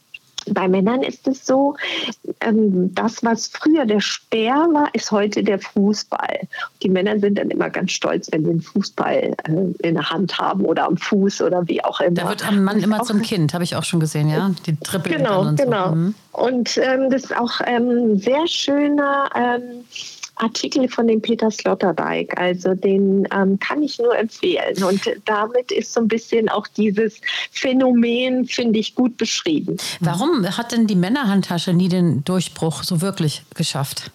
bei 0.51 0.67
Männern 0.67 1.01
ist 1.01 1.27
es 1.27 1.45
so, 1.45 1.75
ähm, 2.41 2.93
das, 2.93 3.23
was 3.23 3.47
früher 3.47 3.85
der 3.85 3.99
Speer 3.99 4.67
war, 4.71 4.93
ist 4.93 5.11
heute 5.11 5.43
der 5.43 5.59
Fußball. 5.59 6.39
Die 6.81 6.89
Männer 6.89 7.19
sind 7.19 7.37
dann 7.37 7.49
immer 7.49 7.69
ganz 7.69 7.91
stolz, 7.91 8.29
wenn 8.31 8.43
sie 8.43 8.51
einen 8.51 8.61
Fußball 8.61 9.35
äh, 9.43 9.87
in 9.87 9.95
der 9.95 10.09
Hand 10.09 10.37
haben 10.37 10.65
oder 10.65 10.85
am 10.85 10.97
Fuß 10.97 11.41
oder 11.41 11.67
wie 11.67 11.83
auch 11.83 11.99
immer. 12.01 12.15
Da 12.15 12.29
wird 12.29 12.47
ein 12.47 12.63
Mann 12.63 12.79
immer 12.79 13.03
zum 13.03 13.21
Kind, 13.21 13.53
habe 13.53 13.63
ich 13.63 13.75
auch 13.75 13.83
schon 13.83 13.99
gesehen, 13.99 14.29
ja? 14.29 14.51
Die 14.65 14.75
Trippel 14.77 15.13
Genau, 15.17 15.41
und 15.41 15.57
genau. 15.57 15.89
So. 15.89 15.95
Mhm. 15.95 16.15
Und 16.31 16.77
ähm, 16.77 17.09
das 17.09 17.25
ist 17.25 17.37
auch 17.37 17.59
ein 17.59 17.89
ähm, 17.89 18.17
sehr 18.17 18.47
schöner 18.47 19.29
ähm, 19.35 19.83
Artikel 20.35 20.87
von 20.87 21.07
dem 21.07 21.21
Peter 21.21 21.51
Sloterdijk. 21.51 22.39
Also 22.39 22.73
den 22.73 23.27
ähm, 23.33 23.59
kann 23.59 23.83
ich 23.83 23.99
nur 23.99 24.17
empfehlen. 24.17 24.83
Und 24.83 25.01
damit 25.25 25.71
ist 25.71 25.93
so 25.93 26.01
ein 26.01 26.07
bisschen 26.07 26.49
auch 26.49 26.67
dieses 26.67 27.21
Phänomen, 27.51 28.45
finde 28.45 28.79
ich, 28.79 28.95
gut 28.95 29.17
beschrieben. 29.17 29.77
Warum 29.99 30.45
hat 30.57 30.71
denn 30.71 30.87
die 30.87 30.95
Männerhandtasche 30.95 31.73
nie 31.73 31.89
den 31.89 32.23
Durchbruch 32.23 32.83
so 32.83 33.01
wirklich 33.01 33.43
geschafft? 33.55 34.11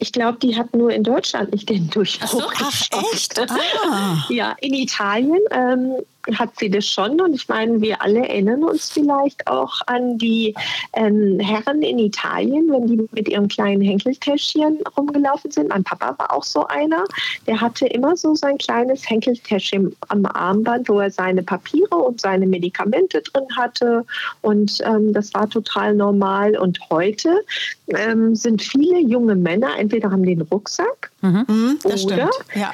Ich 0.00 0.12
glaube, 0.12 0.38
die 0.38 0.56
hat 0.56 0.74
nur 0.74 0.92
in 0.92 1.02
Deutschland 1.02 1.52
nicht 1.52 1.68
den 1.68 1.90
Durchbruch. 1.90 2.52
Ach, 2.56 2.72
so, 2.72 2.98
ach 2.98 3.12
echt? 3.12 3.38
Ah. 3.38 4.24
Ja, 4.30 4.54
in 4.60 4.74
Italien 4.74 5.40
ähm, 5.50 5.94
hat 6.36 6.50
sie 6.58 6.70
das 6.70 6.86
schon. 6.86 7.20
Und 7.20 7.34
ich 7.34 7.48
meine, 7.48 7.80
wir 7.80 8.00
alle 8.02 8.28
erinnern 8.28 8.62
uns 8.64 8.90
vielleicht 8.90 9.46
auch 9.46 9.80
an 9.86 10.18
die 10.18 10.54
ähm, 10.94 11.38
Herren 11.40 11.82
in 11.82 11.98
Italien, 11.98 12.70
wenn 12.70 12.86
die 12.86 13.08
mit 13.12 13.28
ihrem 13.28 13.48
kleinen 13.48 13.82
Henkeltäschchen 13.82 14.78
rumgelaufen 14.96 15.50
sind. 15.50 15.68
Mein 15.68 15.84
Papa 15.84 16.14
war 16.18 16.32
auch 16.32 16.44
so 16.44 16.66
einer. 16.66 17.04
Der 17.46 17.60
hatte 17.60 17.86
immer 17.86 18.16
so 18.16 18.34
sein 18.34 18.58
kleines 18.58 19.08
Henkeltäschchen 19.08 19.94
am 20.08 20.26
Armband, 20.26 20.88
wo 20.88 21.00
er 21.00 21.10
seine 21.10 21.42
Papiere 21.42 21.96
und 21.96 22.20
seine 22.20 22.46
Medikamente 22.46 23.22
drin 23.22 23.46
hatte. 23.56 24.04
Und 24.42 24.80
ähm, 24.84 25.12
das 25.12 25.32
war 25.34 25.48
total 25.48 25.94
normal. 25.94 26.56
Und 26.56 26.78
heute 26.90 27.44
ähm, 27.88 28.34
sind 28.34 28.62
viele 28.62 29.00
junge 29.00 29.34
Männer, 29.34 29.78
entweder 29.78 30.10
haben 30.10 30.24
den 30.24 30.42
Rucksack 30.42 31.10
mhm, 31.22 31.44
mhm 31.48 31.78
oder 31.84 31.96
stimmt. 31.96 32.30
Ja 32.54 32.72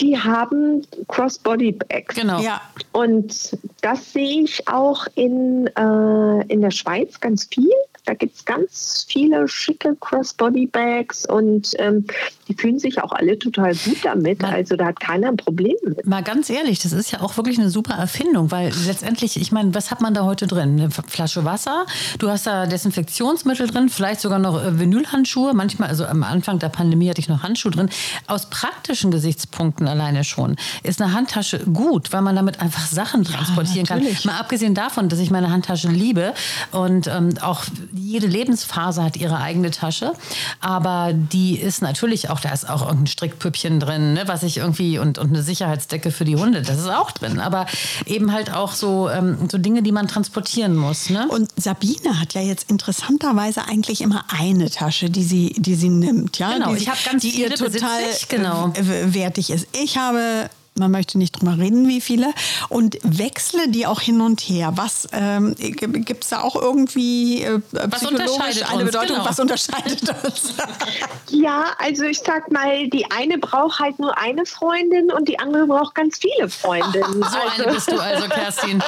die 0.00 0.16
haben 0.18 0.86
Crossbody-Bags. 1.08 2.14
Genau. 2.14 2.40
Ja. 2.40 2.60
Und 2.92 3.56
das 3.80 4.12
sehe 4.12 4.42
ich 4.44 4.68
auch 4.68 5.06
in, 5.14 5.66
äh, 5.76 6.52
in 6.52 6.60
der 6.60 6.70
Schweiz 6.70 7.18
ganz 7.20 7.44
viel. 7.44 7.72
Da 8.08 8.14
gibt 8.14 8.36
es 8.36 8.44
ganz 8.46 9.04
viele 9.06 9.46
schicke 9.48 9.94
Crossbody-Bags 10.00 11.26
und 11.26 11.74
ähm, 11.78 12.06
die 12.48 12.54
fühlen 12.54 12.78
sich 12.78 13.02
auch 13.02 13.12
alle 13.12 13.38
total 13.38 13.74
gut 13.74 13.98
damit. 14.02 14.40
Mal, 14.40 14.54
also 14.54 14.76
da 14.76 14.86
hat 14.86 14.98
keiner 14.98 15.28
ein 15.28 15.36
Problem 15.36 15.74
mit. 15.84 16.06
Mal 16.06 16.22
ganz 16.22 16.48
ehrlich, 16.48 16.78
das 16.78 16.92
ist 16.92 17.10
ja 17.10 17.20
auch 17.20 17.36
wirklich 17.36 17.58
eine 17.58 17.68
super 17.68 17.92
Erfindung, 17.92 18.50
weil 18.50 18.72
letztendlich, 18.86 19.38
ich 19.38 19.52
meine, 19.52 19.74
was 19.74 19.90
hat 19.90 20.00
man 20.00 20.14
da 20.14 20.24
heute 20.24 20.46
drin? 20.46 20.80
Eine 20.80 20.90
Flasche 20.90 21.44
Wasser, 21.44 21.84
du 22.18 22.30
hast 22.30 22.46
da 22.46 22.64
Desinfektionsmittel 22.64 23.66
drin, 23.66 23.90
vielleicht 23.90 24.22
sogar 24.22 24.38
noch 24.38 24.64
äh, 24.64 24.78
Vinylhandschuhe. 24.78 25.52
Manchmal, 25.52 25.90
also 25.90 26.06
am 26.06 26.22
Anfang 26.22 26.58
der 26.58 26.70
Pandemie 26.70 27.10
hatte 27.10 27.20
ich 27.20 27.28
noch 27.28 27.42
Handschuhe 27.42 27.72
drin. 27.72 27.90
Aus 28.26 28.48
praktischen 28.48 29.10
Gesichtspunkten 29.10 29.86
alleine 29.86 30.24
schon 30.24 30.56
ist 30.82 31.02
eine 31.02 31.12
Handtasche 31.12 31.58
gut, 31.58 32.10
weil 32.14 32.22
man 32.22 32.36
damit 32.36 32.62
einfach 32.62 32.86
Sachen 32.86 33.24
transportieren 33.24 33.84
ja, 33.84 33.96
kann. 33.96 34.06
Mal 34.24 34.38
abgesehen 34.38 34.72
davon, 34.72 35.10
dass 35.10 35.18
ich 35.18 35.30
meine 35.30 35.50
Handtasche 35.50 35.88
liebe 35.88 36.32
und 36.72 37.06
ähm, 37.06 37.34
auch 37.42 37.64
jede 37.98 38.26
Lebensphase 38.26 39.02
hat 39.02 39.16
ihre 39.16 39.38
eigene 39.38 39.70
Tasche, 39.70 40.12
aber 40.60 41.12
die 41.12 41.58
ist 41.58 41.82
natürlich 41.82 42.30
auch, 42.30 42.40
da 42.40 42.50
ist 42.50 42.68
auch 42.68 42.82
irgendein 42.82 43.06
Strickpüppchen 43.06 43.80
drin, 43.80 44.14
ne, 44.14 44.22
was 44.26 44.42
ich 44.42 44.58
irgendwie 44.58 44.98
und, 44.98 45.18
und 45.18 45.28
eine 45.28 45.42
Sicherheitsdecke 45.42 46.10
für 46.10 46.24
die 46.24 46.36
Hunde, 46.36 46.62
das 46.62 46.78
ist 46.78 46.90
auch 46.90 47.10
drin, 47.10 47.40
aber 47.40 47.66
eben 48.06 48.32
halt 48.32 48.52
auch 48.52 48.72
so, 48.72 49.10
ähm, 49.10 49.48
so 49.50 49.58
Dinge, 49.58 49.82
die 49.82 49.92
man 49.92 50.08
transportieren 50.08 50.76
muss. 50.76 51.10
Ne? 51.10 51.26
Und 51.28 51.50
Sabine 51.56 52.20
hat 52.20 52.34
ja 52.34 52.40
jetzt 52.40 52.70
interessanterweise 52.70 53.64
eigentlich 53.66 54.00
immer 54.00 54.24
eine 54.28 54.70
Tasche, 54.70 55.10
die 55.10 55.24
sie, 55.24 55.54
die 55.56 55.74
sie 55.74 55.88
nimmt, 55.88 56.38
ja, 56.38 56.52
genau, 56.52 56.74
die, 56.74 56.82
ich 56.82 56.88
habe 56.88 56.98
ganz 57.04 57.22
die 57.22 57.30
ihr 57.30 57.50
total 57.50 58.00
ich, 58.10 58.28
genau. 58.28 58.72
wertig 58.76 59.50
ist. 59.50 59.66
Ich 59.72 59.96
habe 59.96 60.48
man 60.78 60.90
möchte 60.90 61.18
nicht 61.18 61.38
drüber 61.38 61.58
reden, 61.58 61.88
wie 61.88 62.00
viele. 62.00 62.32
Und 62.68 62.98
wechsle 63.02 63.68
die 63.68 63.86
auch 63.86 64.00
hin 64.00 64.20
und 64.20 64.40
her. 64.40 64.72
Was 64.76 65.08
ähm, 65.12 65.54
gibt 65.56 66.24
es 66.24 66.30
da 66.30 66.40
auch 66.42 66.56
irgendwie 66.56 67.42
äh, 67.42 67.60
psychologisch 67.90 68.62
eine 68.70 68.84
Bedeutung? 68.84 69.16
Genau. 69.16 69.28
Was 69.28 69.40
unterscheidet 69.40 70.02
uns? 70.24 70.54
ja, 71.30 71.66
also 71.78 72.04
ich 72.04 72.20
sag 72.20 72.50
mal, 72.52 72.88
die 72.88 73.10
eine 73.10 73.38
braucht 73.38 73.80
halt 73.80 73.98
nur 73.98 74.16
eine 74.18 74.46
Freundin 74.46 75.10
und 75.10 75.28
die 75.28 75.38
andere 75.38 75.66
braucht 75.66 75.94
ganz 75.94 76.18
viele 76.18 76.48
Freundinnen. 76.48 77.12
so 77.14 77.38
also. 77.38 77.62
eine 77.62 77.72
bist 77.72 77.90
du 77.90 77.98
also, 77.98 78.28
Kerstin. 78.28 78.82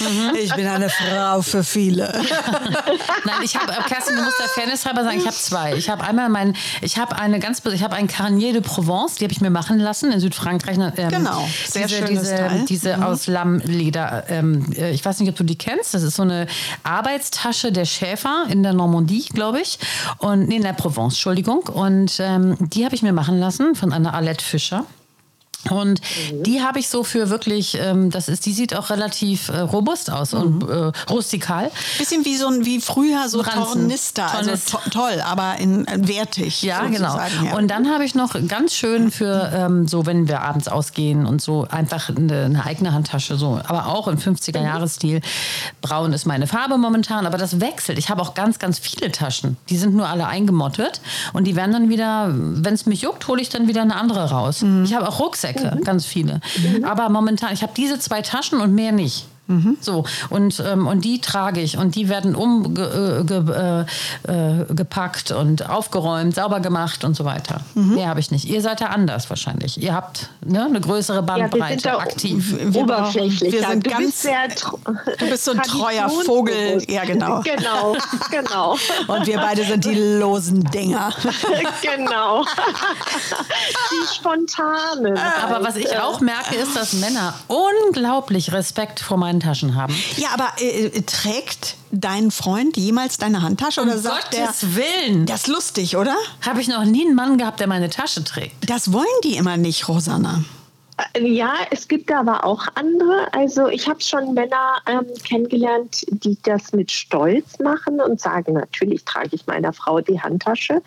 Mhm. 0.00 0.34
Ich 0.40 0.54
bin 0.54 0.66
eine 0.66 0.90
Frau 0.90 1.42
für 1.42 1.64
viele. 1.64 2.12
Nein, 3.24 3.36
ich 3.42 3.56
habe, 3.56 3.72
äh, 3.72 3.82
Kerstin, 3.88 4.16
du 4.16 4.22
musst 4.22 4.38
der 4.38 4.48
Fairness 4.48 4.86
halber 4.86 5.04
sagen, 5.04 5.18
ich 5.18 5.26
habe 5.26 5.36
zwei. 5.36 5.74
Ich 5.74 5.88
habe 5.90 6.04
einmal 6.04 6.28
mein, 6.28 6.56
ich 6.80 6.98
habe 6.98 7.16
eine 7.16 7.38
ganz, 7.38 7.62
ich 7.64 7.82
habe 7.82 7.96
ein 7.96 8.08
Carnier 8.08 8.52
de 8.52 8.62
Provence, 8.62 9.16
die 9.16 9.24
habe 9.24 9.32
ich 9.32 9.40
mir 9.40 9.50
machen 9.50 9.78
lassen 9.78 10.12
in 10.12 10.20
Südfrankreich. 10.20 10.78
Ähm, 10.96 11.19
Genau, 11.24 11.48
sehr 11.66 11.86
diese, 11.86 12.04
diese, 12.04 12.36
Teil. 12.36 12.64
diese 12.68 12.96
mhm. 12.96 13.02
aus 13.02 13.26
Lammleder. 13.26 14.24
Ähm, 14.28 14.66
äh, 14.76 14.92
ich 14.92 15.04
weiß 15.04 15.20
nicht, 15.20 15.28
ob 15.28 15.36
du 15.36 15.44
die 15.44 15.56
kennst. 15.56 15.94
Das 15.94 16.02
ist 16.02 16.16
so 16.16 16.22
eine 16.22 16.46
Arbeitstasche 16.82 17.72
der 17.72 17.84
Schäfer 17.84 18.46
in 18.48 18.62
der 18.62 18.72
Normandie, 18.72 19.26
glaube 19.32 19.60
ich. 19.60 19.78
Und 20.18 20.48
nee, 20.48 20.56
in 20.56 20.62
der 20.62 20.72
Provence, 20.72 21.14
Entschuldigung. 21.14 21.62
Und 21.68 22.18
ähm, 22.20 22.56
die 22.58 22.84
habe 22.84 22.94
ich 22.94 23.02
mir 23.02 23.12
machen 23.12 23.38
lassen 23.38 23.74
von 23.74 23.92
einer 23.92 24.14
Alette 24.14 24.44
Fischer. 24.44 24.84
Und 25.68 26.00
mhm. 26.00 26.42
die 26.42 26.62
habe 26.62 26.78
ich 26.78 26.88
so 26.88 27.04
für 27.04 27.28
wirklich, 27.28 27.76
ähm, 27.78 28.10
das 28.10 28.28
ist, 28.28 28.46
die 28.46 28.52
sieht 28.52 28.74
auch 28.74 28.88
relativ 28.88 29.50
äh, 29.50 29.58
robust 29.58 30.10
aus 30.10 30.32
mhm. 30.32 30.40
und 30.40 30.70
äh, 30.70 30.92
rustikal. 31.10 31.70
Bisschen 31.98 32.24
wie 32.24 32.36
so 32.36 32.46
ein, 32.46 32.64
wie 32.64 32.80
früher 32.80 33.28
so 33.28 33.42
Tornister, 33.42 34.32
also 34.32 34.52
to 34.52 34.78
toll, 34.90 35.20
aber 35.22 35.58
in, 35.58 35.86
äh, 35.86 36.08
wertig. 36.08 36.62
Ja, 36.62 36.86
genau. 36.86 37.18
Ja. 37.44 37.56
Und 37.56 37.68
dann 37.68 37.92
habe 37.92 38.04
ich 38.04 38.14
noch 38.14 38.34
ganz 38.48 38.74
schön 38.74 39.10
für 39.10 39.52
ähm, 39.54 39.86
so, 39.86 40.06
wenn 40.06 40.28
wir 40.28 40.40
abends 40.40 40.66
ausgehen 40.66 41.26
und 41.26 41.42
so 41.42 41.66
einfach 41.70 42.08
eine, 42.08 42.44
eine 42.44 42.64
eigene 42.64 42.94
Handtasche, 42.94 43.36
so, 43.36 43.60
aber 43.66 43.86
auch 43.86 44.08
im 44.08 44.16
50er-Jahres-Stil. 44.16 45.20
Braun 45.82 46.14
ist 46.14 46.24
meine 46.24 46.46
Farbe 46.46 46.78
momentan, 46.78 47.26
aber 47.26 47.36
das 47.36 47.60
wechselt. 47.60 47.98
Ich 47.98 48.08
habe 48.08 48.22
auch 48.22 48.32
ganz, 48.32 48.58
ganz 48.58 48.78
viele 48.78 49.12
Taschen. 49.12 49.58
Die 49.68 49.76
sind 49.76 49.94
nur 49.94 50.08
alle 50.08 50.26
eingemottet 50.26 51.02
und 51.34 51.44
die 51.44 51.54
werden 51.54 51.72
dann 51.72 51.88
wieder, 51.90 52.28
wenn 52.32 52.72
es 52.72 52.86
mich 52.86 53.02
juckt, 53.02 53.28
hole 53.28 53.42
ich 53.42 53.50
dann 53.50 53.68
wieder 53.68 53.82
eine 53.82 53.96
andere 53.96 54.30
raus. 54.30 54.62
Mhm. 54.62 54.84
Ich 54.84 54.94
habe 54.94 55.06
auch 55.06 55.20
Rucksäcke 55.20 55.49
Rucksäcke, 55.52 55.76
mhm. 55.76 55.84
ganz 55.84 56.06
viele. 56.06 56.40
Mhm. 56.56 56.84
Aber 56.84 57.08
momentan, 57.08 57.52
ich 57.52 57.62
habe 57.62 57.72
diese 57.76 57.98
zwei 57.98 58.22
Taschen 58.22 58.60
und 58.60 58.74
mehr 58.74 58.92
nicht. 58.92 59.26
Mhm. 59.50 59.76
So, 59.80 60.04
und, 60.28 60.62
ähm, 60.64 60.86
und 60.86 61.04
die 61.04 61.20
trage 61.20 61.60
ich 61.60 61.76
und 61.76 61.96
die 61.96 62.08
werden 62.08 62.36
umgepackt 62.36 62.90
äh, 64.28 65.34
äh, 65.34 65.36
äh 65.36 65.40
und 65.40 65.68
aufgeräumt, 65.68 66.36
sauber 66.36 66.60
gemacht 66.60 67.02
und 67.02 67.16
so 67.16 67.24
weiter. 67.24 67.60
Mhm. 67.74 67.96
Mehr 67.96 68.08
habe 68.08 68.20
ich 68.20 68.30
nicht. 68.30 68.44
Ihr 68.44 68.62
seid 68.62 68.80
ja 68.80 68.86
anders 68.88 69.28
wahrscheinlich. 69.28 69.82
Ihr 69.82 69.92
habt 69.92 70.30
ne, 70.44 70.64
eine 70.64 70.80
größere 70.80 71.24
Bandbreite 71.24 71.88
ja, 71.88 71.98
aktiv. 71.98 72.54
Wir 72.60 72.82
oberflächlich. 72.82 73.52
Wir 73.52 73.66
sind 73.66 73.84
du 73.84 73.90
ganz, 73.90 74.04
bist 74.04 74.22
sehr 74.22 74.48
du 75.18 75.26
bist 75.28 75.44
so 75.44 75.50
ein 75.50 75.62
treuer 75.62 76.08
Vogel. 76.08 76.82
Ja, 76.88 77.04
genau. 77.04 77.42
Genau, 77.50 77.96
genau. 78.30 78.76
und 79.08 79.26
wir 79.26 79.38
beide 79.38 79.64
sind 79.64 79.84
die 79.84 79.94
losen 79.94 80.62
Dinger. 80.64 81.10
genau. 81.82 82.44
die 83.90 84.14
spontanen. 84.14 85.18
Aber 85.18 85.64
was 85.64 85.76
ich 85.76 85.98
auch 85.98 86.20
merke, 86.20 86.54
ist, 86.54 86.76
dass 86.76 86.92
Männer 86.94 87.34
unglaublich 87.48 88.52
Respekt 88.52 89.00
vor 89.00 89.16
meinen 89.16 89.39
Handtaschen 89.40 89.74
haben. 89.74 89.94
Ja, 90.16 90.28
aber 90.34 90.52
äh, 90.60 90.86
äh, 90.86 91.02
trägt 91.02 91.76
dein 91.90 92.30
Freund 92.30 92.76
jemals 92.76 93.16
deine 93.16 93.42
Handtasche 93.42 93.80
oder 93.80 93.94
um 93.94 94.00
sagt 94.00 94.32
Gottes 94.32 94.60
der, 94.60 94.76
Willen. 94.76 95.26
Das 95.26 95.42
ist 95.42 95.46
lustig, 95.48 95.96
oder? 95.96 96.14
Habe 96.46 96.60
ich 96.60 96.68
noch 96.68 96.84
nie 96.84 97.06
einen 97.06 97.14
Mann 97.14 97.38
gehabt, 97.38 97.60
der 97.60 97.66
meine 97.66 97.90
Tasche 97.90 98.22
trägt. 98.24 98.68
Das 98.68 98.92
wollen 98.92 99.06
die 99.24 99.36
immer 99.36 99.56
nicht, 99.56 99.88
Rosanna. 99.88 100.44
Äh, 101.14 101.26
ja, 101.26 101.54
es 101.70 101.88
gibt 101.88 102.12
aber 102.12 102.44
auch 102.44 102.66
andere. 102.74 103.32
Also 103.32 103.68
ich 103.68 103.88
habe 103.88 104.00
schon 104.00 104.34
Männer 104.34 104.76
ähm, 104.86 105.06
kennengelernt, 105.26 106.04
die 106.10 106.36
das 106.42 106.72
mit 106.72 106.90
Stolz 106.90 107.58
machen 107.58 108.00
und 108.00 108.20
sagen, 108.20 108.54
natürlich 108.54 109.04
trage 109.04 109.30
ich 109.32 109.46
meiner 109.46 109.72
Frau 109.72 110.00
die 110.00 110.20
Handtasche. 110.20 110.82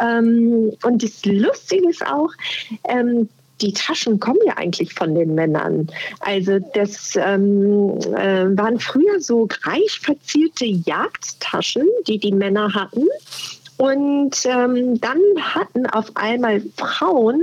Ähm, 0.00 0.72
und 0.82 1.02
das 1.02 1.24
Lustige 1.24 1.88
ist 1.90 2.06
auch, 2.06 2.30
ähm, 2.84 3.28
die 3.60 3.72
Taschen 3.72 4.20
kommen 4.20 4.40
ja 4.46 4.56
eigentlich 4.56 4.94
von 4.94 5.14
den 5.14 5.34
Männern. 5.34 5.88
Also 6.20 6.58
das 6.74 7.16
ähm, 7.16 7.98
äh, 8.16 8.56
waren 8.56 8.78
früher 8.78 9.20
so 9.20 9.48
reich 9.64 9.98
verzielte 10.00 10.64
Jagdtaschen, 10.64 11.86
die 12.06 12.18
die 12.18 12.32
Männer 12.32 12.72
hatten. 12.74 13.06
Und 13.78 14.44
ähm, 14.44 15.00
dann 15.00 15.20
hatten 15.40 15.86
auf 15.86 16.10
einmal 16.16 16.60
Frauen, 16.76 17.40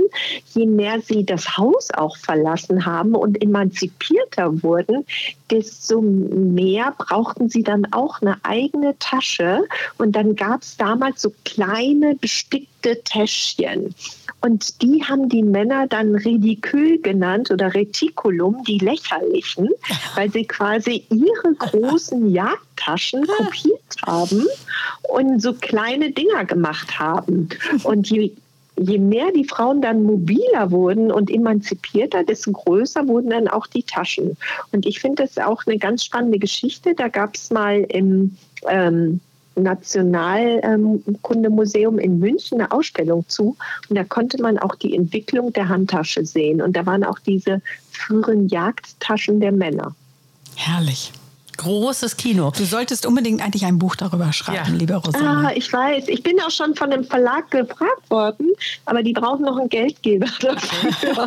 je 0.52 0.66
mehr 0.66 1.00
sie 1.00 1.24
das 1.24 1.56
Haus 1.56 1.88
auch 1.92 2.14
verlassen 2.18 2.84
haben 2.84 3.14
und 3.14 3.42
emanzipierter 3.42 4.62
wurden, 4.62 5.06
desto 5.50 6.02
mehr 6.02 6.94
brauchten 6.98 7.48
sie 7.48 7.62
dann 7.62 7.90
auch 7.90 8.20
eine 8.20 8.36
eigene 8.42 8.98
Tasche. 8.98 9.64
Und 9.96 10.12
dann 10.12 10.36
gab 10.36 10.60
es 10.60 10.76
damals 10.76 11.22
so 11.22 11.32
kleine 11.46 12.14
bestickte 12.16 13.02
Täschchen. 13.02 13.94
Und 14.46 14.80
die 14.80 15.02
haben 15.02 15.28
die 15.28 15.42
Männer 15.42 15.88
dann 15.88 16.14
Ridikül 16.14 17.00
genannt 17.00 17.50
oder 17.50 17.74
Reticulum, 17.74 18.62
die 18.62 18.78
lächerlichen, 18.78 19.70
weil 20.14 20.30
sie 20.30 20.44
quasi 20.44 21.02
ihre 21.10 21.54
großen 21.58 22.30
Jagdtaschen 22.32 23.26
kopiert 23.26 23.96
haben 24.06 24.46
und 25.08 25.42
so 25.42 25.52
kleine 25.52 26.12
Dinger 26.12 26.44
gemacht 26.44 26.96
haben. 26.96 27.48
Und 27.82 28.08
je, 28.08 28.30
je 28.78 28.98
mehr 28.98 29.32
die 29.32 29.46
Frauen 29.46 29.82
dann 29.82 30.04
mobiler 30.04 30.70
wurden 30.70 31.10
und 31.10 31.28
emanzipierter, 31.28 32.22
desto 32.22 32.52
größer 32.52 33.08
wurden 33.08 33.30
dann 33.30 33.48
auch 33.48 33.66
die 33.66 33.82
Taschen. 33.82 34.36
Und 34.70 34.86
ich 34.86 35.00
finde 35.00 35.24
das 35.24 35.44
auch 35.44 35.66
eine 35.66 35.78
ganz 35.78 36.04
spannende 36.04 36.38
Geschichte. 36.38 36.94
Da 36.94 37.08
gab 37.08 37.34
es 37.34 37.50
mal 37.50 37.80
im 37.88 38.36
ähm, 38.68 39.20
Nationalkundemuseum 39.56 41.98
in 41.98 42.18
München 42.18 42.60
eine 42.60 42.72
Ausstellung 42.72 43.24
zu 43.28 43.56
und 43.88 43.96
da 43.96 44.04
konnte 44.04 44.40
man 44.40 44.58
auch 44.58 44.74
die 44.74 44.94
Entwicklung 44.94 45.52
der 45.52 45.68
Handtasche 45.68 46.24
sehen 46.24 46.62
und 46.62 46.76
da 46.76 46.86
waren 46.86 47.04
auch 47.04 47.18
diese 47.18 47.60
früheren 47.90 48.48
Jagdtaschen 48.48 49.40
der 49.40 49.52
Männer. 49.52 49.94
Herrlich. 50.54 51.12
Großes 51.56 52.16
Kino. 52.16 52.52
Du 52.56 52.64
solltest 52.64 53.06
unbedingt 53.06 53.42
eigentlich 53.42 53.64
ein 53.64 53.78
Buch 53.78 53.96
darüber 53.96 54.32
schreiben, 54.32 54.72
Ja. 54.72 54.78
liebe 54.78 54.94
Rosanne. 54.94 55.48
Ah, 55.48 55.52
ich 55.54 55.72
weiß. 55.72 56.08
Ich 56.08 56.22
bin 56.22 56.40
auch 56.40 56.50
schon 56.50 56.74
von 56.74 56.90
dem 56.90 57.04
Verlag 57.04 57.50
gefragt 57.50 58.08
worden, 58.10 58.48
aber 58.84 59.02
die 59.02 59.12
brauchen 59.12 59.42
noch 59.44 59.56
einen 59.56 59.68
Geldgeber 59.68 60.26
dafür. 60.40 61.26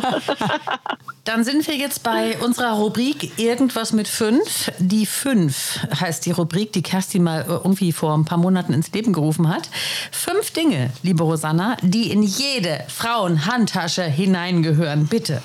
Dann 1.24 1.44
sind 1.44 1.66
wir 1.68 1.76
jetzt 1.76 2.02
bei 2.02 2.36
unserer 2.38 2.72
Rubrik 2.72 3.38
Irgendwas 3.38 3.92
mit 3.92 4.08
fünf. 4.08 4.70
Die 4.78 5.06
fünf 5.06 5.78
heißt 6.00 6.26
die 6.26 6.30
Rubrik, 6.32 6.72
die 6.72 6.82
Kerstin 6.82 7.22
mal 7.22 7.42
äh, 7.42 7.46
irgendwie 7.48 7.92
vor 7.92 8.14
ein 8.16 8.24
paar 8.24 8.38
Monaten 8.38 8.72
ins 8.72 8.90
Leben 8.92 9.12
gerufen 9.12 9.48
hat. 9.48 9.68
Fünf 10.10 10.50
Dinge, 10.52 10.90
liebe 11.02 11.22
Rosanna, 11.22 11.76
die 11.82 12.10
in 12.10 12.22
jede 12.22 12.80
Frauenhandtasche 12.88 14.02
hineingehören. 14.04 15.06
Bitte. 15.06 15.42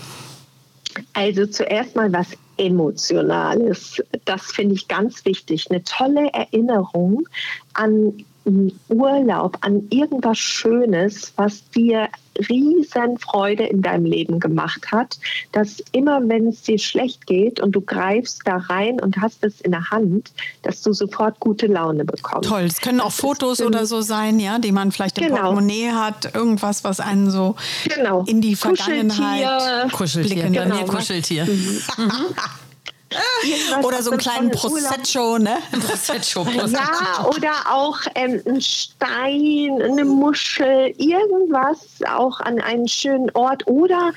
Also 1.13 1.45
zuerst 1.45 1.95
mal 1.95 2.11
was 2.13 2.27
Emotionales. 2.57 4.01
Das 4.25 4.51
finde 4.51 4.75
ich 4.75 4.87
ganz 4.87 5.25
wichtig. 5.25 5.67
Eine 5.69 5.83
tolle 5.83 6.31
Erinnerung 6.33 7.27
an 7.73 8.25
Urlaub, 8.89 9.57
an 9.61 9.87
irgendwas 9.89 10.37
Schönes, 10.37 11.33
was 11.35 11.67
dir 11.71 12.09
riesen 12.49 13.17
Freude 13.17 13.63
in 13.63 13.81
deinem 13.81 14.05
Leben 14.05 14.39
gemacht 14.39 14.91
hat, 14.91 15.17
dass 15.53 15.81
immer 15.93 16.19
wenn 16.27 16.47
es 16.49 16.61
dir 16.63 16.77
schlecht 16.77 17.25
geht 17.27 17.59
und 17.61 17.71
du 17.71 17.81
greifst 17.81 18.41
da 18.45 18.57
rein 18.57 18.99
und 18.99 19.17
hast 19.21 19.43
es 19.43 19.61
in 19.61 19.71
der 19.71 19.89
Hand, 19.89 20.31
dass 20.61 20.81
du 20.81 20.91
sofort 20.91 21.39
gute 21.39 21.67
Laune 21.67 22.03
bekommst. 22.03 22.49
Toll, 22.49 22.63
es 22.63 22.81
können 22.81 22.99
auch 22.99 23.13
Fotos 23.13 23.59
für 23.59 23.67
oder 23.67 23.85
so 23.85 24.01
sein, 24.01 24.39
ja, 24.39 24.59
die 24.59 24.73
man 24.73 24.91
vielleicht 24.91 25.17
im 25.17 25.27
Genau. 25.27 25.41
Portemonnaie 25.43 25.91
hat, 25.91 26.35
irgendwas, 26.35 26.83
was 26.83 26.99
einen 26.99 27.31
so 27.31 27.55
Genau. 27.95 28.23
in 28.27 28.41
die 28.41 28.55
Kuscheltier. 28.55 29.11
Vergangenheit 29.13 29.91
Kuscheltier. 29.93 30.35
blicken 30.35 30.53
Bei 30.53 30.65
lässt. 30.65 30.81
mir 30.81 30.85
Oder 33.83 34.01
so 34.03 34.11
einen 34.11 34.19
kleinen. 34.19 34.51
Prosecco, 34.51 35.37
ne? 35.37 35.57
Prosecco. 35.71 36.45
Ja, 36.67 37.25
oder 37.27 37.53
auch 37.71 37.97
ähm, 38.15 38.41
ein 38.45 38.61
Stein, 38.61 39.81
eine 39.81 40.05
Muschel, 40.05 40.93
irgendwas 40.97 41.79
auch 42.09 42.39
an 42.39 42.59
einen 42.59 42.87
schönen 42.87 43.29
Ort 43.31 43.67
oder 43.67 44.11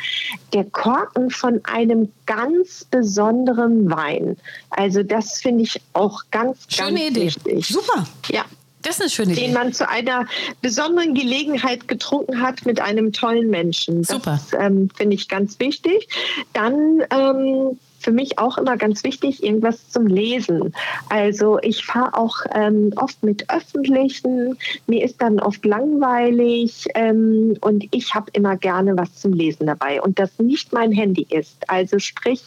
der 0.53 0.65
Korken 0.65 1.31
von 1.31 1.61
einem 1.65 2.13
ganz 2.27 2.85
besonderen 2.91 3.91
Wein. 3.91 4.37
Also 4.71 5.03
das 5.03 5.41
finde 5.41 5.65
ich 5.65 5.81
auch 5.93 6.23
ganz, 6.31 6.59
Schöne 6.69 7.01
ganz 7.01 7.11
Idee. 7.11 7.27
wichtig. 7.27 7.67
Super. 7.69 8.07
Ja, 8.31 8.45
Das 8.83 8.97
ist 8.97 9.01
eine 9.01 9.11
schöne 9.11 9.35
den 9.35 9.45
Idee. 9.45 9.53
man 9.55 9.73
zu 9.73 9.89
einer 9.89 10.27
besonderen 10.63 11.15
Gelegenheit 11.15 11.89
getrunken 11.89 12.41
hat 12.41 12.65
mit 12.67 12.81
einem 12.81 13.13
tollen 13.13 13.51
Menschen. 13.51 14.03
Das 14.03 14.09
Super. 14.09 14.41
ähm, 14.59 14.89
finde 14.97 15.17
ich 15.17 15.29
ganz 15.29 15.59
wichtig. 15.59 16.09
Dann 16.53 17.03
ähm, 17.11 17.79
für 17.99 18.13
mich 18.13 18.39
auch 18.39 18.59
immer 18.59 18.77
ganz 18.77 19.05
wichtig, 19.05 19.43
irgendwas 19.43 19.89
zum 19.91 20.07
Lesen. 20.07 20.75
Also 21.09 21.59
ich 21.63 21.85
fahre 21.85 22.15
auch 22.15 22.39
ähm, 22.55 22.93
oft 22.97 23.23
mit 23.23 23.51
Öffentlichen, 23.51 24.57
mir 24.87 25.05
ist 25.05 25.21
dann 25.21 25.41
oft 25.41 25.65
langweilig 25.65 26.87
ähm, 26.95 27.57
und 27.61 27.85
ich 27.91 28.15
habe 28.15 28.31
immer 28.33 28.57
gerne 28.57 28.97
was 28.97 29.15
zum 29.17 29.33
Lesen 29.33 29.67
dabei 29.67 30.01
und 30.01 30.19
das 30.19 30.39
nicht 30.39 30.73
mein 30.73 30.93
Handy 30.93 31.27
ist. 31.31 31.69
Also 31.69 31.99
sprich 31.99 32.43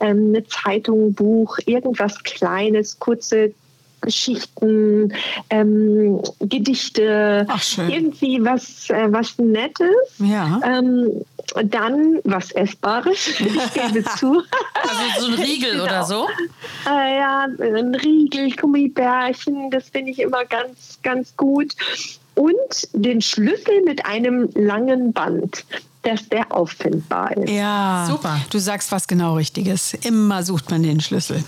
ähm, 0.00 0.28
eine 0.28 0.46
Zeitung, 0.46 1.08
ein 1.08 1.14
Buch, 1.14 1.58
irgendwas 1.66 2.22
Kleines, 2.22 2.98
kurze 2.98 3.52
Geschichten, 4.04 5.12
ähm, 5.50 6.20
Gedichte, 6.40 7.46
irgendwie 7.88 8.44
was, 8.44 8.90
äh, 8.90 9.06
was 9.10 9.38
Nettes. 9.38 10.18
Ja. 10.18 10.60
Ähm, 10.64 11.24
dann 11.66 12.20
was 12.24 12.50
Essbares, 12.52 13.28
ich 13.40 13.74
gebe 13.74 14.04
zu. 14.18 14.42
Also 14.82 15.20
so 15.20 15.26
ein 15.32 15.34
Riegel 15.34 15.72
Genau. 15.72 15.84
oder 15.84 16.04
so. 16.04 16.26
Äh, 16.88 17.18
ja, 17.18 17.46
ein 17.60 17.94
Riegel, 17.94 18.50
Gummibärchen, 18.52 19.70
das 19.70 19.88
finde 19.88 20.10
ich 20.12 20.18
immer 20.20 20.44
ganz, 20.44 20.98
ganz 21.02 21.36
gut. 21.36 21.74
Und 22.34 22.88
den 22.92 23.20
Schlüssel 23.20 23.82
mit 23.84 24.04
einem 24.06 24.48
langen 24.54 25.12
Band, 25.12 25.64
dass 26.02 26.28
der 26.28 26.50
auffindbar 26.52 27.36
ist. 27.36 27.48
Ja, 27.50 28.06
Super. 28.10 28.40
Du 28.50 28.58
sagst 28.58 28.90
was 28.92 29.06
genau 29.06 29.36
Richtiges. 29.36 29.94
Immer 29.94 30.42
sucht 30.42 30.70
man 30.70 30.82
den 30.82 31.00
Schlüssel. 31.00 31.44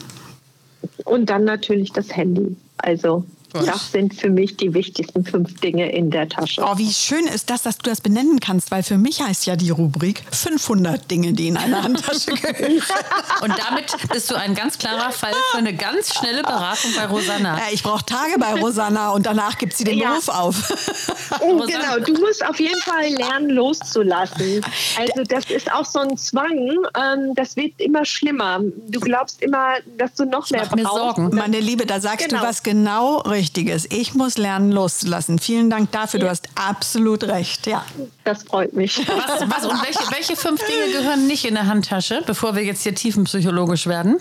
Und 1.05 1.29
dann 1.29 1.45
natürlich 1.45 1.93
das 1.93 2.15
Handy. 2.17 2.57
Also 2.79 3.25
Gut. 3.59 3.69
das 3.69 3.93
sind 3.93 4.15
für 4.15 4.31
mich 4.31 4.57
die 4.57 4.73
wichtigsten 4.75 5.25
fünf 5.25 5.61
Dinge 5.61 5.91
in 5.93 6.11
der 6.11 6.29
Tasche. 6.29 6.63
Oh, 6.65 6.77
wie 6.79 6.93
schön 6.93 7.27
ist 7.27 7.51
das, 7.51 7.63
dass 7.63 7.79
du 7.79 7.91
das 7.91 8.01
benennen 8.01 8.41
kannst, 8.41 8.71
weil 8.71 8.83
für 8.83 8.99
mich 8.99 9.21
heißt 9.23 9.47
ja 9.47 9.57
die 9.57 9.71
Rubrik 9.71 10.23
500 10.31 11.11
Dinge, 11.11 11.33
die 11.33 11.49
in 11.49 11.57
einer 11.57 11.83
Handtasche 11.83 12.33
gehören. 12.33 12.83
Und 13.43 13.53
damit 13.59 13.87
bist 14.13 14.31
du 14.31 14.35
ein 14.35 14.55
ganz 14.55 14.79
klarer 14.79 15.13
Fall 15.13 15.33
für 15.53 15.59
eine 15.59 15.75
ganz 15.75 16.15
schnelle 16.15 16.43
Beratung 16.43 16.91
bei 16.97 17.07
Rosanna. 17.07 17.59
Äh, 17.59 17.75
ich 17.75 17.83
brauche 17.83 18.05
Tage 18.05 18.39
bei 18.39 18.55
Rosanna 18.55 19.11
und 19.11 19.27
danach 19.27 19.59
gibt 19.59 19.75
sie 19.77 19.85
den 19.85 19.99
Ja. 19.99 20.11
Beruf 20.11 20.29
auf. 20.29 20.73
Oh, 21.41 21.59
genau, 21.67 21.99
du 22.05 22.13
musst 22.21 22.45
auf 22.47 22.59
jeden 22.61 22.81
Fall 22.81 23.09
lernen, 23.09 23.51
loszulassen. 23.51 24.65
Also 24.99 25.23
das 25.29 25.45
ist 25.51 25.71
auch 25.73 25.85
so 25.85 25.99
ein 25.99 26.17
Zwang, 26.17 26.57
ähm, 26.97 27.35
das 27.35 27.57
wird 27.57 27.73
immer 27.81 28.05
schlimmer. 28.05 28.61
Du 28.89 29.01
glaubst 29.01 29.43
immer, 29.43 29.75
dass 29.99 30.15
du 30.15 30.25
noch 30.25 30.49
mehr 30.51 30.63
mach 30.65 30.77
mir 30.77 30.85
brauchst. 30.85 31.17
Sorgen. 31.17 31.35
Meine 31.35 31.59
Liebe, 31.61 31.85
da 31.85 32.01
sagst 32.01 32.29
Genau. 32.29 32.43
du 32.43 32.47
was 32.49 32.63
genau 32.63 33.23
Richtiges. 33.47 33.87
Ich 33.93 34.15
muss 34.15 34.39
lernen, 34.39 34.73
loszulassen. 34.73 35.39
Vielen 35.39 35.71
Dank 35.71 35.93
dafür. 35.93 36.19
Du 36.19 36.29
hast 36.29 36.49
absolut 36.57 37.23
recht. 37.23 37.69
Ja. 37.69 37.85
Das 38.25 38.43
freut 38.43 38.73
mich. 38.73 38.99
Was, 38.99 39.49
was 39.49 39.65
und 39.67 39.81
welche, 39.85 40.01
welche 40.11 40.37
fünf 40.37 40.61
Dinge 40.67 40.93
gehören 40.93 41.29
nicht 41.29 41.45
in 41.45 41.55
der 41.55 41.69
Handtasche, 41.69 42.25
bevor 42.27 42.57
wir 42.57 42.65
jetzt 42.65 42.83
hier 42.83 42.95
tiefenpsychologisch 42.97 43.87
werden? 43.87 44.19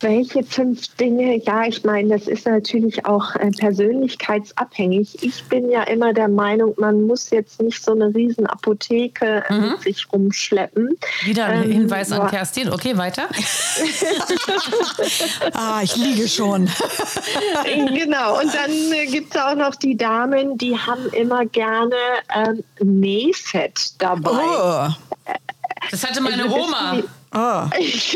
Welche 0.00 0.42
fünf 0.42 0.88
Dinge? 0.96 1.36
Ja, 1.44 1.64
ich 1.66 1.84
meine, 1.84 2.18
das 2.18 2.26
ist 2.26 2.46
natürlich 2.46 3.04
auch 3.06 3.34
äh, 3.36 3.50
persönlichkeitsabhängig. 3.50 5.22
Ich 5.22 5.44
bin 5.44 5.70
ja 5.70 5.82
immer 5.84 6.12
der 6.12 6.28
Meinung, 6.28 6.74
man 6.78 7.06
muss 7.06 7.30
jetzt 7.30 7.62
nicht 7.62 7.82
so 7.82 7.92
eine 7.92 8.12
riesen 8.14 8.46
Apotheke 8.46 9.44
äh, 9.48 9.54
mit 9.54 9.80
sich 9.82 10.06
rumschleppen. 10.12 10.96
Wieder 11.22 11.46
ein 11.46 11.64
Ähm, 11.64 11.70
Hinweis 11.70 12.12
an. 12.12 12.28
Kerstin. 12.28 12.70
Okay, 12.70 12.96
weiter. 12.96 13.28
Ah, 15.54 15.80
ich 15.82 15.96
liege 15.96 16.28
schon. 16.28 16.68
Genau, 17.64 18.40
und 18.40 18.54
dann 18.54 18.70
äh, 18.92 19.06
gibt 19.06 19.34
es 19.34 19.40
auch 19.40 19.54
noch 19.54 19.74
die 19.76 19.96
Damen, 19.96 20.58
die 20.58 20.76
haben 20.76 21.08
immer 21.12 21.46
gerne 21.46 21.94
ähm, 22.34 22.62
Nähset 22.82 23.92
dabei. 23.98 24.30
Oh. 24.30 24.88
Das 25.90 26.06
hatte 26.06 26.20
meine 26.20 26.50
Oma. 26.50 26.98
Oh. 27.34 27.64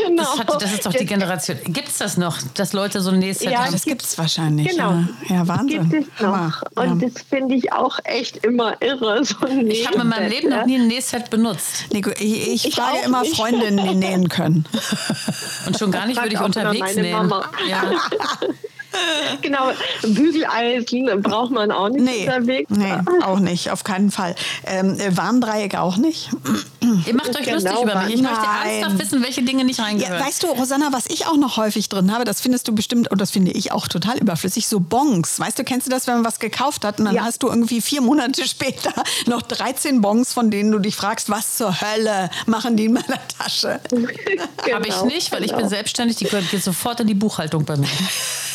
Genau. 0.09 0.23
Das, 0.23 0.39
hat, 0.39 0.62
das 0.62 0.73
ist 0.73 0.87
doch 0.87 0.93
die 0.93 1.05
Generation. 1.05 1.59
Gibt 1.64 1.89
es 1.89 1.99
das 1.99 2.16
noch, 2.16 2.39
dass 2.55 2.73
Leute 2.73 3.01
so 3.01 3.11
ein 3.11 3.19
Nähset 3.19 3.51
Ja, 3.51 3.64
haben? 3.64 3.73
Das 3.73 3.85
gibt's 3.85 4.16
wahrscheinlich. 4.16 4.69
Genau. 4.69 4.93
Ja, 5.29 5.37
ja 5.37 5.49
Wahnsinn. 5.49 5.89
Gibt 5.91 6.09
es 6.09 6.23
noch. 6.23 6.33
Hammer. 6.33 6.61
Und 6.77 7.03
ja. 7.03 7.09
das 7.09 7.23
finde 7.23 7.55
ich 7.57 7.73
auch 7.73 7.99
echt 8.05 8.45
immer 8.45 8.81
irre. 8.81 9.25
So 9.25 9.37
ein 9.47 9.71
Ich 9.71 9.87
habe 9.87 10.01
in 10.01 10.09
meinem 10.09 10.31
Leben 10.31 10.51
noch 10.51 10.64
nie 10.66 10.77
ein 10.77 10.87
Nähset 10.87 11.31
benutzt. 11.31 11.87
Nico, 11.93 12.11
ich, 12.11 12.49
ich 12.49 12.66
Ich 12.66 12.75
frage 12.75 12.99
auch 12.99 13.07
immer 13.07 13.23
nicht. 13.23 13.37
Freundinnen, 13.37 13.89
die 13.89 13.95
nähen 13.95 14.29
können. 14.29 14.64
Und 15.66 15.79
schon 15.79 15.91
gar 15.91 16.07
nicht 16.07 16.21
würde 16.21 16.35
ich 16.35 16.41
unterwegs 16.41 16.95
nähen. 16.95 17.12
Mama. 17.12 17.51
Ja. 17.69 17.83
Genau, 19.42 19.70
Bügeleisen 20.03 21.22
braucht 21.22 21.51
man 21.53 21.70
auch 21.70 21.88
nicht 21.88 22.03
Nee, 22.05 22.26
unterwegs. 22.26 22.70
nee, 22.70 22.92
auch 23.24 23.38
nicht, 23.38 23.70
auf 23.70 23.84
keinen 23.84 24.11
Fall. 24.11 24.34
Ähm, 24.66 24.99
äh, 24.99 25.16
Warndreieck 25.16 25.76
auch 25.76 25.96
nicht. 25.96 26.30
Ihr 27.07 27.14
macht 27.14 27.28
euch 27.30 27.44
Genau, 27.44 27.55
lustig 27.55 27.82
über 27.82 28.03
mich. 28.03 28.14
Ich 28.14 28.22
möchte 28.22 28.38
ernsthaft 28.64 28.99
wissen, 28.99 29.22
welche 29.22 29.42
Dinge 29.42 29.64
nicht 29.64 29.78
Ja, 29.78 29.84
reingehören. 29.84 30.20
weißt 30.24 30.42
du, 30.42 30.46
Rosanna, 30.49 30.88
was 30.92 31.07
ich 31.09 31.26
auch 31.26 31.36
noch 31.36 31.57
häufig 31.57 31.88
drin 31.88 32.12
habe, 32.12 32.24
das 32.24 32.40
findest 32.40 32.66
du 32.68 32.74
bestimmt, 32.74 33.11
und 33.11 33.20
das 33.20 33.30
finde 33.30 33.53
ich 33.53 33.72
auch 33.72 33.88
total 33.88 34.18
überflüssig, 34.18 34.66
so 34.66 34.80
Bons. 34.80 35.38
Weißt 35.38 35.59
du, 35.59 35.64
kennst 35.64 35.86
du 35.86 35.90
das, 35.90 36.07
wenn 36.07 36.14
man 36.16 36.24
was 36.24 36.38
gekauft 36.40 36.84
hat 36.84 36.99
und 36.99 37.05
dann 37.07 37.14
Ja. 37.14 37.24
hast 37.24 37.42
du 37.42 37.49
irgendwie 37.49 37.80
vier 37.80 38.01
Monate 38.01 38.44
später 38.49 38.92
noch 39.26 39.42
13 39.42 40.01
Bons, 40.01 40.32
von 40.32 40.51
denen 40.51 40.72
du 40.72 40.78
dich 40.78 40.96
fragst, 40.96 41.28
was 41.30 41.57
zur 41.57 41.80
Hölle 41.80 42.30
machen 42.46 42.76
die 42.76 42.86
in 42.86 42.94
meiner 42.94 43.18
Tasche? 43.38 43.80
Genau, 44.64 44.76
Habe 44.76 44.88
ich 44.88 45.03
nicht, 45.03 45.32
weil 45.32 45.42
ich 45.44 45.51
bin 45.51 45.59
genau. 45.59 45.68
selbstständig. 45.68 46.16
Die 46.16 46.24
gehört 46.24 46.51
geht 46.51 46.62
sofort 46.62 47.01
in 47.01 47.07
die 47.07 47.14
Buchhaltung 47.14 47.64
bei 47.64 47.76
mir. 47.76 47.88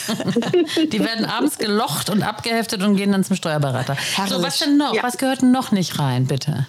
die 0.91 0.99
werden 0.99 1.25
abends 1.25 1.57
gelocht 1.57 2.09
und 2.09 2.23
abgeheftet 2.23 2.83
und 2.83 2.95
gehen 2.95 3.11
dann 3.11 3.23
zum 3.23 3.35
Steuerberater. 3.35 3.95
So, 3.95 4.23
Herrlich. 4.23 4.47
was 4.47 4.59
denn 4.59 4.77
noch? 4.77 4.93
Ja. 4.93 5.03
Was 5.03 5.17
gehört 5.17 5.43
noch 5.43 5.71
nicht 5.71 5.99
rein, 5.99 6.25
bitte? 6.25 6.67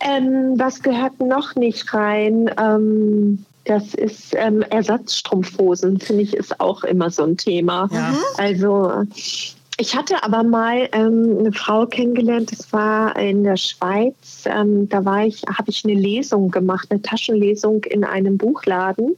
Ähm, 0.00 0.54
was 0.56 0.82
gehört 0.82 1.20
noch 1.20 1.54
nicht 1.54 1.92
rein? 1.94 2.50
Ähm, 2.58 3.44
das 3.64 3.94
ist 3.94 4.34
ähm, 4.34 4.62
Ersatzstrumpfhosen, 4.62 6.00
finde 6.00 6.22
ich, 6.22 6.34
ist 6.34 6.58
auch 6.60 6.82
immer 6.82 7.10
so 7.10 7.22
ein 7.22 7.36
Thema. 7.36 7.88
Ja. 7.92 8.14
Also 8.36 9.04
Ich 9.78 9.96
hatte 9.96 10.22
aber 10.22 10.42
mal 10.42 10.88
ähm, 10.92 11.38
eine 11.40 11.52
Frau 11.52 11.86
kennengelernt, 11.86 12.52
das 12.52 12.72
war 12.72 13.16
in 13.18 13.42
der 13.42 13.56
Schweiz. 13.56 14.44
Ähm, 14.44 14.88
da 14.88 15.04
war 15.04 15.24
ich, 15.24 15.42
habe 15.46 15.70
ich 15.70 15.84
eine 15.84 15.94
Lesung 15.94 16.50
gemacht, 16.50 16.88
eine 16.90 17.00
Taschenlesung 17.00 17.82
in 17.84 18.04
einem 18.04 18.36
Buchladen. 18.36 19.16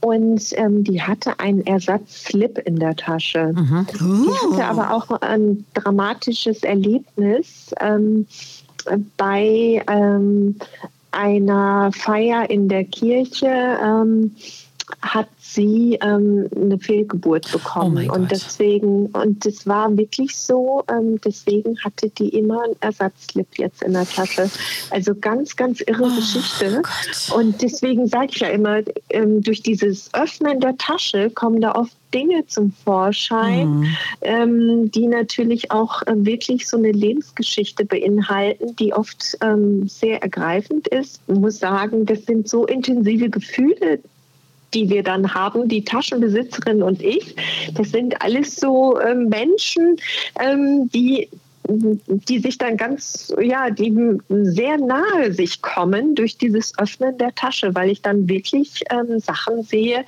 Und 0.00 0.42
ähm, 0.52 0.84
die 0.84 1.00
hatte 1.00 1.40
einen 1.40 1.66
Ersatzslip 1.66 2.58
in 2.58 2.78
der 2.78 2.94
Tasche. 2.94 3.54
Mhm. 3.54 3.86
Die 3.98 4.58
hatte 4.58 4.64
aber 4.66 4.92
auch 4.92 5.10
ein 5.22 5.64
dramatisches 5.72 6.62
Erlebnis 6.62 7.74
ähm, 7.80 8.26
bei 9.16 9.82
ähm, 9.88 10.56
einer 11.10 11.90
Feier 11.92 12.50
in 12.50 12.68
der 12.68 12.84
Kirche. 12.84 13.78
Hat 15.02 15.28
sie 15.40 15.98
ähm, 16.00 16.48
eine 16.54 16.78
Fehlgeburt 16.78 17.50
bekommen. 17.50 18.08
Oh 18.08 18.14
und 18.14 18.30
deswegen, 18.30 19.06
und 19.06 19.44
das 19.44 19.66
war 19.66 19.96
wirklich 19.96 20.36
so, 20.36 20.84
ähm, 20.90 21.20
deswegen 21.24 21.76
hatte 21.82 22.08
die 22.10 22.28
immer 22.28 22.62
einen 22.62 22.76
Ersatzlip 22.80 23.58
jetzt 23.58 23.82
in 23.82 23.94
der 23.94 24.08
Tasche. 24.08 24.48
Also 24.90 25.14
ganz, 25.14 25.56
ganz 25.56 25.80
irre 25.80 26.04
oh, 26.04 26.14
Geschichte. 26.14 26.82
Gott. 26.82 27.36
Und 27.36 27.62
deswegen 27.62 28.06
sage 28.06 28.28
ich 28.30 28.40
ja 28.40 28.48
immer, 28.48 28.82
ähm, 29.10 29.42
durch 29.42 29.62
dieses 29.62 30.12
Öffnen 30.14 30.60
der 30.60 30.76
Tasche 30.76 31.30
kommen 31.30 31.60
da 31.60 31.72
oft 31.72 31.96
Dinge 32.14 32.46
zum 32.46 32.72
Vorschein, 32.72 33.68
mhm. 33.68 33.96
ähm, 34.22 34.90
die 34.90 35.06
natürlich 35.06 35.70
auch 35.70 36.02
äh, 36.02 36.14
wirklich 36.16 36.68
so 36.68 36.76
eine 36.76 36.92
Lebensgeschichte 36.92 37.84
beinhalten, 37.84 38.76
die 38.76 38.92
oft 38.92 39.36
ähm, 39.42 39.86
sehr 39.88 40.22
ergreifend 40.22 40.88
ist. 40.88 41.20
Ich 41.26 41.34
muss 41.34 41.58
sagen, 41.58 42.06
das 42.06 42.24
sind 42.24 42.48
so 42.48 42.64
intensive 42.66 43.28
Gefühle, 43.28 44.00
die 44.76 44.90
wir 44.90 45.02
dann 45.02 45.34
haben, 45.34 45.68
die 45.68 45.82
Taschenbesitzerin 45.82 46.82
und 46.82 47.02
ich, 47.02 47.34
das 47.74 47.90
sind 47.90 48.20
alles 48.22 48.56
so 48.56 48.98
äh, 48.98 49.14
Menschen, 49.14 49.96
ähm, 50.38 50.90
die 50.90 51.28
die 51.68 52.38
sich 52.38 52.58
dann 52.58 52.76
ganz, 52.76 53.34
ja, 53.42 53.70
die 53.70 53.92
sehr 54.28 54.78
nahe 54.78 55.32
sich 55.32 55.62
kommen 55.62 56.14
durch 56.14 56.38
dieses 56.38 56.78
Öffnen 56.78 57.18
der 57.18 57.34
Tasche, 57.34 57.74
weil 57.74 57.90
ich 57.90 58.02
dann 58.02 58.28
wirklich 58.28 58.84
ähm, 58.90 59.18
Sachen 59.18 59.64
sehe, 59.64 60.04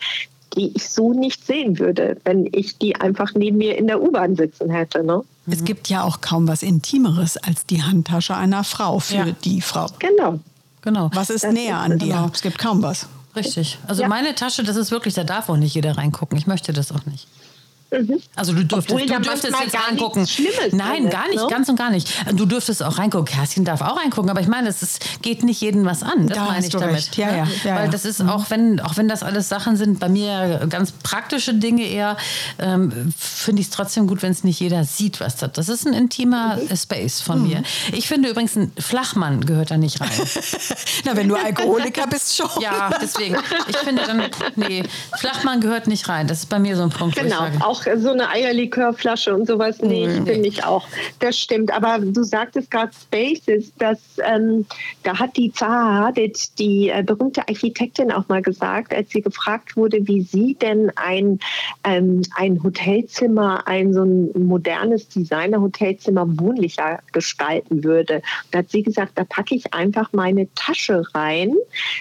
die 0.57 0.73
ich 0.77 0.89
so 0.89 1.13
nicht 1.13 1.45
sehen 1.45 1.81
würde, 1.81 2.17
wenn 2.23 2.49
ich 2.53 2.79
die 2.79 2.95
einfach 2.95 3.35
neben 3.35 3.57
mir 3.57 3.77
in 3.77 3.89
der 3.89 4.01
U-Bahn 4.01 4.37
sitzen 4.37 4.71
hätte. 4.71 5.03
Ne? 5.03 5.25
Es 5.51 5.65
gibt 5.65 5.89
ja 5.89 6.05
auch 6.05 6.21
kaum 6.21 6.47
was 6.47 6.63
Intimeres 6.63 7.37
als 7.37 7.67
die 7.67 7.83
Handtasche 7.83 8.37
einer 8.37 8.63
Frau 8.63 9.01
für 9.01 9.15
ja. 9.15 9.27
die 9.45 9.61
Frau. 9.61 9.87
Genau. 9.99 10.39
Genau. 10.83 11.11
Was 11.13 11.29
ist 11.29 11.43
das 11.43 11.53
näher 11.53 11.79
ist 11.79 11.91
an 11.91 11.99
dir? 11.99 12.07
Genau. 12.07 12.31
Es 12.33 12.41
gibt 12.41 12.59
kaum 12.59 12.83
was. 12.83 13.09
Richtig. 13.39 13.79
Also 13.87 14.03
ja. 14.03 14.09
meine 14.09 14.35
Tasche, 14.35 14.63
das 14.63 14.77
ist 14.77 14.91
wirklich, 14.91 15.15
da 15.15 15.25
darf 15.25 15.49
auch 15.49 15.57
nicht 15.57 15.75
jeder 15.75 15.97
reingucken. 15.97 16.37
Ich 16.39 16.47
möchte 16.47 16.73
das 16.73 16.93
auch 16.93 17.07
nicht. 17.07 17.27
Mhm. 17.91 18.21
Also 18.37 18.53
du 18.53 18.65
dürftest, 18.65 18.91
Obwohl, 18.91 19.07
du 19.07 19.21
dürftest 19.21 19.55
jetzt 19.61 19.75
reingucken. 19.75 20.29
Nein, 20.73 21.09
gar 21.09 21.27
nicht, 21.29 21.41
ne? 21.41 21.47
ganz 21.49 21.69
und 21.71 21.77
gar 21.77 21.91
nicht. 21.91 22.13
Du 22.35 22.45
dürftest 22.45 22.83
auch 22.83 22.99
reingucken. 22.99 23.27
Kerstin 23.27 23.65
darf 23.65 23.81
auch 23.81 23.97
reingucken, 23.97 24.31
aber 24.31 24.41
ich 24.41 24.47
meine, 24.47 24.69
es 24.69 24.83
ist, 24.83 25.23
geht 25.23 25.43
nicht 25.43 25.61
jedem 25.61 25.87
was 25.87 26.03
an. 26.03 26.27
Das 26.27 26.37
da 26.37 26.45
meine 26.45 26.67
ich 26.67 26.73
damit. 26.73 27.17
Ja, 27.17 27.35
ja, 27.35 27.49
ja, 27.65 27.77
Weil 27.77 27.89
das 27.89 28.05
ist, 28.05 28.23
mhm. 28.23 28.29
auch 28.29 28.51
wenn, 28.51 28.81
auch 28.81 28.97
wenn 28.99 29.09
das 29.09 29.23
alles 29.23 29.49
Sachen 29.49 29.77
sind, 29.77 30.01
bei 30.01 30.09
mir 30.11 30.67
ganz 30.69 30.93
praktische 30.93 31.55
Dinge 31.55 31.85
eher, 31.85 32.19
ähm, 32.59 33.13
finde 33.17 33.63
ich 33.63 33.69
es 33.69 33.73
trotzdem 33.73 34.07
gut, 34.07 34.23
wenn 34.23 34.33
es 34.33 34.45
nicht 34.45 34.61
jeder 34.61 34.85
sieht, 34.85 35.21
was 35.21 35.37
das 35.37 35.53
Das 35.53 35.69
ist 35.71 35.87
ein 35.87 35.95
intimer 35.95 36.57
mhm. 36.57 36.77
Space 36.77 37.23
von 37.23 37.41
mhm. 37.41 37.49
mir. 37.49 37.63
Ich 37.93 38.07
finde 38.07 38.29
übrigens, 38.29 38.55
ein 38.57 38.71
Flachmann 38.79 39.47
gehört 39.47 39.71
da 39.71 39.79
nicht 39.79 40.01
rein. 40.01 40.11
Na, 41.05 41.17
wenn 41.17 41.29
du 41.29 41.37
Alkoholiker 41.37 42.07
bist, 42.11 42.37
schon. 42.37 42.49
Ja, 42.61 42.91
deswegen. 43.01 43.37
Ich 43.69 43.77
finde 43.79 44.03
dann, 44.07 44.25
nee, 44.57 44.83
Flachmann 45.19 45.61
gehört 45.61 45.87
nicht 45.87 46.09
rein. 46.09 46.27
Das 46.27 46.41
ist 46.41 46.49
bei 46.51 46.59
mir 46.59 46.77
so 46.77 46.83
ein 46.83 46.91
Punkt. 46.91 47.17
Genau, 47.17 47.47
auch 47.61 47.78
auch 47.87 47.97
so 47.97 48.11
eine 48.11 48.29
Eierlikörflasche 48.31 49.35
und 49.35 49.47
sowas. 49.47 49.81
Nee, 49.81 50.07
mhm. 50.07 50.27
finde 50.27 50.49
ich 50.49 50.65
auch. 50.65 50.87
Das 51.21 51.39
stimmt. 51.39 51.73
Aber 51.73 51.99
du 51.99 52.23
sagtest 52.23 52.71
gerade 52.71 52.93
Spaces, 52.93 53.73
dass 53.79 53.99
ähm, 54.25 54.67
da 55.03 55.19
hat 55.19 55.37
die 55.37 55.53
Zaha 55.53 56.07
Hadid, 56.07 56.59
die 56.59 56.89
äh, 56.89 57.03
berühmte 57.03 57.47
Architektin, 57.49 58.13
auch 58.13 58.29
mal 58.29 58.43
gesagt, 58.43 58.95
als 58.95 59.11
sie 59.11 59.23
gefragt 59.23 59.77
wurde, 59.77 60.07
wie 60.07 60.23
sie 60.23 60.55
denn 60.55 60.91
ein, 60.97 61.39
ähm, 61.85 62.23
ein 62.37 62.63
Hotelzimmer, 62.63 63.67
ein 63.67 63.93
so 63.93 64.03
ein 64.03 64.31
modernes 64.47 65.09
Designer-Hotelzimmer 65.09 66.27
wohnlicher 66.39 67.01
gestalten 67.13 67.85
würde. 67.85 68.23
Da 68.51 68.61
hat 68.61 68.71
sie 68.71 68.83
gesagt, 68.83 69.13
da 69.17 69.25
packe 69.25 69.55
ich 69.55 69.75
einfach 69.75 70.13
meine 70.13 70.53
Tasche 70.55 71.03
rein, 71.15 71.55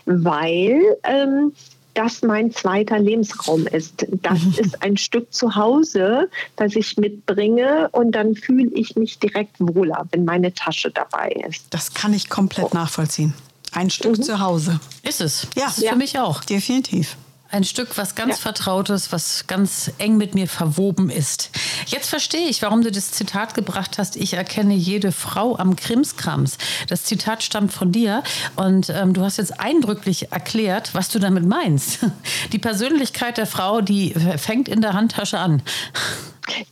weil 0.06 0.98
ähm, 1.04 1.54
das 1.98 2.22
mein 2.22 2.52
zweiter 2.52 3.00
Lebensraum 3.00 3.66
ist. 3.68 4.06
Das 4.22 4.40
ist 4.58 4.84
ein 4.84 4.98
Stück 4.98 5.34
zu 5.34 5.56
Hause, 5.56 6.30
das 6.56 6.76
ich 6.76 6.98
mitbringe 6.98 7.90
und 7.92 8.12
dann 8.12 8.36
fühle 8.36 8.70
ich 8.74 8.96
mich 8.96 9.20
direkt 9.20 9.56
wohler, 9.60 10.06
wenn 10.12 10.24
meine 10.24 10.54
Tasche 10.54 10.92
dabei 10.92 11.30
ist. 11.50 11.66
Das 11.72 11.94
kann 11.94 12.14
ich 12.14 12.30
komplett 12.30 12.68
oh. 12.72 12.76
nachvollziehen. 12.76 13.34
Ein 13.72 13.90
Stück 13.90 14.18
mhm. 14.18 14.24
zu 14.24 14.40
Hause. 14.40 14.80
Ist 15.04 15.22
es. 15.22 15.48
Ja, 15.56 15.68
ist 15.68 15.80
ja. 15.80 15.92
für 15.92 15.98
mich 15.98 16.18
auch. 16.20 16.44
Definitiv. 16.44 17.18
Ein 17.50 17.64
Stück, 17.64 17.98
was 17.98 18.16
ganz 18.16 18.36
ja. 18.38 18.42
Vertrautes, 18.42 19.12
was 19.12 19.48
ganz 19.48 19.92
eng 20.00 20.18
mit 20.18 20.36
mir 20.36 20.48
verwoben 20.48 21.10
ist. 21.10 21.50
Jetzt 21.86 22.10
verstehe 22.10 22.50
ich, 22.50 22.62
warum 22.62 22.82
du 22.82 22.92
das 22.92 23.12
Zitat 23.12 23.54
gebracht 23.54 23.98
hast, 23.98 24.18
ich 24.18 24.34
erkenne 24.34 24.74
jede 24.74 25.14
Frau 25.14 25.58
am 25.58 25.78
Krimskrams. 25.78 26.58
Das 26.90 27.04
Zitat 27.04 27.44
stammt 27.44 27.72
von 27.72 27.92
dir 27.94 28.22
und 28.58 28.90
ähm, 28.90 29.14
du 29.14 29.22
hast 29.22 29.38
jetzt 29.38 29.60
eindrücklich 29.60 30.32
erklärt, 30.32 30.94
was 30.94 31.08
du 31.10 31.20
damit 31.20 31.46
meinst. 31.46 32.00
Die 32.52 32.60
Persönlichkeit 32.60 33.38
der 33.38 33.48
Frau, 33.48 33.80
die 33.80 34.14
fängt 34.38 34.68
in 34.68 34.82
der 34.82 34.94
Handtasche 34.94 35.40
an. 35.40 35.62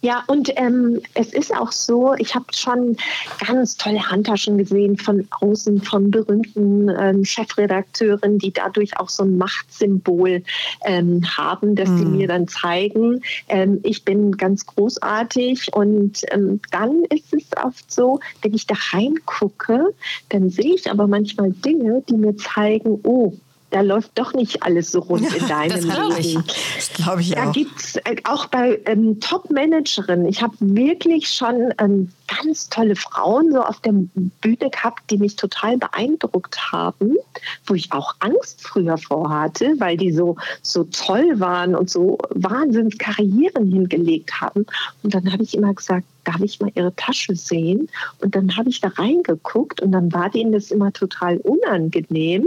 Ja, 0.02 0.24
und 0.28 0.52
ähm, 0.56 1.02
es 1.14 1.34
ist 1.34 1.54
auch 1.54 1.72
so, 1.72 2.14
ich 2.18 2.34
habe 2.36 2.46
schon 2.54 2.98
ganz 3.46 3.76
tolle 3.76 4.10
Handtaschen 4.10 4.58
gesehen 4.58 4.98
von 4.98 5.28
außen, 5.42 5.82
von 5.82 6.12
berühmten 6.12 6.90
ähm, 6.90 7.26
Chefredakteuren, 7.26 8.40
die 8.40 8.52
dadurch 8.52 8.98
auch 8.98 9.10
so 9.10 9.24
ein 9.24 9.38
Machtsymbol 9.38 10.44
ähm, 10.86 11.22
haben, 11.38 11.76
dass 11.76 11.90
mhm. 11.90 11.98
sie 11.98 12.06
mir 12.06 12.28
dann 12.28 12.48
zeigen, 12.48 13.22
ähm, 13.48 13.80
ich 13.84 14.04
bin 14.04 14.32
ganz 14.34 14.66
großartig. 14.66 15.74
Und 15.74 16.22
ähm, 16.32 16.60
dann 16.72 17.04
ist 17.06 17.34
es 17.34 17.46
oft 17.64 17.92
so, 17.92 18.20
wenn 18.42 18.54
ich 18.54 18.68
da 18.68 18.76
reingucke, 18.92 19.94
dann 20.30 20.50
sehe 20.50 20.76
ich 20.76 20.90
aber 20.90 21.08
manchmal 21.08 21.52
Dinge, 21.52 22.04
die 22.10 22.18
mir 22.18 22.36
zeigen, 22.38 23.00
oh, 23.04 23.34
da 23.76 23.82
läuft 23.82 24.18
doch 24.18 24.34
nicht 24.34 24.64
alles 24.64 24.92
so 24.92 25.00
rund 25.00 25.36
in 25.36 25.48
deinem 25.50 25.90
das 25.90 26.24
Leben. 26.24 26.44
Das 26.78 26.94
glaube 26.94 27.20
ich 27.20 27.32
da 27.32 27.42
auch. 27.42 27.46
Da 27.48 27.52
gibt 27.52 27.78
es 27.78 27.98
äh, 27.98 28.16
auch 28.24 28.46
bei 28.46 28.80
ähm, 28.86 29.20
Top-Managerinnen, 29.20 30.26
ich 30.28 30.42
habe 30.42 30.56
wirklich 30.62 31.28
schon 31.28 31.74
ähm, 31.78 32.10
ganz 32.42 32.70
tolle 32.70 32.96
Frauen 32.96 33.52
so 33.52 33.62
auf 33.62 33.82
der 33.82 33.92
Bühne 33.92 34.70
gehabt, 34.72 35.12
die 35.12 35.18
mich 35.18 35.36
total 35.36 35.78
beeindruckt 35.78 36.72
haben, 36.72 37.18
wo 37.66 37.74
ich 37.74 37.92
auch 37.92 38.16
Angst 38.20 38.62
früher 38.62 38.98
vor 38.98 39.30
hatte, 39.30 39.74
weil 39.78 39.98
die 39.98 40.14
so, 40.14 40.38
so 40.62 40.86
toll 40.86 41.42
waren 41.42 41.76
und 41.76 41.90
so 41.90 42.18
Wahnsinnskarrieren 42.30 43.70
hingelegt 43.70 44.40
haben. 44.40 44.66
Und 45.04 45.14
dann 45.14 45.34
habe 45.34 45.44
ich 45.44 45.54
immer 45.54 45.74
gesagt, 45.74 46.06
darf 46.26 46.42
ich 46.42 46.60
mal 46.60 46.72
ihre 46.76 46.96
Tasche 46.96 47.36
sehen? 47.36 47.90
Und 48.20 48.36
dann 48.36 48.56
habe 48.58 48.70
ich 48.70 48.82
da 48.82 48.90
reingeguckt 48.90 49.82
und 49.82 49.92
dann 49.92 50.12
war 50.14 50.30
denen 50.30 50.52
das 50.52 50.72
immer 50.72 50.92
total 50.92 51.38
unangenehm. 51.38 52.46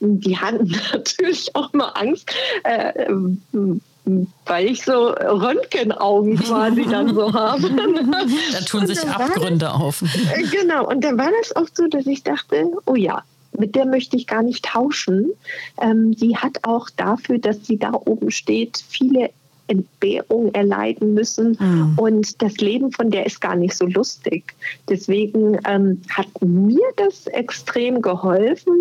Die 0.00 0.38
hatten 0.38 0.68
natürlich 0.92 1.54
auch 1.54 1.72
mal 1.72 1.88
Angst, 1.88 2.30
äh, 2.64 3.06
weil 4.46 4.66
ich 4.66 4.84
so 4.84 5.08
Röntgenaugen 5.08 6.36
quasi 6.44 6.86
dann 6.86 7.14
so 7.14 7.32
habe. 7.32 7.70
da 8.52 8.60
tun 8.60 8.86
sich 8.86 9.00
Abgründe 9.06 9.66
das, 9.66 9.74
auf. 9.74 10.04
Genau, 10.50 10.88
und 10.88 11.04
dann 11.04 11.18
war 11.18 11.30
das 11.40 11.54
oft 11.56 11.76
so, 11.76 11.86
dass 11.86 12.06
ich 12.06 12.22
dachte, 12.22 12.70
oh 12.86 12.94
ja, 12.94 13.22
mit 13.56 13.74
der 13.74 13.86
möchte 13.86 14.16
ich 14.16 14.26
gar 14.26 14.42
nicht 14.42 14.64
tauschen. 14.64 15.30
Ähm, 15.80 16.14
die 16.14 16.36
hat 16.36 16.58
auch 16.62 16.88
dafür, 16.96 17.38
dass 17.38 17.66
sie 17.66 17.78
da 17.78 17.92
oben 17.92 18.30
steht, 18.30 18.82
viele 18.88 19.30
Entbehrung 19.68 20.52
erleiden 20.54 21.14
müssen. 21.14 21.56
Mhm. 21.60 21.94
Und 21.96 22.42
das 22.42 22.56
Leben 22.56 22.90
von 22.92 23.10
der 23.10 23.26
ist 23.26 23.40
gar 23.40 23.54
nicht 23.54 23.74
so 23.74 23.86
lustig. 23.86 24.54
Deswegen 24.88 25.58
ähm, 25.66 26.00
hat 26.10 26.28
mir 26.40 26.84
das 26.96 27.26
extrem 27.28 28.02
geholfen, 28.02 28.74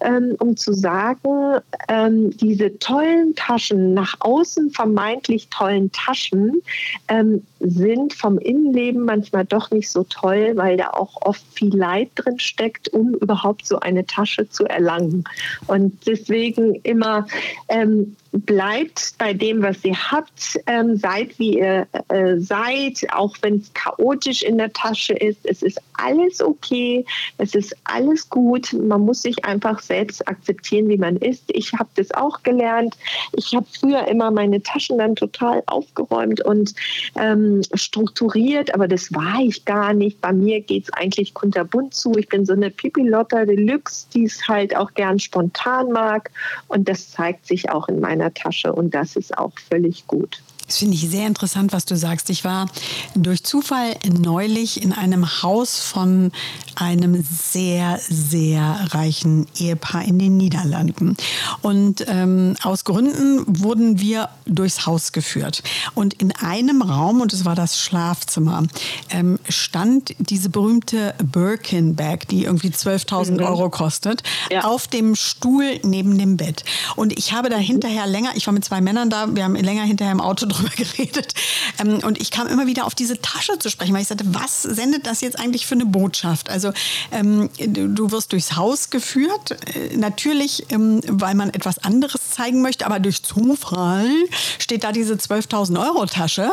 ähm, 0.00 0.36
um 0.38 0.56
zu 0.56 0.72
sagen, 0.72 1.60
ähm, 1.88 2.30
diese 2.36 2.78
tollen 2.78 3.34
Taschen, 3.34 3.94
nach 3.94 4.14
außen 4.20 4.70
vermeintlich 4.70 5.48
tollen 5.48 5.90
Taschen, 5.92 6.62
ähm, 7.08 7.42
sind 7.60 8.12
vom 8.12 8.38
Innenleben 8.38 9.04
manchmal 9.04 9.44
doch 9.44 9.70
nicht 9.70 9.90
so 9.90 10.04
toll, 10.04 10.52
weil 10.54 10.76
da 10.76 10.90
auch 10.90 11.16
oft 11.22 11.44
viel 11.54 11.74
Leid 11.74 12.10
drin 12.14 12.38
steckt, 12.38 12.88
um 12.92 13.14
überhaupt 13.14 13.66
so 13.66 13.80
eine 13.80 14.06
Tasche 14.06 14.48
zu 14.48 14.64
erlangen. 14.64 15.24
Und 15.66 16.06
deswegen 16.06 16.74
immer 16.82 17.26
ähm, 17.68 18.16
bleibt 18.44 19.14
bei 19.18 19.32
dem, 19.32 19.62
was 19.62 19.84
ihr 19.84 19.96
habt, 19.96 20.58
ähm, 20.66 20.96
seid 20.96 21.38
wie 21.38 21.58
ihr 21.58 21.86
äh, 22.08 22.38
seid, 22.38 23.06
auch 23.12 23.36
wenn 23.42 23.56
es 23.56 23.72
chaotisch 23.72 24.42
in 24.42 24.58
der 24.58 24.72
Tasche 24.72 25.14
ist. 25.14 25.44
Es 25.44 25.62
ist 25.62 25.80
alles 25.94 26.42
okay, 26.42 27.04
es 27.38 27.54
ist 27.54 27.74
alles 27.84 28.28
gut. 28.28 28.72
Man 28.72 29.02
muss 29.02 29.22
sich 29.22 29.44
einfach 29.44 29.80
selbst 29.80 30.26
akzeptieren, 30.28 30.88
wie 30.88 30.98
man 30.98 31.16
ist. 31.16 31.44
Ich 31.48 31.72
habe 31.72 31.88
das 31.94 32.10
auch 32.12 32.42
gelernt. 32.42 32.96
Ich 33.32 33.54
habe 33.54 33.66
früher 33.78 34.06
immer 34.08 34.30
meine 34.30 34.62
Taschen 34.62 34.98
dann 34.98 35.16
total 35.16 35.62
aufgeräumt 35.66 36.44
und 36.44 36.74
ähm, 37.16 37.62
strukturiert, 37.74 38.74
aber 38.74 38.88
das 38.88 39.12
war 39.12 39.40
ich 39.40 39.64
gar 39.64 39.94
nicht. 39.94 40.20
Bei 40.20 40.32
mir 40.32 40.60
geht 40.60 40.84
es 40.84 40.92
eigentlich 40.92 41.34
kunterbunt 41.34 41.94
zu. 41.94 42.12
Ich 42.16 42.28
bin 42.28 42.44
so 42.44 42.52
eine 42.52 42.70
Pipilotta 42.70 43.44
Deluxe, 43.44 44.06
die 44.12 44.24
es 44.24 44.46
halt 44.46 44.76
auch 44.76 44.92
gern 44.94 45.18
spontan 45.18 45.92
mag 45.92 46.30
und 46.68 46.88
das 46.88 47.10
zeigt 47.10 47.46
sich 47.46 47.70
auch 47.70 47.88
in 47.88 48.00
meiner 48.00 48.25
Tasche 48.32 48.72
und 48.72 48.94
das 48.94 49.16
ist 49.16 49.36
auch 49.36 49.52
völlig 49.58 50.06
gut. 50.06 50.42
Das 50.66 50.78
finde 50.78 50.94
ich 50.94 51.08
sehr 51.08 51.26
interessant, 51.28 51.72
was 51.72 51.84
du 51.84 51.96
sagst. 51.96 52.28
Ich 52.28 52.44
war 52.44 52.66
durch 53.14 53.44
Zufall 53.44 53.94
neulich 54.04 54.82
in 54.82 54.92
einem 54.92 55.42
Haus 55.42 55.78
von 55.78 56.32
einem 56.74 57.22
sehr, 57.22 58.00
sehr 58.08 58.88
reichen 58.90 59.46
Ehepaar 59.56 60.04
in 60.04 60.18
den 60.18 60.36
Niederlanden. 60.36 61.16
Und 61.62 62.04
ähm, 62.08 62.56
aus 62.62 62.84
Gründen 62.84 63.44
wurden 63.46 64.00
wir 64.00 64.28
durchs 64.44 64.86
Haus 64.86 65.12
geführt. 65.12 65.62
Und 65.94 66.14
in 66.14 66.32
einem 66.32 66.82
Raum, 66.82 67.20
und 67.20 67.32
es 67.32 67.44
war 67.44 67.54
das 67.54 67.80
Schlafzimmer, 67.80 68.64
ähm, 69.10 69.38
stand 69.48 70.16
diese 70.18 70.50
berühmte 70.50 71.14
Birkin-Bag, 71.22 72.26
die 72.28 72.44
irgendwie 72.44 72.68
12.000 72.70 73.32
mhm. 73.32 73.38
Euro 73.40 73.70
kostet, 73.70 74.24
ja. 74.50 74.64
auf 74.64 74.88
dem 74.88 75.14
Stuhl 75.14 75.78
neben 75.84 76.18
dem 76.18 76.36
Bett. 76.36 76.64
Und 76.96 77.16
ich 77.16 77.32
habe 77.32 77.50
da 77.50 77.56
hinterher 77.56 78.06
länger, 78.06 78.30
ich 78.34 78.46
war 78.46 78.54
mit 78.54 78.64
zwei 78.64 78.80
Männern 78.80 79.10
da, 79.10 79.34
wir 79.34 79.44
haben 79.44 79.54
länger 79.54 79.84
hinterher 79.84 80.12
im 80.12 80.20
Auto 80.20 80.46
drüber 80.56 80.70
geredet. 80.76 81.34
Ähm, 81.78 82.00
und 82.04 82.20
ich 82.20 82.30
kam 82.30 82.46
immer 82.46 82.66
wieder 82.66 82.86
auf 82.86 82.94
diese 82.94 83.20
Tasche 83.20 83.58
zu 83.58 83.70
sprechen, 83.70 83.94
weil 83.94 84.02
ich 84.02 84.08
sagte, 84.08 84.24
was 84.28 84.62
sendet 84.62 85.06
das 85.06 85.20
jetzt 85.20 85.38
eigentlich 85.38 85.66
für 85.66 85.74
eine 85.74 85.86
Botschaft? 85.86 86.50
Also 86.50 86.72
ähm, 87.12 87.50
du 87.58 88.10
wirst 88.10 88.32
durchs 88.32 88.56
Haus 88.56 88.90
geführt, 88.90 89.56
äh, 89.74 89.96
natürlich, 89.96 90.66
ähm, 90.70 91.00
weil 91.06 91.34
man 91.34 91.50
etwas 91.50 91.78
anderes 91.78 92.30
zeigen 92.30 92.62
möchte, 92.62 92.86
aber 92.86 93.00
durch 93.00 93.22
Zufall 93.22 94.10
steht 94.58 94.84
da 94.84 94.92
diese 94.92 95.14
12.000 95.14 95.80
Euro 95.80 96.06
Tasche. 96.06 96.50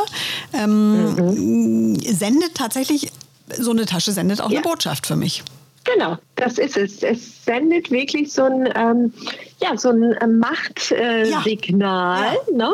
Mhm. 0.52 1.96
Sendet 2.00 2.54
tatsächlich, 2.54 3.12
so 3.58 3.70
eine 3.70 3.86
Tasche 3.86 4.12
sendet 4.12 4.40
auch 4.40 4.50
ja. 4.50 4.58
eine 4.58 4.68
Botschaft 4.68 5.06
für 5.06 5.16
mich. 5.16 5.42
Genau, 5.84 6.16
das 6.36 6.58
ist 6.58 6.76
es. 6.76 7.02
Es 7.02 7.44
sendet 7.44 7.90
wirklich 7.90 8.32
so 8.32 8.44
ein, 8.44 8.68
ähm, 8.74 9.12
ja, 9.64 9.76
so 9.76 9.90
ein 9.90 10.12
äh, 10.12 10.26
Machtsignal. 10.26 11.70
Ja. 11.70 12.38
ne? 12.52 12.70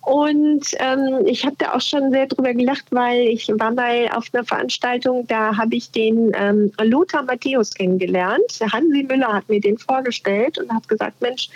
Und 0.00 0.66
ähm, 0.78 1.26
ich 1.26 1.44
habe 1.44 1.54
da 1.58 1.74
auch 1.74 1.80
schon 1.80 2.10
sehr 2.10 2.26
drüber 2.26 2.52
gelacht, 2.52 2.86
weil 2.90 3.28
ich 3.28 3.48
war 3.48 3.70
mal 3.70 4.08
auf 4.12 4.26
einer 4.32 4.44
Veranstaltung, 4.44 5.26
da 5.28 5.56
habe 5.56 5.76
ich 5.76 5.90
den 5.92 6.32
ähm, 6.34 6.72
Lothar 6.82 7.22
Matthäus 7.22 7.72
kennengelernt. 7.74 8.58
Hansi 8.72 9.04
Müller 9.04 9.32
hat 9.32 9.48
mir 9.48 9.60
den 9.60 9.78
vorgestellt 9.78 10.58
und 10.58 10.72
hat 10.72 10.88
gesagt, 10.88 11.20
Mensch, 11.20 11.48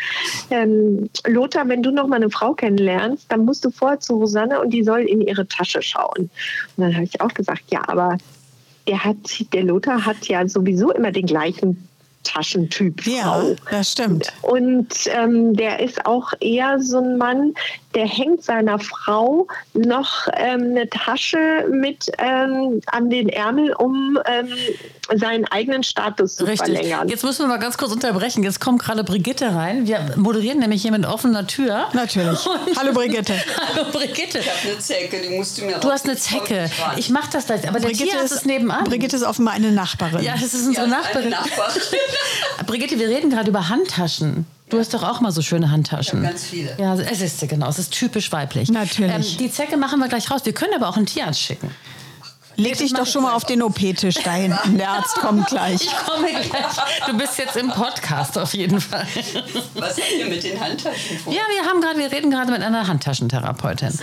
ähm, 0.50 1.10
Lothar, 1.26 1.68
wenn 1.68 1.82
du 1.82 1.90
noch 1.90 2.06
mal 2.06 2.16
eine 2.16 2.30
Frau 2.30 2.54
kennenlernst, 2.54 3.26
dann 3.30 3.44
musst 3.44 3.64
du 3.64 3.70
vorher 3.70 4.00
zu 4.00 4.16
Rosanne 4.16 4.60
und 4.60 4.70
die 4.70 4.84
soll 4.84 5.00
in 5.00 5.20
ihre 5.20 5.46
Tasche 5.48 5.82
schauen. 5.82 6.30
Und 6.76 6.78
dann 6.84 6.94
habe 6.94 7.04
ich 7.04 7.20
auch 7.20 7.34
gesagt, 7.34 7.64
ja, 7.70 7.82
aber 7.88 8.16
der 8.86 9.04
hat, 9.04 9.16
der 9.52 9.64
Lothar 9.64 10.06
hat 10.06 10.28
ja 10.28 10.46
sowieso 10.48 10.92
immer 10.92 11.12
den 11.12 11.26
gleichen 11.26 11.88
Taschentyp. 12.24 13.06
Ja, 13.06 13.42
das 13.70 13.92
stimmt. 13.92 14.32
Und 14.42 14.88
ähm, 15.06 15.54
der 15.54 15.80
ist 15.80 16.04
auch 16.04 16.32
eher 16.40 16.80
so 16.80 16.98
ein 16.98 17.16
Mann, 17.16 17.54
der 17.94 18.06
hängt 18.06 18.44
seiner 18.44 18.78
Frau 18.78 19.46
noch 19.72 20.28
ähm, 20.36 20.62
eine 20.70 20.88
Tasche 20.90 21.66
mit 21.70 22.10
ähm, 22.18 22.80
an 22.86 23.08
den 23.10 23.28
Ärmel, 23.28 23.72
um 23.72 24.18
ähm, 24.26 24.48
seinen 25.16 25.46
eigenen 25.46 25.82
Status 25.82 26.36
zu 26.36 26.44
Richtig. 26.44 26.76
verlängern. 26.76 27.08
Jetzt 27.08 27.24
müssen 27.24 27.40
wir 27.44 27.48
mal 27.48 27.58
ganz 27.58 27.78
kurz 27.78 27.92
unterbrechen. 27.92 28.42
Jetzt 28.42 28.60
kommt 28.60 28.82
gerade 28.82 29.04
Brigitte 29.04 29.54
rein. 29.54 29.86
Wir 29.86 30.14
moderieren 30.16 30.58
nämlich 30.58 30.82
hier 30.82 30.92
mit 30.92 31.06
offener 31.06 31.46
Tür. 31.46 31.88
Natürlich. 31.94 32.46
Und 32.66 32.78
Hallo 32.78 32.92
Brigitte. 32.92 33.34
Hallo 33.74 33.86
Brigitte. 33.90 34.38
Ich 34.40 34.50
habe 34.50 34.72
eine 34.72 34.78
Zecke, 34.78 35.22
die 35.22 35.36
musst 35.36 35.58
du 35.58 35.64
mir 35.64 35.78
Du 35.78 35.90
hast 35.90 36.04
eine 36.04 36.16
Zecke. 36.16 36.70
Ich 36.96 37.08
mache 37.08 37.30
das 37.32 37.46
gleich. 37.46 37.66
Aber 37.66 37.80
Brigitte 37.80 38.04
der 38.04 38.12
Tierarzt 38.12 38.32
ist 38.34 38.46
nebenan. 38.46 38.84
Brigitte 38.84 39.16
ist 39.16 39.22
offenbar 39.22 39.54
eine 39.54 39.72
Nachbarin. 39.72 40.22
Ja, 40.22 40.34
das 40.34 40.52
ist 40.52 40.66
unsere 40.66 40.86
ja, 40.86 40.92
Nachbarin. 40.92 41.30
Nachbarin. 41.30 41.82
Brigitte, 42.66 42.98
wir 42.98 43.08
reden 43.08 43.30
gerade 43.30 43.48
über 43.50 43.68
Handtaschen. 43.68 44.46
Du 44.68 44.78
hast 44.78 44.92
doch 44.92 45.02
auch 45.02 45.20
mal 45.20 45.32
so 45.32 45.40
schöne 45.40 45.70
Handtaschen. 45.70 46.22
Ich 46.22 46.28
ganz 46.28 46.44
viele. 46.44 46.76
Ja, 46.78 46.94
es 46.94 47.20
ist 47.20 47.48
genau. 47.48 47.68
Es 47.68 47.78
ist 47.78 47.92
typisch 47.92 48.30
weiblich. 48.32 48.70
Natürlich. 48.70 49.32
Ähm, 49.32 49.38
die 49.38 49.50
Zecke 49.50 49.76
machen 49.76 49.98
wir 49.98 50.08
gleich 50.08 50.30
raus. 50.30 50.42
Wir 50.44 50.52
können 50.52 50.74
aber 50.74 50.88
auch 50.88 50.96
einen 50.96 51.06
Tierarzt 51.06 51.40
schicken. 51.40 51.70
Leg 52.58 52.76
dich 52.76 52.92
doch 52.92 53.06
schon 53.06 53.22
mal 53.22 53.34
auf 53.34 53.44
den 53.44 53.62
OP-Tisch 53.62 54.16
da 54.16 54.32
hinten. 54.32 54.78
Der 54.78 54.90
Arzt 54.90 55.14
kommt 55.14 55.46
gleich. 55.46 55.80
Ich 55.82 55.96
komme 56.04 56.26
gleich. 56.26 56.50
Du 57.06 57.16
bist 57.16 57.38
jetzt 57.38 57.56
im 57.56 57.68
Podcast 57.68 58.36
auf 58.36 58.52
jeden 58.52 58.80
Fall. 58.80 59.06
Was 59.74 59.90
habt 59.90 60.12
ihr 60.18 60.26
mit 60.26 60.42
den 60.42 60.60
Handtaschen 60.60 61.18
vor? 61.20 61.32
Ja, 61.32 61.42
wir 61.54 61.70
haben 61.70 61.80
gerade, 61.80 62.00
wir 62.00 62.10
reden 62.10 62.32
gerade 62.32 62.50
mit 62.50 62.60
einer 62.60 62.88
Handtaschentherapeutin. 62.88 63.96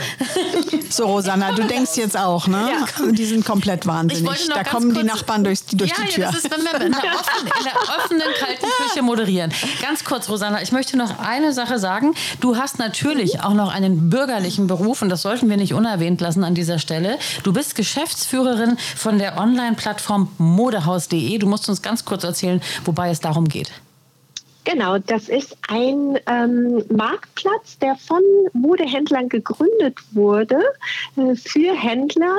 So, 0.89 1.07
Rosanna, 1.07 1.51
du 1.51 1.63
denkst 1.63 1.97
jetzt 1.97 2.17
auch, 2.17 2.47
ne? 2.47 2.69
Ja. 2.71 3.11
Die 3.11 3.25
sind 3.25 3.43
komplett 3.43 3.87
wahnsinnig. 3.87 4.47
Da 4.47 4.63
kommen 4.63 4.93
die 4.93 5.03
Nachbarn 5.03 5.43
durch, 5.43 5.59
durch 5.73 5.89
ja, 5.89 5.95
die 6.05 6.13
Tür. 6.13 6.23
Ja, 6.23 6.31
das 6.31 6.45
ist, 6.45 6.51
wenn 6.51 6.63
wir 6.63 6.85
in 6.85 6.93
der, 6.93 7.01
offenen, 7.13 7.51
in 7.59 7.63
der 7.65 7.95
offenen, 7.97 8.27
kalten 8.39 8.67
Küche 8.87 9.01
moderieren. 9.01 9.51
Ganz 9.81 10.05
kurz, 10.05 10.29
Rosanna, 10.29 10.61
ich 10.61 10.71
möchte 10.71 10.95
noch 10.95 11.19
eine 11.19 11.51
Sache 11.51 11.77
sagen. 11.77 12.13
Du 12.39 12.55
hast 12.55 12.79
natürlich 12.79 13.41
auch 13.41 13.53
noch 13.53 13.73
einen 13.73 14.09
bürgerlichen 14.09 14.67
Beruf 14.67 15.01
und 15.01 15.09
das 15.09 15.23
sollten 15.23 15.49
wir 15.49 15.57
nicht 15.57 15.73
unerwähnt 15.73 16.21
lassen 16.21 16.45
an 16.45 16.55
dieser 16.55 16.79
Stelle. 16.79 17.19
Du 17.43 17.51
bist 17.51 17.75
Geschäftsführer 17.75 18.44
Geschäftsführerin 18.45 18.77
von 18.95 19.17
der 19.17 19.37
Online-Plattform 19.37 20.29
modehaus.de. 20.37 21.37
Du 21.37 21.47
musst 21.47 21.67
uns 21.67 21.81
ganz 21.81 22.05
kurz 22.05 22.23
erzählen, 22.23 22.61
wobei 22.85 23.09
es 23.09 23.19
darum 23.19 23.47
geht. 23.47 23.71
Genau, 24.65 24.97
das 24.97 25.29
ist 25.29 25.55
ein 25.67 26.17
ähm, 26.25 26.83
Marktplatz, 26.89 27.77
der 27.77 27.95
von 27.95 28.21
Modehändlern 28.53 29.29
gegründet 29.29 29.99
wurde 30.11 30.59
äh, 31.17 31.35
für 31.35 31.71
Händler. 31.73 32.35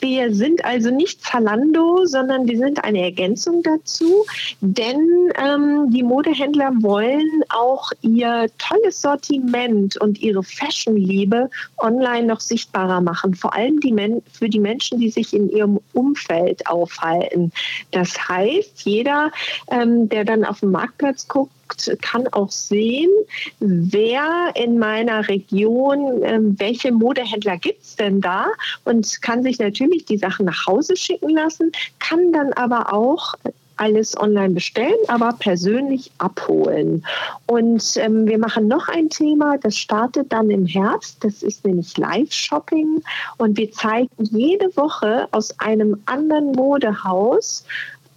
Wir 0.00 0.34
sind 0.34 0.64
also 0.64 0.90
nicht 0.90 1.22
Zalando, 1.22 2.04
sondern 2.04 2.48
wir 2.48 2.58
sind 2.58 2.82
eine 2.82 3.02
Ergänzung 3.02 3.62
dazu, 3.62 4.26
denn 4.60 5.32
ähm, 5.36 5.92
die 5.92 6.02
Modehändler 6.02 6.72
wollen 6.80 7.44
auch 7.48 7.92
ihr 8.02 8.50
tolles 8.58 9.00
Sortiment 9.00 9.96
und 10.00 10.20
ihre 10.20 10.42
Fashionliebe 10.42 11.48
online 11.78 12.26
noch 12.26 12.40
sichtbarer 12.40 13.00
machen, 13.00 13.34
vor 13.34 13.54
allem 13.54 13.78
die 13.78 13.92
Men 13.92 14.20
für 14.32 14.48
die 14.48 14.58
Menschen, 14.58 14.98
die 14.98 15.10
sich 15.10 15.32
in 15.32 15.48
ihrem 15.48 15.78
Umfeld 15.92 16.66
aufhalten. 16.66 17.52
Das 17.92 18.28
heißt, 18.28 18.80
jeder, 18.84 19.30
ähm, 19.70 20.08
der 20.08 20.24
dann 20.24 20.44
auf 20.44 20.58
den 20.58 20.72
Marktplatz 20.72 21.28
guckt, 21.28 21.52
kann 22.00 22.26
auch 22.28 22.50
sehen, 22.50 23.10
wer 23.60 24.52
in 24.54 24.78
meiner 24.78 25.28
Region, 25.28 26.22
äh, 26.22 26.38
welche 26.40 26.92
Modehändler 26.92 27.56
gibt 27.56 27.82
es 27.82 27.96
denn 27.96 28.20
da 28.20 28.46
und 28.84 29.22
kann 29.22 29.42
sich 29.42 29.58
natürlich 29.58 30.04
die 30.04 30.18
Sachen 30.18 30.46
nach 30.46 30.66
Hause 30.66 30.96
schicken 30.96 31.30
lassen, 31.30 31.72
kann 31.98 32.32
dann 32.32 32.52
aber 32.54 32.92
auch 32.92 33.34
alles 33.78 34.18
online 34.18 34.54
bestellen, 34.54 34.98
aber 35.06 35.32
persönlich 35.38 36.10
abholen. 36.18 37.04
Und 37.46 37.96
ähm, 37.96 38.26
wir 38.26 38.38
machen 38.38 38.68
noch 38.68 38.88
ein 38.88 39.08
Thema, 39.08 39.56
das 39.58 39.76
startet 39.76 40.32
dann 40.32 40.50
im 40.50 40.66
Herbst. 40.66 41.24
Das 41.24 41.42
ist 41.42 41.64
nämlich 41.64 41.96
Live-Shopping. 41.96 43.02
Und 43.38 43.56
wir 43.56 43.70
zeigen 43.72 44.10
jede 44.18 44.76
Woche 44.76 45.28
aus 45.30 45.58
einem 45.60 46.00
anderen 46.06 46.52
Modehaus 46.52 47.64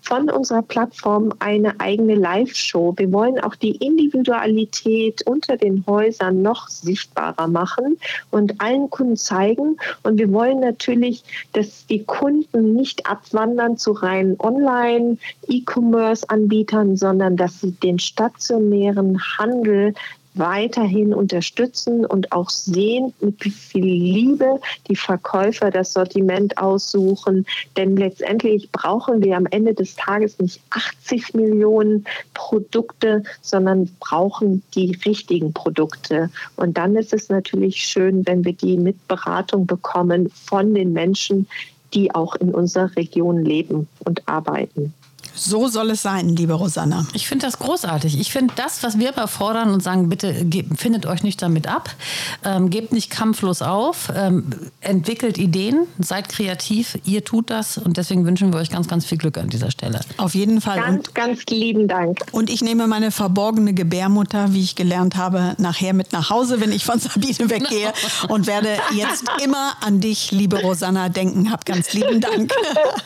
von 0.01 0.29
unserer 0.29 0.61
Plattform 0.61 1.33
eine 1.39 1.79
eigene 1.79 2.15
Live-Show. 2.15 2.93
Wir 2.97 3.09
wollen 3.11 3.39
auch 3.39 3.55
die 3.55 3.75
Individualität 3.77 5.21
unter 5.25 5.57
den 5.57 5.83
Häusern 5.87 6.41
noch 6.41 6.69
sichtbarer 6.69 7.47
machen 7.47 7.97
und 8.31 8.59
allen 8.61 8.89
Kunden 8.89 9.17
zeigen. 9.17 9.77
Und 10.03 10.17
wir 10.17 10.33
wollen 10.33 10.59
natürlich, 10.59 11.23
dass 11.53 11.85
die 11.85 12.03
Kunden 12.03 12.73
nicht 12.73 13.05
abwandern 13.05 13.77
zu 13.77 13.91
reinen 13.91 14.35
Online-E-Commerce-Anbietern, 14.39 16.97
sondern 16.97 17.37
dass 17.37 17.61
sie 17.61 17.71
den 17.71 17.99
stationären 17.99 19.21
Handel 19.37 19.93
weiterhin 20.33 21.13
unterstützen 21.13 22.05
und 22.05 22.31
auch 22.31 22.49
sehen, 22.49 23.13
mit 23.19 23.43
wie 23.43 23.49
viel 23.49 23.83
Liebe 23.83 24.59
die 24.87 24.95
Verkäufer 24.95 25.71
das 25.71 25.93
Sortiment 25.93 26.57
aussuchen. 26.57 27.45
Denn 27.77 27.97
letztendlich 27.97 28.71
brauchen 28.71 29.23
wir 29.23 29.35
am 29.37 29.45
Ende 29.47 29.73
des 29.73 29.95
Tages 29.95 30.39
nicht 30.39 30.61
80 30.69 31.33
Millionen 31.33 32.05
Produkte, 32.33 33.23
sondern 33.41 33.89
brauchen 33.99 34.63
die 34.73 34.97
richtigen 35.05 35.53
Produkte. 35.53 36.29
Und 36.55 36.77
dann 36.77 36.95
ist 36.95 37.13
es 37.13 37.29
natürlich 37.29 37.77
schön, 37.77 38.25
wenn 38.25 38.45
wir 38.45 38.53
die 38.53 38.77
mit 38.77 39.07
Beratung 39.07 39.65
bekommen 39.65 40.29
von 40.29 40.73
den 40.73 40.93
Menschen, 40.93 41.47
die 41.93 42.13
auch 42.15 42.35
in 42.35 42.53
unserer 42.53 42.95
Region 42.95 43.43
leben 43.43 43.87
und 44.05 44.27
arbeiten. 44.27 44.93
So 45.33 45.67
soll 45.67 45.91
es 45.91 46.01
sein, 46.01 46.29
liebe 46.29 46.53
Rosanna. 46.53 47.05
Ich 47.13 47.27
finde 47.27 47.45
das 47.45 47.57
großartig. 47.59 48.19
Ich 48.19 48.31
finde 48.31 48.53
das, 48.55 48.83
was 48.83 48.99
wir 48.99 49.13
immer 49.13 49.27
fordern 49.27 49.71
und 49.71 49.81
sagen, 49.81 50.09
bitte 50.09 50.45
gebt, 50.45 50.79
findet 50.79 51.05
euch 51.05 51.23
nicht 51.23 51.41
damit 51.41 51.67
ab, 51.67 51.95
ähm, 52.43 52.69
gebt 52.69 52.91
nicht 52.91 53.09
kampflos 53.09 53.61
auf, 53.61 54.11
ähm, 54.15 54.45
entwickelt 54.81 55.37
Ideen, 55.37 55.87
seid 55.99 56.29
kreativ, 56.29 56.97
ihr 57.05 57.23
tut 57.23 57.49
das 57.49 57.77
und 57.77 57.97
deswegen 57.97 58.25
wünschen 58.25 58.51
wir 58.53 58.59
euch 58.59 58.69
ganz, 58.69 58.87
ganz 58.87 59.05
viel 59.05 59.17
Glück 59.17 59.37
an 59.37 59.49
dieser 59.49 59.71
Stelle. 59.71 60.01
Auf 60.17 60.35
jeden 60.35 60.61
Fall. 60.61 60.79
Ganz, 60.79 61.07
Und, 61.07 61.15
ganz 61.15 61.45
lieben 61.49 61.87
Dank. 61.87 62.19
und 62.31 62.49
ich 62.49 62.61
nehme 62.61 62.87
meine 62.87 63.11
verborgene 63.11 63.73
Gebärmutter, 63.73 64.53
wie 64.53 64.61
ich 64.61 64.75
gelernt 64.75 65.15
habe, 65.15 65.55
nachher 65.57 65.93
mit 65.93 66.11
nach 66.11 66.29
Hause, 66.29 66.61
wenn 66.61 66.71
ich 66.71 66.85
von 66.85 66.99
Sabine 66.99 67.49
weggehe 67.49 67.93
und 68.29 68.47
werde 68.47 68.69
jetzt 68.93 69.23
immer 69.43 69.73
an 69.81 69.99
dich, 70.01 70.31
liebe 70.31 70.61
Rosanna, 70.61 71.09
denken. 71.09 71.51
Hab 71.51 71.65
ganz 71.65 71.93
lieben 71.93 72.19
Dank. 72.21 72.51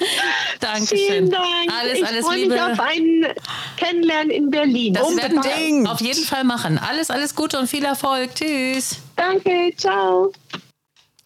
Dankeschön. 0.60 0.98
Vielen 0.98 1.30
Dank. 1.30 1.46
Alles, 1.80 2.00
ich 2.00 2.15
alles 2.16 2.26
freue 2.26 2.48
mich 2.48 2.62
auf 2.62 2.80
ein 2.80 3.26
Kennenlernen 3.78 4.30
in 4.32 4.50
Berlin. 4.50 4.94
Das 4.94 5.16
werden 5.16 5.38
Unbedingt. 5.38 5.84
wir 5.86 5.92
auf 5.92 6.02
jeden 6.02 6.24
Fall 6.24 6.44
machen. 6.44 6.78
Alles, 6.78 7.10
alles 7.10 7.36
Gute 7.36 7.60
und 7.60 7.68
viel 7.68 7.86
Erfolg. 7.86 8.36
Tschüss. 8.36 8.98
Danke, 9.16 9.74
ciao. 9.78 10.32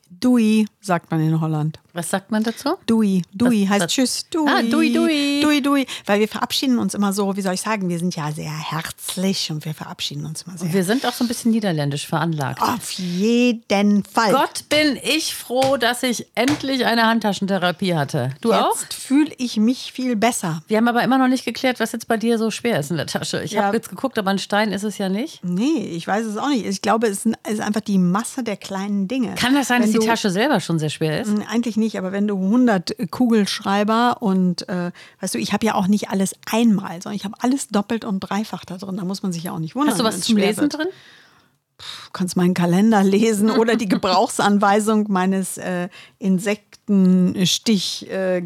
Dui, 0.10 0.66
sagt 0.82 1.12
man 1.12 1.22
in 1.22 1.40
Holland. 1.40 1.80
Was 2.00 2.10
sagt 2.12 2.32
man 2.32 2.44
dazu? 2.44 2.76
Dui, 2.86 3.24
Dui 3.34 3.64
Das- 3.64 3.70
heißt 3.72 3.82
das- 3.84 3.92
Tschüss, 3.92 4.26
Dui. 4.30 4.48
Ah, 4.50 4.62
Dui, 4.62 4.94
Dui. 4.94 5.42
Dui, 5.42 5.62
Dui. 5.62 5.86
Weil 6.06 6.22
wir 6.22 6.30
verabschieden 6.30 6.80
uns 6.80 6.94
immer 6.94 7.12
so, 7.12 7.36
wie 7.36 7.42
soll 7.42 7.56
ich 7.56 7.60
sagen, 7.60 7.90
wir 7.90 8.00
sind 8.00 8.16
ja 8.16 8.32
sehr 8.32 8.50
herzlich 8.58 9.52
und 9.52 9.66
wir 9.66 9.74
verabschieden 9.74 10.26
uns 10.26 10.44
immer 10.44 10.58
sehr. 10.58 10.72
Wir 10.72 10.86
sind 10.86 11.06
auch 11.06 11.12
so 11.12 11.26
ein 11.26 11.28
bisschen 11.28 11.52
niederländisch 11.52 12.08
veranlagt. 12.08 12.62
Auf 12.62 12.92
jeden 12.92 14.06
Fall. 14.06 14.32
Gott, 14.32 14.64
bin 14.70 14.98
ich 15.04 15.36
froh, 15.36 15.76
dass 15.76 16.02
ich 16.04 16.26
endlich 16.36 16.86
eine 16.86 17.06
Handtaschentherapie 17.06 17.96
hatte. 17.96 18.30
Du 18.40 18.54
auch? 18.54 18.80
Jetzt 18.80 18.94
fühle 18.94 19.32
ich 19.38 19.58
mich 19.58 19.92
viel 19.92 20.16
besser. 20.16 20.64
Wir 20.68 20.78
haben 20.78 20.88
aber 20.88 21.04
immer 21.04 21.18
noch 21.18 21.28
nicht 21.28 21.44
geklärt, 21.44 21.82
was 21.82 21.92
jetzt 21.92 22.08
bei 22.08 22.16
dir 22.16 22.38
so 22.38 22.50
schwer 22.50 22.80
ist 22.80 22.92
in 22.92 22.98
der 22.98 23.08
Tasche. 23.08 23.42
Ich 23.44 23.52
Ja. 23.52 23.64
habe 23.64 23.76
jetzt 23.76 23.90
geguckt, 23.90 24.18
aber 24.18 24.30
ein 24.32 24.40
Stein 24.40 24.72
ist 24.72 24.84
es 24.84 24.98
ja 24.98 25.10
nicht. 25.10 25.44
Nee, 25.44 25.80
ich 25.96 26.08
weiß 26.08 26.26
es 26.26 26.38
auch 26.38 26.48
nicht. 26.48 26.66
Ich 26.66 26.82
glaube, 26.82 27.08
es 27.08 27.26
ist 27.26 27.60
einfach 27.60 27.82
die 27.82 27.98
Masse 27.98 28.42
der 28.44 28.56
kleinen 28.56 29.10
Dinge. 29.10 29.36
Kann 29.36 29.54
das 29.54 29.68
sein, 29.68 29.82
Wenn 29.84 29.92
dass 29.92 30.00
die 30.00 30.08
Tasche 30.08 30.30
selber 30.30 30.62
schon 30.62 30.80
sehr 30.80 30.90
schwer 30.90 31.20
ist? 31.22 31.30
Eigentlich 31.50 31.76
nicht, 31.76 31.89
aber 31.98 32.12
wenn 32.12 32.28
du 32.28 32.36
100 32.36 33.12
Kugelschreiber 33.12 34.18
und 34.22 34.68
äh, 34.70 34.92
weißt 35.22 35.36
du, 35.36 35.40
ich 35.40 35.54
habe 35.54 35.66
ja 35.66 35.76
auch 35.76 35.88
nicht 35.88 36.10
alles 36.10 36.36
einmal, 36.52 37.02
sondern 37.02 37.16
ich 37.16 37.26
habe 37.26 37.36
alles 37.40 37.70
doppelt 37.70 38.06
und 38.06 38.20
dreifach 38.20 38.66
da 38.66 38.78
drin. 38.78 38.98
Da 38.98 39.06
muss 39.06 39.24
man 39.24 39.34
sich 39.34 39.44
ja 39.44 39.52
auch 39.54 39.60
nicht 39.60 39.76
wundern. 39.76 39.92
Hast 39.92 40.00
du 40.00 40.04
was 40.04 40.22
zum 40.22 40.38
Lesen 40.38 40.62
wird. 40.64 40.78
drin? 40.78 40.88
Du 41.80 42.12
kannst 42.12 42.36
meinen 42.36 42.54
Kalender 42.54 43.04
lesen 43.04 43.50
oder 43.50 43.76
die 43.78 43.88
Gebrauchsanweisung 43.90 45.06
meines 45.10 45.58
äh, 45.58 45.88
Insektenstich 46.18 48.10
äh. 48.10 48.42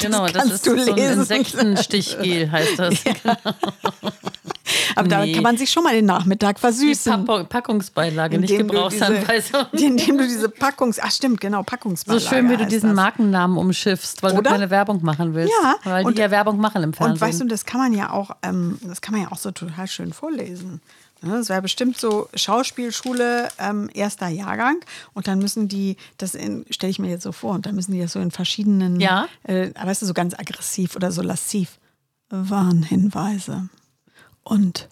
Genau, 0.00 0.26
das, 0.28 0.46
ist 0.46 0.66
du 0.66 0.78
so 0.82 0.92
ein. 0.92 0.98
Insektenstichgel, 0.98 2.50
heißt 2.52 2.78
das. 2.78 2.94
Aber 4.94 5.08
da 5.08 5.24
Nee. 5.24 5.32
kann 5.32 5.42
man 5.42 5.56
sich 5.58 5.70
schon 5.70 5.82
mal 5.84 5.92
den 5.94 6.06
Nachmittag 6.06 6.56
Die 6.56 6.60
versüßen. 6.60 7.24
Packung- 7.24 7.46
Packungsbeilage, 7.48 8.38
nicht 8.38 8.50
indem 8.50 8.68
du 8.68 8.72
Gebrauchsanweisung. 8.74 9.66
Diese, 9.72 9.86
indem 9.86 10.18
du 10.18 10.24
diese 10.26 10.48
Packungs... 10.48 10.98
Ach 11.00 11.10
stimmt, 11.10 11.40
genau, 11.40 11.58
So 11.58 11.64
Packungsbeilage 11.64 12.26
schön, 12.26 12.50
wie 12.50 12.56
du 12.56 12.66
diesen 12.66 12.90
das. 12.90 12.96
Markennamen 12.96 13.58
umschiffst, 13.58 14.22
weil 14.22 14.32
Oder? 14.32 14.42
du 14.42 14.50
keine 14.50 14.70
Werbung 14.70 15.02
machen 15.04 15.34
willst. 15.34 15.52
Ja, 15.62 15.74
Weil 15.84 16.04
und- 16.06 16.16
die 16.16 16.22
ja 16.22 16.30
Werbung 16.30 16.58
machen 16.58 16.82
im 16.82 16.92
Fernsehen. 16.92 17.14
Und 17.14 17.20
weißt 17.20 17.40
du, 17.40 17.44
das 17.46 17.64
kann 17.64 17.80
man 17.80 17.92
ja 17.92 18.10
auch, 18.10 18.30
ähm, 18.42 18.78
das 18.82 19.00
kann 19.00 19.12
man 19.14 19.22
ja 19.22 19.32
auch 19.32 19.38
so 19.38 19.50
total 19.50 19.86
schön 19.86 20.12
vorlesen. 20.12 20.80
Ne, 21.22 21.32
Das 21.38 21.48
wäre 21.48 21.62
bestimmt 21.62 21.98
so 21.98 22.28
Schauspielschule, 22.34 23.48
ähm, 23.58 23.88
erster 23.94 24.28
Jahrgang. 24.28 24.76
Und 25.14 25.26
dann 25.28 25.38
müssen 25.38 25.66
die, 25.66 25.96
das 26.18 26.36
stelle 26.70 26.90
ich 26.90 26.98
mir 26.98 27.08
jetzt 27.08 27.22
so 27.22 27.32
vor, 27.32 27.52
und 27.54 27.64
dann 27.66 27.74
müssen 27.74 27.92
die 27.92 28.00
das 28.00 28.12
so 28.12 28.20
in 28.20 28.30
verschiedenen, 28.30 29.00
Ja. 29.00 29.26
äh, 29.44 29.70
weißt 29.82 30.02
du, 30.02 30.06
so 30.06 30.12
ganz 30.14 30.34
aggressiv 30.38 30.94
oder 30.94 31.10
so 31.12 31.22
lassiv. 31.22 31.78
Warnhinweise. 32.30 33.68
Und 34.48 34.88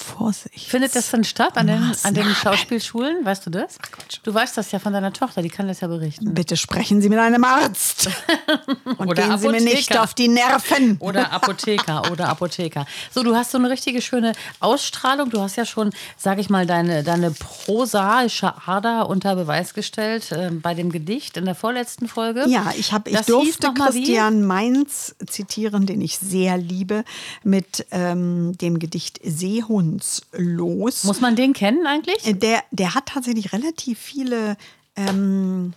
Vorsicht. 0.00 0.68
Findet 0.68 0.96
das 0.96 1.10
dann 1.10 1.24
statt 1.24 1.56
an 1.56 1.66
den, 1.66 1.94
an 2.02 2.14
den. 2.14 2.30
Schauspielschulen? 2.34 3.24
Weißt 3.24 3.46
du 3.46 3.50
das? 3.50 3.76
Du 4.22 4.32
weißt 4.32 4.56
das 4.56 4.72
ja 4.72 4.78
von 4.78 4.92
deiner 4.92 5.12
Tochter, 5.12 5.42
die 5.42 5.48
kann 5.48 5.68
das 5.68 5.80
ja 5.80 5.88
berichten. 5.88 6.32
Bitte 6.34 6.56
sprechen 6.56 7.00
Sie 7.02 7.08
mit 7.08 7.18
einem 7.18 7.44
Arzt. 7.44 8.08
Und 8.98 9.08
Oder 9.08 9.28
gehen 9.28 9.38
Sie 9.38 9.48
mir 9.48 9.60
nicht 9.60 9.98
auf 9.98 10.14
die 10.14 10.28
Nerven. 10.28 10.96
Oder 11.00 11.32
Apotheker 11.32 12.10
oder 12.10 12.28
Apotheker. 12.28 12.86
So, 13.10 13.22
du 13.22 13.34
hast 13.34 13.50
so 13.50 13.58
eine 13.58 13.70
richtige 13.70 14.00
schöne 14.02 14.32
Ausstrahlung. 14.60 15.30
Du 15.30 15.40
hast 15.40 15.56
ja 15.56 15.64
schon, 15.64 15.90
sag 16.16 16.38
ich 16.38 16.50
mal, 16.50 16.66
deine, 16.66 17.02
deine 17.02 17.30
prosaische 17.30 18.54
Ader 18.66 19.08
unter 19.08 19.36
Beweis 19.36 19.74
gestellt 19.74 20.32
äh, 20.32 20.50
bei 20.50 20.74
dem 20.74 20.90
Gedicht 20.90 21.36
in 21.36 21.44
der 21.44 21.54
vorletzten 21.54 22.08
Folge. 22.08 22.44
Ja, 22.48 22.72
ich, 22.76 22.92
hab, 22.92 23.06
ich 23.06 23.14
Das 23.14 23.26
durfte 23.26 23.68
wie? 23.68 23.74
Christian 23.74 24.44
Mainz 24.44 25.14
zitieren, 25.26 25.86
den 25.86 26.00
ich 26.00 26.18
sehr 26.18 26.56
liebe, 26.58 27.04
mit 27.42 27.86
ähm, 27.90 28.56
dem 28.58 28.78
Gedicht 28.78 29.20
Seehundslos. 29.98 31.04
Muss 31.04 31.20
man 31.20 31.36
den 31.36 31.52
kennen 31.52 31.86
eigentlich? 31.86 32.26
Äh, 32.26 32.34
Der, 32.34 32.62
der 32.70 32.94
hat 32.94 33.06
tatsächlich 33.06 33.52
relativ 33.52 33.98
viele 33.98 34.56
ähm, 34.96 35.72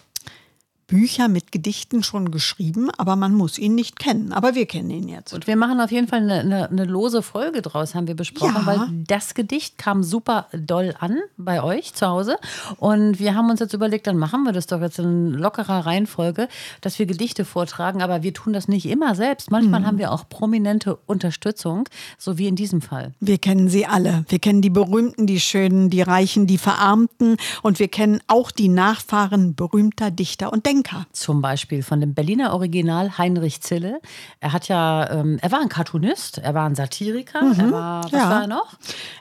Bücher 0.93 1.27
mit 1.27 1.51
Gedichten 1.51 2.03
schon 2.03 2.29
geschrieben, 2.29 2.89
aber 2.97 3.15
man 3.15 3.33
muss 3.33 3.57
ihn 3.57 3.73
nicht 3.73 3.97
kennen. 3.97 4.31
Aber 4.31 4.53
wir 4.53 4.65
kennen 4.67 4.91
ihn 4.91 5.07
jetzt. 5.07 5.33
Und 5.33 5.47
wir 5.47 5.55
machen 5.55 5.81
auf 5.81 5.91
jeden 5.91 6.07
Fall 6.07 6.19
eine, 6.21 6.39
eine, 6.41 6.69
eine 6.69 6.85
lose 6.85 7.23
Folge 7.23 7.61
draus, 7.63 7.95
haben 7.95 8.07
wir 8.07 8.15
besprochen, 8.15 8.53
Ja. 8.55 8.65
weil 8.65 8.79
das 9.07 9.33
Gedicht 9.33 9.77
kam 9.79 10.03
super 10.03 10.47
doll 10.53 10.93
an 10.99 11.17
bei 11.35 11.63
euch 11.63 11.93
zu 11.95 12.05
Hause. 12.07 12.37
Und 12.77 13.19
wir 13.19 13.33
haben 13.33 13.49
uns 13.49 13.59
jetzt 13.59 13.73
überlegt, 13.73 14.05
dann 14.05 14.17
machen 14.17 14.43
wir 14.43 14.51
das 14.51 14.67
doch 14.67 14.81
jetzt 14.81 14.99
in 14.99 15.31
lockerer 15.33 15.85
Reihenfolge, 15.85 16.47
dass 16.81 16.99
wir 16.99 17.07
Gedichte 17.07 17.43
vortragen. 17.43 18.01
Aber 18.03 18.21
wir 18.21 18.33
tun 18.33 18.53
das 18.53 18.67
nicht 18.67 18.85
immer 18.85 19.15
selbst. 19.15 19.49
Manchmal 19.49 19.79
Mhm. 19.81 19.85
haben 19.87 19.97
wir 19.97 20.11
auch 20.11 20.29
prominente 20.29 20.97
Unterstützung, 21.07 21.89
so 22.19 22.37
wie 22.37 22.47
in 22.47 22.55
diesem 22.55 22.81
Fall. 22.81 23.13
Wir 23.19 23.39
kennen 23.39 23.67
sie 23.67 23.85
alle. 23.87 24.25
Wir 24.29 24.37
kennen 24.39 24.61
die 24.61 24.69
Berühmten, 24.69 25.25
die 25.25 25.39
Schönen, 25.39 25.89
die 25.89 26.01
Reichen, 26.03 26.45
die 26.45 26.59
Verarmten. 26.59 27.37
Und 27.63 27.79
wir 27.79 27.87
kennen 27.87 28.19
auch 28.27 28.51
die 28.51 28.67
Nachfahren 28.69 29.55
berühmter 29.55 30.11
Dichter 30.11 30.53
und 30.53 30.65
Denker. 30.67 30.82
Zum 31.11 31.41
Beispiel 31.41 31.83
von 31.83 31.99
dem 32.01 32.13
Berliner 32.13 32.53
Original 32.53 33.17
Heinrich 33.17 33.61
Zille. 33.61 33.99
Er 34.39 34.53
hat 34.53 34.67
ja, 34.67 35.09
ähm, 35.11 35.39
er 35.41 35.51
war 35.51 35.61
ein 35.61 35.69
Cartoonist, 35.69 36.37
er 36.39 36.53
war 36.53 36.65
ein 36.67 36.75
Satiriker, 36.75 37.39
er 37.57 37.71
war, 37.71 38.03
was 38.03 38.11
Mhm. 38.11 38.17
ja. 38.17 38.29
war 38.29 38.41
er 38.41 38.47
noch? 38.47 38.73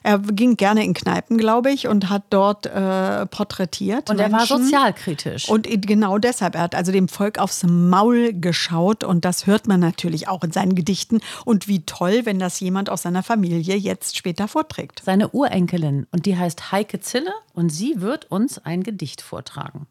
Er 0.03 0.19
ging 0.19 0.57
gerne 0.57 0.85
in 0.85 0.95
Kneipen, 0.95 1.39
glaube 1.39 1.71
ich, 1.71 1.89
und 1.89 2.09
hat 2.11 2.25
dort 2.31 2.67
äh, 2.67 3.27
porträtiert. 3.27 4.11
Und 4.11 4.19
er 4.21 4.31
war 4.33 4.39
Menschen. 4.41 4.65
sozialkritisch. 4.65 5.49
Und 5.49 5.67
genau 5.87 6.19
deshalb, 6.19 6.55
er 6.55 6.63
hat 6.63 6.75
also 6.75 6.93
dem 6.93 7.09
Volk 7.09 7.39
aufs 7.39 7.63
Maul 7.65 8.33
geschaut 8.33 9.05
und 9.05 9.25
das 9.25 9.47
hört 9.47 9.67
man 9.67 9.81
natürlich 9.81 10.29
auch 10.29 10.43
in 10.45 10.53
seinen 10.53 10.75
Gedichten. 10.75 11.21
Und 11.45 11.69
wie 11.69 11.85
toll, 11.87 12.23
wenn 12.25 12.39
das 12.39 12.59
jemand 12.61 12.91
aus 12.91 13.03
seiner 13.03 13.23
Familie 13.23 13.77
jetzt 13.77 14.17
später 14.17 14.49
vorträgt. 14.49 15.03
seine 15.05 15.29
Urenkelin 15.31 16.07
und 16.13 16.27
die 16.27 16.37
heißt 16.37 16.73
Heike 16.73 17.01
Zille 17.01 17.33
und 17.55 17.71
sie 17.71 18.01
wird 18.01 18.31
uns 18.31 18.59
ein 18.65 18.83
Gedicht 18.83 19.21
vortragen. 19.23 19.87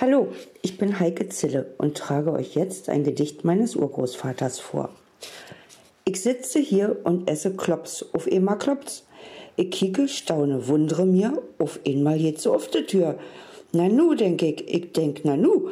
Hallo, 0.00 0.28
ich 0.62 0.76
bin 0.76 0.98
Heike 0.98 1.28
Zille 1.28 1.74
und 1.78 1.96
trage 1.96 2.32
euch 2.32 2.54
jetzt 2.54 2.88
ein 2.88 3.04
Gedicht 3.04 3.44
meines 3.44 3.76
Urgroßvaters 3.76 4.58
vor. 4.58 4.90
Ich 6.04 6.20
sitze 6.20 6.58
hier 6.58 6.96
und 7.04 7.30
esse 7.30 7.54
Klops, 7.54 8.04
auf 8.12 8.26
einmal 8.26 8.58
klopft's. 8.58 9.04
Ich 9.56 9.70
kicke, 9.70 10.08
staune, 10.08 10.66
wundere 10.66 11.06
mir, 11.06 11.42
auf 11.58 11.80
einmal 11.86 12.18
geht 12.18 12.40
so 12.40 12.54
auf 12.54 12.68
die 12.68 12.86
Tür. 12.86 13.18
Na 13.72 13.88
nu, 13.88 14.14
denk 14.14 14.42
ich, 14.42 14.66
ich 14.68 14.92
denk, 14.92 15.20
na 15.24 15.36
nu. 15.36 15.70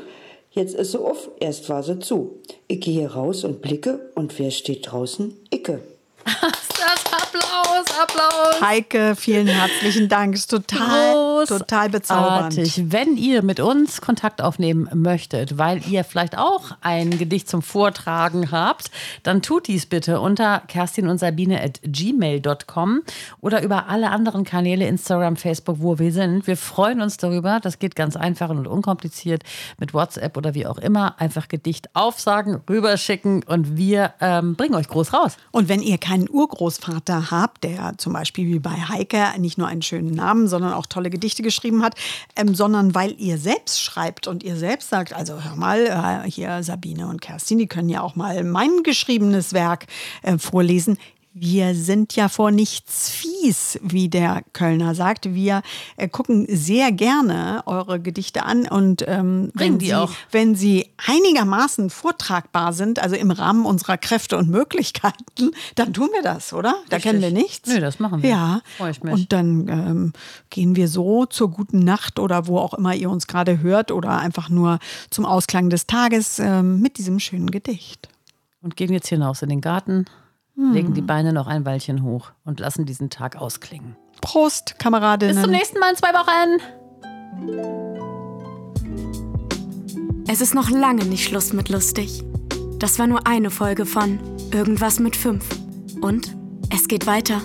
Jetzt 0.50 0.74
ist 0.74 0.92
sie 0.92 1.00
auf, 1.00 1.30
erst 1.40 1.68
war 1.68 1.82
sie 1.82 1.98
zu. 1.98 2.38
Ich 2.68 2.80
gehe 2.80 3.12
raus 3.12 3.44
und 3.44 3.60
blicke 3.60 4.10
und 4.14 4.38
wer 4.38 4.50
steht 4.50 4.90
draußen? 4.90 5.36
Icke. 5.52 5.80
Das 6.78 7.05
Applaus, 7.36 8.00
Applaus. 8.00 8.60
Heike, 8.60 9.16
vielen 9.16 9.46
herzlichen 9.46 10.08
Dank. 10.08 10.34
Ist 10.34 10.50
total, 10.50 11.44
total 11.46 11.90
bezaubernd. 11.90 12.54
Großartig. 12.54 12.84
Wenn 12.90 13.16
ihr 13.16 13.42
mit 13.42 13.60
uns 13.60 14.00
Kontakt 14.00 14.40
aufnehmen 14.40 14.88
möchtet, 14.94 15.58
weil 15.58 15.86
ihr 15.86 16.04
vielleicht 16.04 16.38
auch 16.38 16.70
ein 16.80 17.18
Gedicht 17.18 17.48
zum 17.48 17.62
Vortragen 17.62 18.50
habt, 18.50 18.90
dann 19.22 19.42
tut 19.42 19.68
dies 19.68 19.86
bitte 19.86 20.20
unter 20.20 20.60
kerstin 20.68 21.08
und 21.08 21.18
Sabine 21.18 21.62
at 21.62 21.80
gmail.com 21.82 23.02
oder 23.40 23.62
über 23.62 23.88
alle 23.88 24.10
anderen 24.10 24.44
Kanäle, 24.44 24.86
Instagram, 24.86 25.36
Facebook, 25.36 25.76
wo 25.80 25.98
wir 25.98 26.12
sind. 26.12 26.46
Wir 26.46 26.56
freuen 26.56 27.00
uns 27.02 27.16
darüber. 27.16 27.60
Das 27.60 27.78
geht 27.78 27.96
ganz 27.96 28.16
einfach 28.16 28.48
und 28.50 28.66
unkompliziert 28.66 29.42
mit 29.78 29.92
WhatsApp 29.92 30.36
oder 30.36 30.54
wie 30.54 30.66
auch 30.66 30.78
immer. 30.78 31.20
Einfach 31.20 31.48
Gedicht 31.48 31.94
aufsagen, 31.94 32.62
rüberschicken 32.68 33.42
und 33.44 33.76
wir 33.76 34.14
ähm, 34.20 34.56
bringen 34.56 34.74
euch 34.74 34.88
groß 34.88 35.12
raus. 35.12 35.36
Und 35.50 35.68
wenn 35.68 35.82
ihr 35.82 35.98
keinen 35.98 36.28
Urgroßvater 36.28 37.25
habt, 37.30 37.64
der 37.64 37.94
zum 37.98 38.12
Beispiel 38.12 38.46
wie 38.46 38.58
bei 38.58 38.70
Heike 38.70 39.38
nicht 39.38 39.58
nur 39.58 39.68
einen 39.68 39.82
schönen 39.82 40.14
Namen, 40.14 40.48
sondern 40.48 40.72
auch 40.72 40.86
tolle 40.86 41.10
Gedichte 41.10 41.42
geschrieben 41.42 41.82
hat, 41.82 41.94
ähm, 42.36 42.54
sondern 42.54 42.94
weil 42.94 43.14
ihr 43.18 43.38
selbst 43.38 43.82
schreibt 43.82 44.26
und 44.26 44.42
ihr 44.42 44.56
selbst 44.56 44.90
sagt, 44.90 45.12
also 45.12 45.42
hör 45.42 45.56
mal, 45.56 46.24
äh, 46.24 46.30
hier 46.30 46.62
Sabine 46.62 47.08
und 47.08 47.20
Kerstin, 47.20 47.58
die 47.58 47.66
können 47.66 47.88
ja 47.88 48.00
auch 48.00 48.16
mal 48.16 48.44
mein 48.44 48.82
geschriebenes 48.82 49.52
Werk 49.52 49.86
äh, 50.22 50.38
vorlesen. 50.38 50.98
Wir 51.38 51.74
sind 51.74 52.16
ja 52.16 52.30
vor 52.30 52.50
nichts 52.50 53.10
fies, 53.10 53.78
wie 53.82 54.08
der 54.08 54.42
Kölner 54.54 54.94
sagt. 54.94 55.34
Wir 55.34 55.60
äh, 55.98 56.08
gucken 56.08 56.46
sehr 56.48 56.92
gerne 56.92 57.62
eure 57.66 58.00
Gedichte 58.00 58.44
an 58.46 58.66
und 58.66 59.04
ähm, 59.06 59.50
wenn, 59.52 59.78
die 59.78 59.88
sie, 59.88 59.94
auch. 59.94 60.12
wenn 60.30 60.54
sie 60.54 60.88
einigermaßen 60.96 61.90
vortragbar 61.90 62.72
sind, 62.72 63.00
also 63.00 63.16
im 63.16 63.30
Rahmen 63.30 63.66
unserer 63.66 63.98
Kräfte 63.98 64.38
und 64.38 64.48
Möglichkeiten, 64.48 65.50
dann 65.74 65.92
tun 65.92 66.08
wir 66.14 66.22
das, 66.22 66.54
oder? 66.54 66.74
Da 66.88 66.98
kennen 66.98 67.20
wir 67.20 67.30
nichts. 67.30 67.68
Nö, 67.68 67.80
das 67.80 68.00
machen 68.00 68.22
wir. 68.22 68.30
Ja. 68.30 68.60
Freu 68.78 68.88
ich 68.88 69.02
mich. 69.02 69.12
Und 69.12 69.30
dann 69.30 69.68
ähm, 69.68 70.12
gehen 70.48 70.74
wir 70.74 70.88
so 70.88 71.26
zur 71.26 71.50
guten 71.50 71.80
Nacht 71.80 72.18
oder 72.18 72.46
wo 72.46 72.56
auch 72.56 72.72
immer 72.72 72.94
ihr 72.94 73.10
uns 73.10 73.26
gerade 73.26 73.60
hört 73.60 73.92
oder 73.92 74.20
einfach 74.20 74.48
nur 74.48 74.78
zum 75.10 75.26
Ausklang 75.26 75.68
des 75.68 75.86
Tages 75.86 76.38
ähm, 76.38 76.80
mit 76.80 76.96
diesem 76.96 77.20
schönen 77.20 77.50
Gedicht. 77.50 78.08
Und 78.62 78.74
gehen 78.74 78.90
jetzt 78.90 79.08
hinaus 79.08 79.42
in 79.42 79.50
den 79.50 79.60
Garten, 79.60 80.06
legen 80.56 80.94
die 80.94 81.02
Beine 81.02 81.32
noch 81.32 81.46
ein 81.46 81.64
Weilchen 81.64 82.02
hoch 82.02 82.32
und 82.44 82.60
lassen 82.60 82.86
diesen 82.86 83.10
Tag 83.10 83.36
ausklingen. 83.36 83.96
Prost, 84.20 84.78
Kameradinnen. 84.78 85.34
Bis 85.34 85.44
zum 85.44 85.52
nächsten 85.52 85.78
Mal 85.78 85.90
in 85.90 85.96
zwei 85.96 86.12
Wochen. 86.14 86.60
Es 90.28 90.40
ist 90.40 90.54
noch 90.54 90.70
lange 90.70 91.04
nicht 91.04 91.28
Schluss 91.28 91.52
mit 91.52 91.68
lustig. 91.68 92.24
Das 92.78 92.98
war 92.98 93.06
nur 93.06 93.26
eine 93.26 93.50
Folge 93.50 93.86
von 93.86 94.18
Irgendwas 94.52 94.98
mit 94.98 95.16
fünf. 95.16 95.44
Und 96.00 96.36
es 96.72 96.88
geht 96.88 97.06
weiter. 97.06 97.40